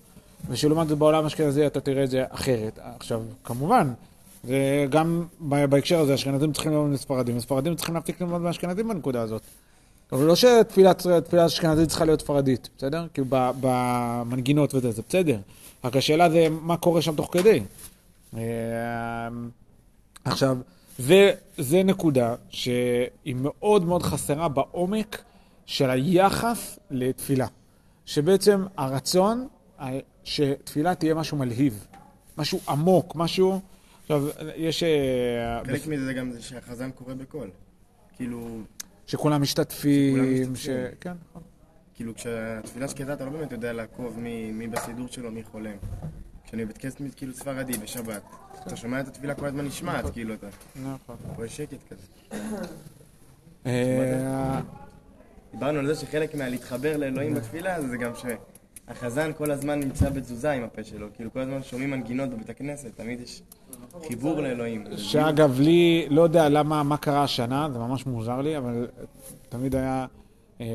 ושלעומת 0.49 0.89
זאת 0.89 0.99
בעולם 0.99 1.25
האשכנזי 1.25 1.67
אתה 1.67 1.81
תראה 1.81 2.05
את 2.05 2.11
זה 2.11 2.25
אחרת. 2.31 2.79
עכשיו, 2.97 3.21
כמובן, 3.45 3.93
זה 4.45 4.87
גם 4.91 5.25
בהקשר 5.41 6.01
הזה, 6.01 6.15
אשכנזים 6.15 6.53
צריכים 6.53 6.73
ללמוד 6.73 6.91
מספרדים, 6.91 7.37
וספרדים 7.37 7.75
צריכים 7.75 7.95
להפסיק 7.95 8.21
ללמוד 8.21 8.41
מאשכנזים 8.41 8.89
בנקודה 8.89 9.23
הזאת. 9.23 9.43
אבל 10.13 10.25
לא 10.25 10.37
שתפילה 10.37 10.95
תפילה 10.95 11.47
אשכנזית 11.47 11.89
צריכה 11.89 12.05
להיות 12.05 12.21
ספרדית, 12.21 12.69
בסדר? 12.77 13.07
כאילו 13.15 13.27
במנגינות 13.31 14.75
וזה, 14.75 14.93
זה 14.93 15.03
בסדר. 15.09 15.39
רק 15.85 15.97
השאלה 15.97 16.31
זה 16.31 16.49
מה 16.51 16.77
קורה 16.77 17.03
שם 17.03 17.15
תוך 17.15 17.29
כדי. 17.33 17.63
אה, 18.37 18.41
עכשיו, 20.25 20.59
זה, 20.99 21.33
זה 21.59 21.83
נקודה 21.83 22.35
שהיא 22.49 23.37
מאוד 23.37 23.85
מאוד 23.85 24.03
חסרה 24.03 24.49
בעומק 24.49 25.23
של 25.67 25.91
היחס 25.91 26.79
לתפילה. 26.91 27.47
שבעצם 28.07 28.65
הרצון 28.77 29.49
שתפילה 30.25 30.95
תהיה 30.95 31.15
משהו 31.15 31.37
מלהיב, 31.37 31.87
משהו 32.39 32.61
עמוק, 32.69 33.17
משהו... 33.17 33.61
עכשיו, 34.03 34.29
יש... 34.57 34.83
אה, 34.83 35.61
חלק 35.67 35.87
מזה 35.87 36.05
זה 36.05 36.13
גם 36.13 36.33
זה 36.33 36.43
שהחזן 36.43 36.91
קורא 36.91 37.15
בקול. 37.15 37.51
כאילו, 38.17 38.59
שכולם 39.09 39.43
משתתפים, 39.43 40.57
ש... 40.57 40.69
כן, 41.01 41.13
נכון. 41.31 41.43
כאילו 41.95 42.15
כשהתפילה 42.15 42.89
שקטה 42.89 43.13
אתה 43.13 43.25
לא 43.25 43.31
באמת 43.31 43.53
יודע 43.53 43.73
לעקוב 43.73 44.19
מי, 44.19 44.53
מי 44.53 44.69
בסידור 44.69 45.09
שלו, 45.09 45.31
מי 45.31 45.43
חולם. 45.43 45.77
כשאני 46.45 46.65
בבית 46.65 46.79
כנסת 46.79 47.01
כאילו 47.17 47.35
ספרדי 47.35 47.73
בשבת, 47.73 48.23
אתה 48.67 48.77
שומע 48.77 49.01
את 49.01 49.09
התפילה 49.09 49.35
כל 49.35 49.47
הזמן 49.47 49.65
נשמעת, 49.65 50.05
כאילו 50.13 50.35
אתה 50.35 50.47
נכון. 50.77 51.17
רואה 51.37 51.49
שקט 51.49 51.79
כזה. 51.91 52.07
אה, 53.67 54.61
דיברנו 55.53 55.79
על 55.79 55.87
זה 55.87 55.95
שחלק 55.95 56.35
מהלהתחבר 56.35 56.97
לאלוהים 56.97 57.35
בתפילה 57.35 57.83
זה 57.83 57.97
גם 57.97 58.13
שהחזן 58.15 59.33
כל 59.37 59.51
הזמן 59.51 59.81
נמצא 59.81 60.11
בתזוזה 60.11 60.51
עם 60.51 60.63
הפה 60.63 60.85
שלו. 60.85 61.09
כאילו 61.15 61.33
כל 61.33 61.41
הזמן 61.41 61.63
שומעים 61.63 61.91
מנגינות 61.91 62.31
בבית 62.31 62.51
הכנסת, 62.51 62.97
תמיד 62.97 63.21
יש 63.21 63.43
חיבור 64.09 64.41
לאלוהים. 64.41 64.85
שאגב, 64.97 65.61
לי, 65.61 66.07
לא 66.11 66.23
יודע 66.23 66.49
למה, 66.49 66.83
מה 66.83 66.97
קרה 66.97 67.23
השנה, 67.23 67.69
זה 67.73 67.79
ממש 67.79 68.07
מוזר 68.07 68.41
לי, 68.41 68.57
אבל 68.59 68.87
תמיד 69.49 69.75
היה 69.77 70.07
אה, 70.61 70.67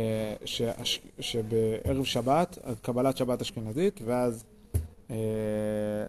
שהש- 0.46 1.00
שבערב 1.20 2.04
שבת, 2.04 2.58
קבלת 2.82 3.18
שבת 3.18 3.42
אשכנזית, 3.42 4.00
ואז 4.06 4.44
אה, 5.12 5.16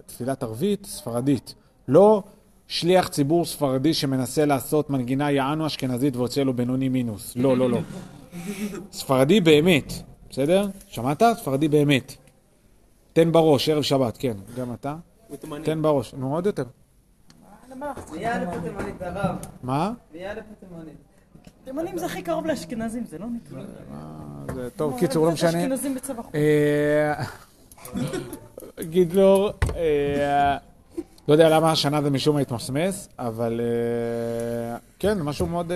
תפילת 0.06 0.42
ערבית 0.42 0.86
ספרדית. 0.86 1.54
לא 1.88 2.22
שליח 2.68 3.08
ציבור 3.08 3.44
ספרדי 3.44 3.94
שמנסה 3.94 4.44
לעשות 4.46 4.90
מנגינה 4.90 5.30
יענו 5.30 5.66
אשכנזית 5.66 6.16
ויוצא 6.16 6.42
לו 6.42 6.52
בינוני 6.52 6.88
מינוס. 6.88 7.36
לא, 7.36 7.56
לא, 7.56 7.70
לא. 7.70 7.78
ספרדי 8.92 9.40
באמת, 9.40 9.92
בסדר? 10.30 10.66
שמעת? 10.88 11.22
ספרדי 11.36 11.68
באמת. 11.68 12.14
תן 13.12 13.32
בראש, 13.32 13.68
ערב 13.68 13.82
שבת, 13.82 14.16
כן, 14.16 14.36
גם 14.56 14.72
אתה. 14.74 14.96
תן 15.64 15.82
בראש, 15.82 16.14
נו 16.14 16.34
עוד 16.34 16.46
יותר. 16.46 16.64
הרב. 19.00 19.36
מה? 19.62 19.92
תימנים 21.64 21.98
זה 21.98 22.06
הכי 22.06 22.22
קרוב 22.22 22.46
לאשכנזים, 22.46 23.04
זה 23.04 23.18
לא 23.18 23.26
נקרא. 23.26 23.58
אה, 23.60 24.54
זה 24.54 24.68
טוב, 24.76 24.98
קיצור, 24.98 25.26
לא 25.26 25.32
משנה. 25.32 25.48
אשכנזים 25.50 25.94
חור. 26.22 26.30
אה, 26.34 27.24
גידלור, 28.90 29.50
אה, 29.76 30.56
לא 31.28 31.32
יודע 31.32 31.48
למה 31.48 31.72
השנה 31.72 32.02
זה 32.02 32.10
משום 32.10 32.34
מה 32.36 32.40
התמסמס, 32.42 33.08
אבל 33.18 33.60
כן, 34.98 35.22
משהו 35.22 35.46
מאוד, 35.46 35.72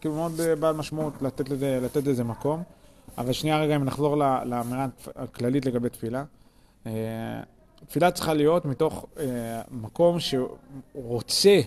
כאילו 0.00 0.14
מאוד 0.14 0.32
בעל 0.60 0.74
משמעות 0.74 1.12
לתת 1.22 1.48
לזה, 1.48 1.78
לתת 1.82 2.06
לזה 2.06 2.24
מקום. 2.24 2.62
אבל 3.18 3.32
שנייה 3.32 3.58
רגע, 3.58 3.76
אם 3.76 3.84
נחזור 3.84 4.16
ל- 4.16 4.42
לאמירה 4.44 4.86
הכללית 5.16 5.66
לגבי 5.66 5.88
תפילה. 5.88 6.24
אה, 7.82 7.86
תפילה 7.86 8.10
צריכה 8.10 8.34
להיות 8.34 8.64
מתוך 8.64 9.06
אה, 9.18 9.62
מקום 9.70 10.16
שרוצה 10.20 11.60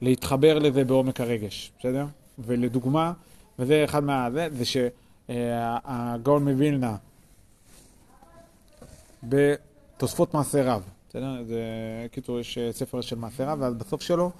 להתחבר 0.00 0.58
לזה 0.58 0.84
בעומק 0.84 1.20
הרגש, 1.20 1.72
בסדר? 1.78 2.06
ולדוגמה, 2.38 3.12
וזה 3.58 3.84
אחד 3.84 4.04
מה... 4.04 4.30
זה, 4.30 4.48
זה 4.52 4.64
שהגאון 4.64 6.48
מווילנה 6.48 6.96
בתוספות 9.22 10.34
מעשה 10.34 10.72
רב, 10.74 10.82
בסדר? 11.08 11.44
זה, 11.46 11.60
קיצור, 12.10 12.40
יש 12.40 12.58
אה, 12.58 12.72
ספר 12.72 13.00
של 13.00 13.16
מעשה 13.16 13.52
רב, 13.52 13.58
ואז 13.60 13.74
בסוף 13.74 14.02
שלו 14.02 14.30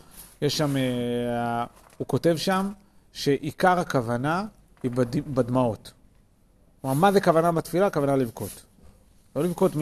יש 0.43 0.59
שם, 0.59 0.77
אה, 0.77 1.65
הוא 1.99 2.07
כותב 2.07 2.35
שם 2.37 2.73
שעיקר 3.13 3.79
הכוונה 3.79 4.47
היא 4.83 4.91
בד, 4.91 5.17
בדמעות. 5.35 5.93
כלומר, 6.81 6.95
מה 6.97 7.13
זה 7.13 7.21
כוונה 7.21 7.53
בתפילה? 7.53 7.91
כוונה 7.91 8.17
לבכות. 8.17 8.65
לא 9.37 9.45
לבכות 9.45 9.77
מ... 9.77 9.81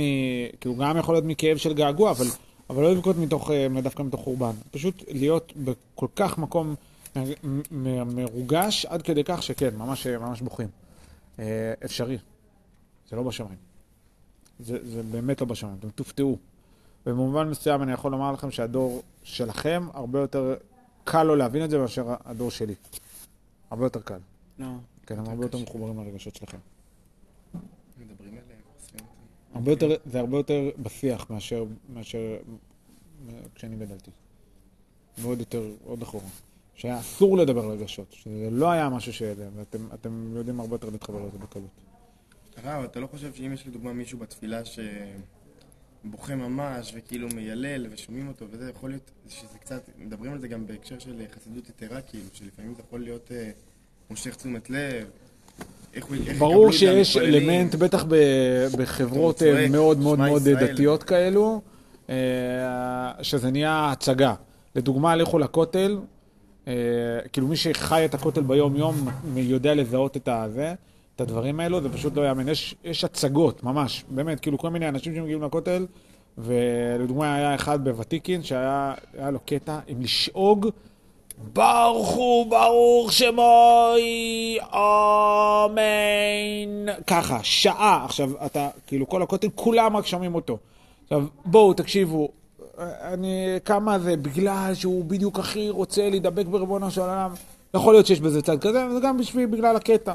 כאילו, 0.60 0.76
גם 0.76 0.96
יכול 0.96 1.14
להיות 1.14 1.24
מכאב 1.24 1.56
של 1.56 1.74
געגוע, 1.74 2.10
אבל, 2.10 2.26
אבל 2.70 2.82
לא 2.82 2.92
לבכות 2.92 3.16
מתוך, 3.16 3.50
אה, 3.50 3.66
דווקא 3.82 4.02
מתוך 4.02 4.20
חורבן. 4.20 4.52
פשוט 4.70 5.04
להיות 5.08 5.52
בכל 5.56 6.06
כך 6.16 6.38
מקום 6.38 6.74
מרוגש, 7.70 8.86
עד 8.86 9.02
כדי 9.02 9.24
כך 9.24 9.42
שכן, 9.42 9.76
ממש, 9.76 10.06
ממש 10.06 10.40
בוכים. 10.40 10.68
אה, 11.38 11.72
אפשרי. 11.84 12.18
זה 13.10 13.16
לא 13.16 13.22
בשמיים. 13.22 13.58
זה, 14.60 14.78
זה 14.82 15.02
באמת 15.02 15.40
לא 15.40 15.46
בשמיים, 15.46 15.76
אתם 15.78 15.90
תופתעו. 15.90 16.38
במובן 17.06 17.48
מסוים 17.48 17.82
אני 17.82 17.92
יכול 17.92 18.12
לומר 18.12 18.32
לכם 18.32 18.50
שהדור 18.50 19.02
שלכם, 19.22 19.88
הרבה 19.94 20.20
יותר 20.20 20.54
קל 21.04 21.22
לו 21.22 21.36
להבין 21.36 21.64
את 21.64 21.70
זה 21.70 21.78
מאשר 21.78 22.14
הדור 22.24 22.50
שלי. 22.50 22.74
הרבה 23.70 23.86
יותר 23.86 24.00
קל. 24.00 24.18
לא. 24.58 24.66
כן, 25.06 25.18
הם 25.18 25.26
הרבה 25.28 25.44
יותר 25.44 25.58
מחוברים 25.58 25.98
לרגשות 25.98 26.36
שלכם. 26.36 26.58
מדברים 27.98 28.28
עליהם, 28.28 28.60
עושים 28.76 29.00
אותם. 29.00 29.06
הרבה 29.54 29.72
יותר, 29.72 29.96
זה 30.06 30.20
הרבה 30.20 30.36
יותר 30.36 30.70
בשיח 30.78 31.30
מאשר, 31.30 31.64
מאשר 31.94 32.36
כשאני 33.54 33.76
גדלתי. 33.76 34.10
מאוד 35.22 35.40
יותר, 35.40 35.70
עוד 35.84 36.02
אחורה. 36.02 36.24
שהיה 36.74 37.00
אסור 37.00 37.38
לדבר 37.38 37.64
על 37.64 37.70
רגשות, 37.70 38.12
שזה 38.12 38.48
לא 38.50 38.70
היה 38.70 38.88
משהו 38.88 39.12
ש... 39.12 39.22
ואתם 39.56 39.86
אתם 39.94 40.36
יודעים 40.36 40.60
הרבה 40.60 40.74
יותר 40.74 40.90
להתחבר 40.90 41.26
לזה 41.26 41.38
בקלות. 41.38 41.70
הרב, 42.56 42.84
אתה 42.84 43.00
לא 43.00 43.06
חושב 43.06 43.34
שאם 43.34 43.52
יש 43.52 43.66
לדוגמה 43.66 43.92
מישהו 43.92 44.18
בתפילה 44.18 44.60
שבוכה 46.04 46.34
ממש 46.34 46.92
וכאילו 46.96 47.28
מיילל 47.34 47.86
ושומעים 47.90 48.28
אותו 48.28 48.46
וזה 48.50 48.70
יכול 48.70 48.90
להיות 48.90 49.10
שזה 49.28 49.58
קצת, 49.58 49.88
מדברים 49.98 50.32
על 50.32 50.40
זה 50.40 50.48
גם 50.48 50.66
בהקשר 50.66 50.98
של 50.98 51.22
חסידות 51.30 51.68
יתרה 51.68 52.00
כאילו, 52.02 52.24
שלפעמים 52.32 52.74
זה 52.74 52.82
יכול 52.82 53.00
להיות 53.00 53.32
אה, 53.32 53.50
מושך 54.10 54.34
תשומת 54.34 54.70
לב, 54.70 55.10
איך 55.94 56.04
הוא... 56.04 56.16
איך 56.26 56.38
ברור 56.38 56.72
שיש. 56.72 57.16
אלמנט, 57.16 57.74
בטח 57.74 58.04
ב- 58.08 58.66
בחברות 58.76 59.36
צועק, 59.36 59.70
מאוד 59.70 59.98
מאוד 59.98 60.18
מאוד 60.18 60.40
ישראל. 60.42 60.72
דתיות 60.72 61.02
כאלו, 61.02 61.60
אה, 62.10 62.14
שזה 63.22 63.50
נהיה 63.50 63.90
הצגה. 63.92 64.34
לדוגמה, 64.76 65.16
לכו 65.16 65.38
לכותל, 65.38 65.98
אה, 66.68 66.72
כאילו 67.32 67.46
מי 67.48 67.56
שחי 67.56 68.04
את 68.04 68.14
הכותל 68.14 68.40
ביום-יום 68.42 69.08
יודע 69.36 69.74
לזהות 69.74 70.16
את 70.16 70.28
הזה, 70.28 70.74
את 71.16 71.20
הדברים 71.20 71.60
האלו, 71.60 71.80
זה 71.82 71.88
פשוט 71.88 72.16
לא 72.16 72.26
יאמן. 72.28 72.48
יש, 72.48 72.74
יש 72.84 73.04
הצגות, 73.04 73.62
ממש, 73.64 74.04
באמת, 74.08 74.40
כאילו 74.40 74.58
כל 74.58 74.68
מיני 74.68 74.88
אנשים 74.88 75.14
שמגיעים 75.14 75.42
לכותל, 75.42 75.86
ולדוגמה 76.38 77.34
היה 77.34 77.54
אחד 77.54 77.84
בוותיקין 77.84 78.42
שהיה 78.42 78.94
היה 79.18 79.30
לו 79.30 79.38
קטע 79.46 79.78
עם 79.86 80.02
לשאוג 80.02 80.68
ברוך 81.52 82.08
הוא, 82.08 82.46
ברוך 82.50 83.12
שמוי, 83.12 84.58
אמן. 85.66 86.92
ככה, 87.06 87.38
שעה. 87.42 88.04
עכשיו, 88.04 88.30
אתה, 88.46 88.68
כאילו, 88.86 89.08
כל 89.08 89.22
הכותל, 89.22 89.48
כולם 89.54 89.96
רק 89.96 90.06
שומעים 90.06 90.34
אותו. 90.34 90.58
עכשיו, 91.04 91.22
בואו, 91.44 91.74
תקשיבו, 91.74 92.28
אני, 92.78 93.46
כמה 93.64 93.98
זה, 93.98 94.16
בגלל 94.16 94.70
שהוא 94.74 95.04
בדיוק 95.04 95.38
הכי 95.38 95.70
רוצה 95.70 96.10
להידבק 96.10 96.46
בריבונו 96.46 96.90
של 96.90 97.00
עולם. 97.00 97.30
יכול 97.74 97.94
להיות 97.94 98.06
שיש 98.06 98.20
בזה 98.20 98.42
צד 98.42 98.60
כזה, 98.60 98.86
וזה 98.86 99.00
גם 99.00 99.18
בשביל, 99.18 99.46
בגלל 99.46 99.76
הקטע. 99.76 100.12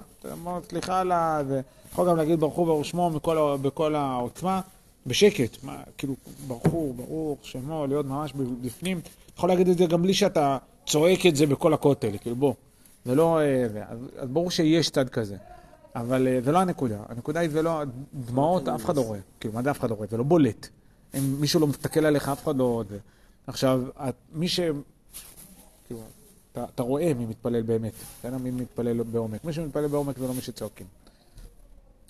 סליחה 0.69 0.99
על 0.99 1.11
ה... 1.11 1.39
זה, 1.47 1.61
יכול 1.93 2.09
גם 2.09 2.17
להגיד 2.17 2.39
ברוך 2.39 2.55
הוא, 2.55 2.65
ברוך 2.65 2.85
שמו, 2.85 3.09
בכל, 3.09 3.37
ה- 3.37 3.57
בכל 3.57 3.95
העוצמה, 3.95 4.61
בשקט. 5.07 5.63
מה, 5.63 5.75
כאילו, 5.97 6.13
ברוך 6.47 6.67
הוא, 6.67 6.95
ברוך 6.95 7.39
שמו, 7.43 7.87
להיות 7.87 8.05
ממש 8.05 8.33
בפנים. 8.61 8.99
יכול 9.37 9.49
להגיד 9.49 9.67
את 9.67 9.77
זה 9.77 9.85
גם 9.85 10.01
בלי 10.01 10.13
שאתה 10.13 10.57
צועק 10.87 11.25
את 11.25 11.35
זה 11.35 11.45
בכל 11.45 11.73
הכותל, 11.73 12.17
כאילו, 12.21 12.35
בוא. 12.35 12.53
זה 13.05 13.15
לא... 13.15 13.39
אה. 13.39 13.65
אז, 13.89 14.29
ברור 14.31 14.51
שיש 14.51 14.89
צד 14.89 15.09
כזה. 15.09 15.35
אבל 15.95 16.27
אה, 16.27 16.39
זה 16.43 16.51
לא 16.51 16.59
הנקודה. 16.59 16.97
הנקודה 17.09 17.39
היא, 17.39 17.49
זה 17.49 17.61
לא... 17.61 17.81
דמעות, 18.13 18.67
אף 18.67 18.85
אחד 18.85 18.95
לא 18.95 19.01
רואה. 19.01 19.19
כאילו, 19.39 19.53
מה 19.53 19.63
זה 19.63 19.71
אף 19.71 19.79
אחד 19.79 19.89
לא 19.89 19.95
רואה? 19.95 20.07
זה 20.11 20.17
לא 20.17 20.23
בולט. 20.23 20.67
אם 21.17 21.35
מישהו 21.39 21.59
לא 21.59 21.67
מסתכל 21.67 22.05
עליך, 22.05 22.29
אף 22.29 22.43
אחד 22.43 22.57
לא... 22.57 22.83
עכשיו, 23.47 23.81
מי 24.33 24.47
ש... 24.47 24.59
כאילו, 25.87 25.99
אתה, 26.53 26.83
רואה 26.83 27.13
מי 27.13 27.25
מתפלל 27.25 27.61
באמת, 27.61 27.93
בסדר? 28.19 28.37
מי 28.37 28.51
מתפלל 28.51 29.03
בעומק. 29.03 29.45
מי 29.45 29.53
שמתפלל 29.53 29.87
בעומק 29.87 30.17
זה 30.17 30.27
לא 30.27 30.33
מי 30.33 30.41
שצועקים. 30.41 30.87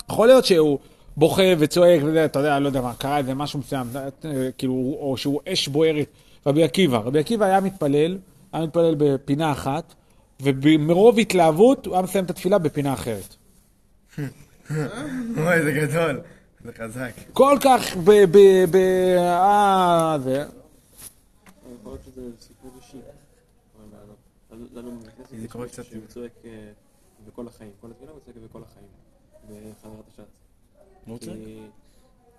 יכול 0.10 0.28
להיות 0.28 0.46
שהוא 0.46 0.80
בוכה 1.18 1.44
וצועק 1.60 2.02
וזה, 2.04 2.26
אתה 2.26 2.40
יודע, 2.40 2.60
לא 2.60 2.68
יודע 2.68 2.82
מה, 2.82 2.94
קרה 2.94 3.18
איזה 3.18 3.34
משהו 3.34 3.60
מסוים, 3.60 3.88
אה, 3.96 4.52
כאילו, 4.58 4.98
או 5.00 5.18
שהוא 5.18 5.42
אש 5.48 5.68
בוערת. 5.68 6.08
רבי 6.46 6.64
עקיבא, 6.64 6.98
רבי 6.98 7.20
עקיבא 7.20 7.46
היה 7.46 7.60
מתפלל, 7.60 8.18
היה 8.58 8.66
מתפלל 8.68 8.96
בפינה 8.98 9.52
אחת, 9.52 9.94
ומרוב 10.42 11.20
התלהבות 11.20 11.86
הוא 11.86 11.94
היה 11.96 12.04
מסיים 12.04 12.26
את 12.26 12.30
התפילה 12.30 12.58
בפינה 12.58 12.94
אחרת. 12.94 13.36
אוי, 15.38 15.64
זה 15.64 15.72
גדול, 15.72 16.22
זה 16.64 16.72
חזק. 16.78 17.12
כל 17.34 17.58
כך 17.64 17.98
ב... 17.98 18.12
ב... 18.12 18.38
ב... 18.72 18.76
אה... 19.18 20.18
זה... 20.24 20.46
זה 25.30 25.38
יש 25.38 25.52
קורה 25.52 25.64
מישהו 25.66 25.84
קצת- 25.84 25.92
שהוא 25.92 26.02
צועק 26.08 26.32
אה, 26.46 26.72
בכל 27.28 27.48
החיים. 27.48 27.72
כל 27.82 27.92
התפילה 27.92 28.12
הוא 28.12 28.20
צועק 28.26 28.36
בכל 28.50 28.62
החיים. 28.64 28.88
בחזרת 29.46 30.08
השץ. 30.08 30.32
נו, 31.08 31.20
כי- 31.20 31.28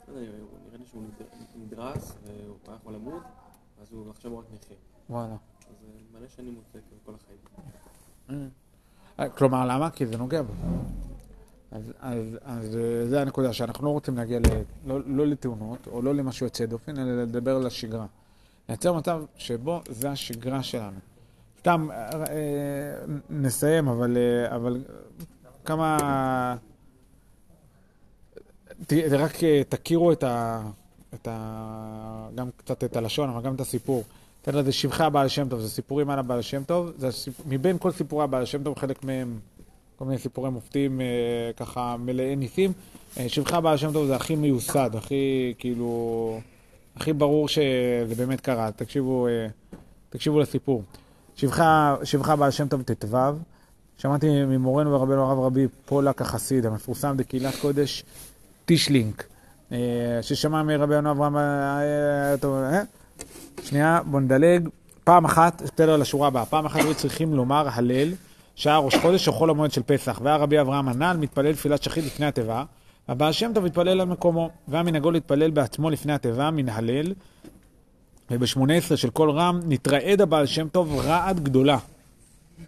לא 0.09 0.15
נראה 0.21 0.31
לי 0.79 0.85
שהוא 0.91 1.03
נדר- 1.03 1.27
נדרס, 1.57 2.13
והוא 2.27 2.57
היה 2.67 2.77
יכול 2.81 2.95
למות, 2.95 3.23
אז 3.83 3.93
הוא 3.93 4.11
עכשיו 4.11 4.39
רק 4.39 4.45
נכה. 4.55 4.75
וואלה. 5.11 5.37
זה 5.81 6.19
מלא 6.19 6.29
שנים 6.37 6.55
מוצא 6.55 6.79
כל 7.05 7.13
החיים. 7.15 8.49
אה, 9.21 9.29
כלומר, 9.29 9.67
למה? 9.67 9.91
כי 9.91 10.07
זה 10.07 10.17
נוגע 10.17 10.43
בו. 10.43 10.53
אז, 11.71 11.93
אז, 12.01 12.39
אז 12.43 12.77
אה, 12.77 13.07
זה 13.09 13.23
הנקודה, 13.23 13.53
שאנחנו 13.53 13.87
לא 13.87 13.91
רוצים 13.91 14.17
להגיע 14.17 14.39
ל, 14.39 14.43
לא, 14.87 15.01
לא 15.07 15.27
לתאונות, 15.27 15.87
או 15.87 16.03
לא 16.03 16.15
למשהו 16.15 16.47
יוצא 16.47 16.67
דופן, 16.67 16.99
אלא 16.99 17.23
לדבר 17.23 17.57
על 17.57 17.67
השגרה. 17.67 18.07
לייצר 18.69 18.93
מצב 18.93 19.23
שבו 19.37 19.81
זה 19.89 20.11
השגרה 20.11 20.63
שלנו. 20.63 20.99
סתם, 21.59 21.89
אה, 21.91 22.11
אה, 22.13 22.25
נסיים, 23.31 23.89
אבל, 23.89 24.17
אה, 24.17 24.57
אבל 24.57 24.85
כמה... 25.65 26.57
ת, 28.87 28.93
רק 29.11 29.45
אה, 29.45 29.63
תכירו 29.69 30.13
את 30.13 30.23
ה... 30.23 30.63
את 31.15 31.29
ה... 31.31 32.29
גם 32.35 32.51
קצת 32.57 32.85
את 32.85 32.97
הלשון, 32.97 33.29
אבל 33.31 33.43
גם 33.43 33.55
את 33.55 33.61
הסיפור. 33.61 34.05
תן 34.51 34.55
לזה 34.55 34.73
שבחי 34.73 35.05
הבעל 35.05 35.29
שם 35.29 35.49
טוב, 35.49 35.61
זה 35.61 35.71
סיפורים 35.71 36.11
על 36.11 36.19
הבעל 36.19 36.43
שם 36.43 36.63
טוב. 36.65 36.93
זה 36.99 37.09
הסיפ... 37.09 37.35
מבין 37.47 37.79
כל 37.79 37.93
סיפורי 37.93 38.25
הבעל 38.25 38.45
שם 38.45 38.63
טוב, 38.63 38.79
חלק 38.79 39.05
מהם 39.05 39.39
כל 39.97 40.05
מיני 40.05 40.19
סיפורי 40.19 40.51
מופתים 40.51 41.01
אה, 41.01 41.07
ככה 41.57 41.97
מלאי 41.99 42.37
ניסים. 42.37 42.73
אה, 43.19 43.29
שבחי 43.29 43.57
הבעל 43.57 43.77
שם 43.77 43.93
טוב 43.93 44.07
זה 44.07 44.17
הכי 44.17 44.37
מיוסד, 44.37 44.91
הכי 44.95 45.55
כאילו, 45.59 46.41
הכי 46.97 47.13
ברור 47.13 47.49
שזה 47.49 48.15
באמת 48.17 48.41
קרה. 48.41 48.71
תקשיבו, 48.77 49.27
אה, 49.27 49.47
תקשיבו 50.11 50.41
לסיפור. 50.41 50.83
שבחי 51.37 51.63
שבחי 52.05 52.33
הבעל 52.33 52.51
שם 52.51 52.69
טוב 52.69 52.83
ט"ו, 52.83 53.17
שמעתי 53.99 54.45
ממורנו 54.45 54.93
ורבנו 54.93 55.25
הרב 55.25 55.39
רבי 55.39 55.67
פולק 55.87 56.23
החסיד, 56.23 56.67
המפורסם 56.67 57.17
בקהילת 57.17 57.55
קודש 57.61 58.05
טישלינק, 58.65 59.25
אה, 59.73 59.79
ששמע 60.23 60.63
מרבנו 60.63 61.11
אברהם, 61.11 61.37
אה, 61.37 61.81
אה, 62.33 62.37
טוב, 62.37 62.55
אה? 62.55 62.83
שנייה, 63.65 64.01
בוא 64.07 64.21
נדלג. 64.21 64.69
פעם 65.05 65.25
אחת, 65.25 65.63
תן 65.75 65.89
על 65.89 66.03
השורה 66.03 66.29
הבאה, 66.29 66.47
פעם 66.47 66.67
אחת 66.67 66.81
היו 66.81 66.95
צריכים 66.95 67.35
לומר 67.35 67.69
הלל, 67.73 68.09
שהיה 68.55 68.79
ראש 68.79 68.95
חודש 68.97 69.29
או 69.29 69.33
חול 69.33 69.51
המועד 69.51 69.73
של 69.73 69.83
פסח, 69.83 70.21
והיה 70.23 70.37
רבי 70.37 70.61
אברהם 70.61 70.89
הנ"ל 70.89 71.17
מתפלל 71.21 71.55
תפילת 71.55 71.83
שחית 71.83 72.05
לפני 72.05 72.27
התיבה, 72.27 72.65
והבעל 73.09 73.33
שם 73.33 73.51
טוב 73.55 73.65
התפלל 73.65 74.01
על 74.01 74.05
מקומו, 74.05 74.51
והיה 74.69 74.83
מנהגו 74.83 75.11
להתפלל 75.11 75.51
בעצמו 75.51 75.91
לפני 75.91 76.13
התיבה 76.13 76.51
מן 76.51 76.69
הלל, 76.69 77.13
וב-18 78.31 78.97
של 78.97 79.11
כל 79.11 79.31
רם 79.31 79.61
נתרעד 79.69 80.21
הבעל 80.21 80.47
שם 80.47 80.69
טוב 80.69 81.01
רעד 81.05 81.41
גדולה, 81.41 81.79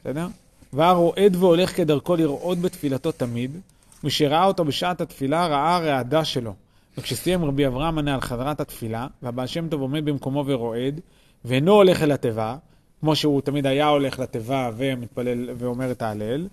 בסדר? 0.01 0.26
והיה 0.72 0.93
רועד 0.93 1.36
והולך 1.36 1.76
כדרכו 1.76 2.16
לרעוד 2.16 2.62
בתפילתו 2.62 3.12
תמיד, 3.12 3.61
משראה 4.05 4.45
אותו 4.45 4.64
בשעת 4.64 5.01
התפילה 5.01 5.47
ראה 5.47 5.76
הרעדה 5.76 6.24
שלו. 6.24 6.55
וכשסיים 7.01 7.45
רבי 7.45 7.67
אברהם 7.67 7.99
ענה 7.99 8.15
על 8.15 8.21
חזרת 8.21 8.61
התפילה, 8.61 9.07
והבעל 9.23 9.47
שם 9.47 9.69
טוב 9.69 9.81
עומד 9.81 10.05
במקומו 10.05 10.45
ורועד, 10.47 11.01
ואינו 11.45 11.73
הולך 11.73 12.03
אל 12.03 12.13
התיבה, 12.13 12.57
כמו 13.01 13.17
שהוא 13.17 13.41
תמיד 13.41 13.67
היה 13.67 13.89
הולך 13.89 14.19
לתיבה 14.19 14.71
ומתפלל 14.77 15.51
ואומר 15.59 15.91
את 15.91 16.03
ההלל, 16.03 16.49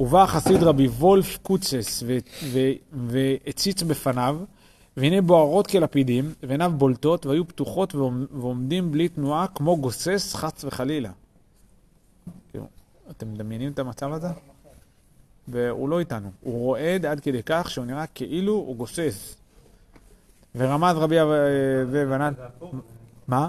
ובא 0.00 0.26
חסיד 0.26 0.62
רבי 0.62 0.86
וולף 0.86 1.38
קוצס 1.42 2.02
והציץ 2.92 3.82
בפניו, 3.82 4.38
והנה 4.96 5.22
בוערות 5.22 5.66
כלפידים, 5.66 6.32
ועיניו 6.42 6.72
בולטות, 6.76 7.26
והיו 7.26 7.48
פתוחות 7.48 7.94
ועומ- 7.94 8.36
ועומדים 8.40 8.92
בלי 8.92 9.08
תנועה, 9.08 9.46
כמו 9.46 9.76
גוסס 9.76 10.34
חס 10.34 10.64
וחלילה. 10.64 11.10
כאילו, 12.50 12.64
אתם 13.10 13.32
מדמיינים 13.32 13.72
את 13.72 13.78
המצב 13.78 14.12
הזה? 14.12 14.28
והוא 15.48 15.88
לא 15.88 15.98
איתנו. 16.00 16.30
הוא 16.40 16.58
רועד 16.58 17.06
עד 17.06 17.20
כדי 17.20 17.42
כך 17.46 17.70
שהוא 17.70 17.84
נראה 17.84 18.06
כאילו 18.06 18.52
הוא 18.52 18.76
גוסס. 18.76 19.36
ורמז 20.54 20.96
רבי 20.96 21.22
אב- 21.22 21.28
אה, 21.30 21.84
זה 21.90 22.04
ונן... 22.08 22.32
מה? 23.28 23.48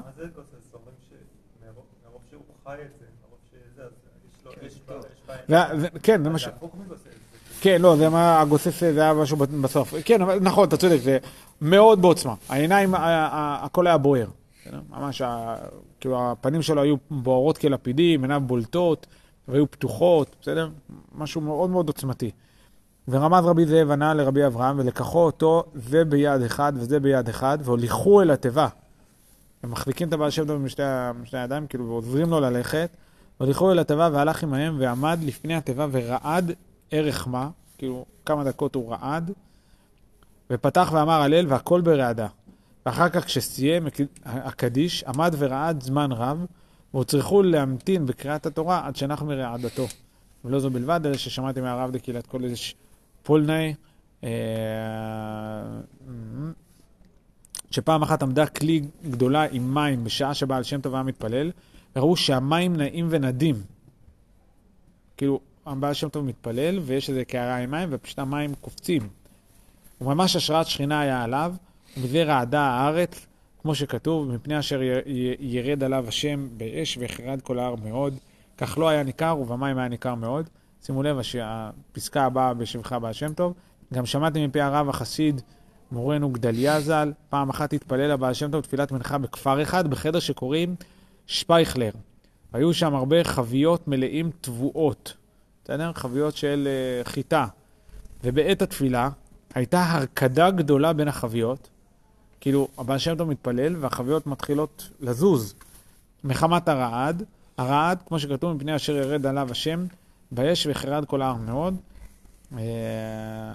כן, 6.03 6.23
זה 6.23 6.29
מה 6.29 6.39
ש... 6.39 6.47
כן, 7.61 7.81
לא, 7.81 7.95
זה 7.95 8.09
מה 8.09 8.41
הגוסס 8.41 8.79
זה 8.79 9.01
היה 9.01 9.13
משהו 9.13 9.37
בסוף. 9.37 9.93
כן, 10.05 10.21
אבל 10.21 10.39
נכון, 10.41 10.67
אתה 10.67 10.77
צודק, 10.77 10.97
זה 11.03 11.17
מאוד 11.61 12.01
בעוצמה. 12.01 12.33
העיניים, 12.49 12.93
הכל 12.97 13.87
היה 13.87 13.97
בוער. 13.97 14.27
ממש, 14.89 15.21
כאילו, 15.99 16.31
הפנים 16.31 16.61
שלו 16.61 16.81
היו 16.81 16.95
בוערות 17.11 17.57
כלפידים, 17.57 18.21
עיניו 18.21 18.41
בולטות, 18.45 19.07
והיו 19.47 19.71
פתוחות, 19.71 20.35
בסדר? 20.41 20.69
משהו 21.15 21.41
מאוד 21.41 21.69
מאוד 21.69 21.87
עוצמתי. 21.87 22.31
ורמז 23.07 23.45
רבי 23.45 23.65
זאב 23.65 23.91
ענה 23.91 24.13
לרבי 24.13 24.45
אברהם, 24.45 24.79
ולקחו 24.79 25.19
אותו 25.19 25.63
זה 25.75 26.05
ביד 26.05 26.41
אחד 26.41 26.73
וזה 26.75 26.99
ביד 26.99 27.29
אחד, 27.29 27.57
והוליכו 27.63 28.21
אל 28.21 28.31
התיבה. 28.31 28.67
הם 29.63 29.71
מחזיקים 29.71 30.07
את 30.07 30.13
הבעל 30.13 30.29
שם 30.29 30.45
טוב 30.45 30.63
בשתי 30.63 31.37
הידיים, 31.37 31.67
כאילו, 31.67 31.87
ועוזרים 31.87 32.29
לו 32.29 32.39
ללכת. 32.39 32.89
והוליכו 33.39 33.71
אל 33.71 33.79
התיבה 33.79 34.09
והלך 34.13 34.43
עמהם 34.43 34.75
ועמד 34.79 35.19
לפני 35.23 35.55
התיבה 35.55 35.87
ורעד 35.91 36.51
ערך 36.91 37.27
מה, 37.27 37.49
כאילו 37.77 38.05
כמה 38.25 38.43
דקות 38.43 38.75
הוא 38.75 38.91
רעד, 38.91 39.31
ופתח 40.51 40.89
ואמר 40.93 41.21
הלל 41.21 41.45
והכל 41.47 41.81
ברעדה. 41.81 42.27
ואחר 42.85 43.09
כך 43.09 43.25
כשסיים 43.25 43.87
הקדיש, 44.25 45.03
עמד 45.03 45.35
ורעד 45.37 45.83
זמן 45.83 46.11
רב, 46.11 46.45
והוצרכו 46.93 47.43
להמתין 47.43 48.05
בקריאת 48.05 48.45
התורה 48.45 48.87
עד 48.87 48.95
שנח 48.95 49.21
מרעדתו. 49.21 49.87
ולא 50.45 50.59
זו 50.59 50.69
בלבד, 50.69 50.99
אלא 51.05 51.17
ששמעתי 51.17 51.61
מהרב 51.61 51.91
דקהילת 51.91 52.27
קודש 52.27 52.75
פולנאי, 53.23 53.73
אה, 54.23 54.29
שפעם 57.71 58.01
אחת 58.01 58.23
עמדה 58.23 58.45
כלי 58.45 58.81
גדולה 59.09 59.45
עם 59.51 59.73
מים 59.73 60.03
בשעה 60.03 60.33
שבעל 60.33 60.63
שם 60.63 60.81
טוב 60.81 60.93
היה 60.93 61.03
מתפלל, 61.03 61.51
וראו 61.95 62.15
שהמים 62.15 62.75
נעים 62.75 63.07
ונדים. 63.09 63.55
כאילו, 65.17 65.39
הבעל 65.65 65.93
שם 65.93 66.09
טוב 66.09 66.25
מתפלל, 66.25 66.79
ויש 66.79 67.09
איזה 67.09 67.25
קערה 67.25 67.57
עם 67.57 67.71
מים, 67.71 67.89
ופשוט 67.91 68.19
המים 68.19 68.55
קופצים. 68.61 69.09
וממש 70.01 70.35
השראת 70.35 70.67
שכינה 70.67 71.01
היה 71.01 71.23
עליו, 71.23 71.53
ובזה 71.97 72.23
רעדה 72.23 72.61
הארץ, 72.61 73.25
כמו 73.61 73.75
שכתוב, 73.75 74.31
מפני 74.31 74.59
אשר 74.59 74.81
ירד 75.39 75.83
עליו 75.83 76.05
השם 76.07 76.47
באש 76.57 76.97
ויחרד 76.97 77.41
כל 77.41 77.59
ההר 77.59 77.75
מאוד. 77.75 78.13
כך 78.57 78.77
לא 78.77 78.89
היה 78.89 79.03
ניכר, 79.03 79.37
ובמים 79.39 79.77
היה 79.77 79.87
ניכר 79.87 80.15
מאוד. 80.15 80.49
שימו 80.85 81.03
לב, 81.03 81.17
הפסקה 81.43 82.25
הבאה 82.25 82.53
בשבחה 82.53 82.99
בעל 82.99 83.13
שם 83.13 83.33
טוב. 83.33 83.53
גם 83.93 84.05
שמעתי 84.05 84.47
מפי 84.47 84.61
הרב 84.61 84.89
החסיד, 84.89 85.41
מורנו 85.91 86.29
גדליה 86.29 86.81
ז"ל, 86.81 87.11
פעם 87.29 87.49
אחת 87.49 87.73
התפלל 87.73 88.11
הבעל 88.11 88.33
שם 88.33 88.51
טוב 88.51 88.61
תפילת 88.61 88.91
מנחה 88.91 89.17
בכפר 89.17 89.61
אחד, 89.61 89.87
בחדר 89.89 90.19
שקוראים 90.19 90.75
שפייכלר. 91.27 91.91
היו 92.53 92.73
שם 92.73 92.95
הרבה 92.95 93.23
חביות 93.23 93.87
מלאים 93.87 94.31
תבואות, 94.41 95.13
בסדר? 95.63 95.93
חביות 95.93 96.35
של 96.35 96.67
uh, 97.03 97.09
חיטה. 97.09 97.47
ובעת 98.23 98.61
התפילה 98.61 99.09
הייתה 99.55 99.91
הרקדה 99.91 100.51
גדולה 100.51 100.93
בין 100.93 101.07
החביות. 101.07 101.69
כאילו, 102.39 102.67
הבעל 102.77 102.97
שם 102.97 103.15
טוב 103.15 103.29
מתפלל 103.29 103.75
והחביות 103.79 104.27
מתחילות 104.27 104.89
לזוז 104.99 105.55
מחמת 106.23 106.67
הרעד. 106.67 107.23
הרעד, 107.57 108.01
כמו 108.07 108.19
שכתוב, 108.19 108.53
מפני 108.53 108.75
אשר 108.75 108.95
ירד 108.95 109.25
עליו 109.25 109.51
השם, 109.51 109.85
באש 110.33 110.65
ויחרד 110.65 111.05
כל 111.05 111.21
ההר 111.21 111.35
מאוד. 111.35 111.75
אה, 112.57 113.53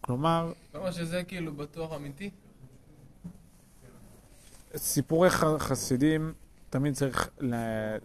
כלומר, 0.00 0.52
כמה 0.72 0.92
שזה 0.92 1.22
כאילו 1.22 1.52
בטוח 1.52 1.92
אמיתי. 1.96 2.30
סיפורי 4.76 5.30
חסידים, 5.58 6.32
תמיד 6.70 6.94
צריך 6.94 7.30
ל- 7.40 7.54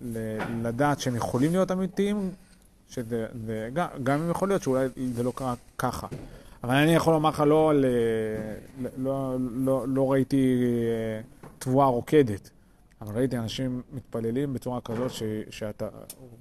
ל- 0.04 0.38
לדעת 0.68 1.00
שהם 1.00 1.16
יכולים 1.16 1.52
להיות 1.52 1.72
אמיתיים, 1.72 2.32
שזה, 2.89 3.26
זה, 3.46 3.70
גם, 3.74 3.88
גם 4.04 4.22
אם 4.22 4.30
יכול 4.32 4.48
להיות 4.48 4.62
שאולי 4.64 4.88
זה 5.14 5.24
לא 5.24 5.32
קרה 5.36 5.54
ככה. 5.78 6.08
אבל 6.64 6.76
אני 6.76 6.96
יכול 6.96 7.14
לומר 7.14 7.30
לך, 7.30 7.39
לא, 7.39 7.74
ל, 7.76 7.86
ל- 8.82 8.88
לא, 8.98 9.36
לא, 9.39 9.86
לא 9.88 10.12
ראיתי 10.12 10.64
אה, 10.64 11.22
תבואה 11.60 11.88
רוקדת, 11.88 12.50
אבל 13.02 13.16
ראיתי 13.16 13.38
אנשים 13.38 13.82
מתפללים 13.93 14.54
בצורה 14.54 14.82
כזאת 14.82 15.12
ש, 15.12 15.24
שאתה 15.50 15.89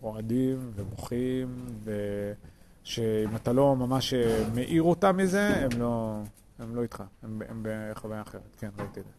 רועדים 0.01 0.73
ובוכים, 0.75 1.67
ושאם 1.85 3.37
אתה 3.37 3.53
לא 3.53 3.77
ממש 3.77 4.15
אה, 4.15 4.45
מאיר 4.55 4.83
אותם 4.83 5.17
מזה, 5.17 5.49
הם 5.49 5.81
לא, 5.81 6.21
הם 6.59 6.77
לא 6.77 6.83
איתך, 6.83 7.03
הם, 7.23 7.43
הם 7.49 7.67
בחוויה 7.69 8.23
אחרת. 8.23 8.57
כן, 8.59 8.69
ראיתי 8.79 9.01
את 9.01 9.05
זה. 9.05 9.13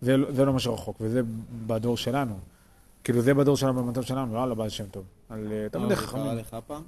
זה, 0.00 0.32
זה 0.32 0.44
לא 0.44 0.52
מה 0.52 0.58
שרחוק, 0.58 0.96
וזה 1.00 1.20
בדור 1.66 1.96
שלנו. 1.96 2.38
כאילו, 3.04 3.20
זה 3.20 3.34
בדור 3.34 3.56
שלנו, 3.56 3.84
במצב 3.84 4.02
שלנו, 4.02 4.34
לא 4.34 4.42
על 4.42 4.52
הבעל 4.52 4.68
שם 4.68 4.86
טוב. 4.86 5.04
על 5.28 5.52
תלמידי 5.70 5.94
זה 5.94 6.00
קרה 6.00 6.06
חכמים. 6.06 6.36
לך 6.36 6.56
פעם? 6.66 6.82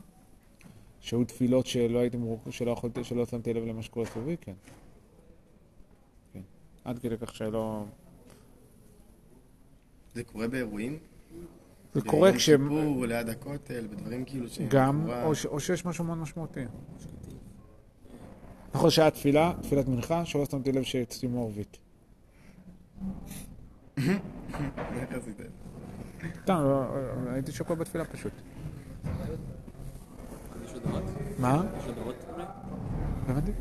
שהיו 1.00 1.24
תפילות 1.24 1.66
שלא 1.66 1.98
הייתי 1.98 2.18
שלא 2.50 2.70
יכולתי, 2.70 3.04
שלא 3.04 3.26
שמתי 3.26 3.54
לב 3.54 3.64
למה 3.64 3.82
שקורה 3.82 4.06
סביבי, 4.06 4.36
כן. 4.40 4.52
כן. 6.32 6.40
עד 6.84 6.98
כדי 6.98 7.16
כך 7.18 7.34
שלא... 7.34 7.84
זה 10.16 10.24
קורה 10.24 10.48
באירועים? 10.48 10.98
זה 11.94 12.00
קורה 12.00 12.30
ביום 12.30 12.38
כש... 12.38 12.50
כיפור, 12.50 13.06
ליד 13.06 13.28
הכותל, 13.28 13.86
בדברים 13.90 14.24
כאילו 14.24 14.48
ש... 14.48 14.58
גם, 14.68 15.10
או, 15.24 15.34
ש... 15.34 15.46
או 15.46 15.60
שיש 15.60 15.86
משהו 15.86 16.04
מאוד 16.04 16.18
משמעותי. 16.18 16.60
נכון 18.74 18.90
שהיה 18.90 19.10
תפילה, 19.10 19.52
תפילת 19.62 19.88
מנחה, 19.88 20.24
שלא 20.24 20.44
שמתי 20.44 20.72
לב 20.72 20.82
שהצלימו 20.82 21.44
ערבית. 21.44 21.76
איך 23.96 24.06
עשית? 25.10 25.36
סתם, 26.42 26.54
לא, 26.54 26.96
לא, 27.24 27.30
הייתי 27.30 27.52
שקוע 27.52 27.76
בתפילה 27.76 28.04
פשוט. 28.04 28.32
יש 30.64 30.72
הודעות? 30.72 31.02
מה? 31.38 31.62
יש 31.78 31.84
הודעות. 31.84 32.14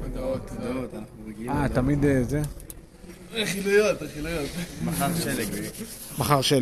הודעות, 0.03 0.49
הודעות, 0.49 0.93
אנחנו 0.93 1.16
רגילים. 1.28 1.51
אה. 1.51 1.70
תמיד 1.70 2.06
אה, 2.06 2.24
זה? 2.24 2.41
רכילויות, 3.36 4.01
רכילויות. 4.01 4.49
מחר 4.86 5.07
שלג. 5.23 5.47
מחר 6.17 6.41
שלג. 6.41 6.53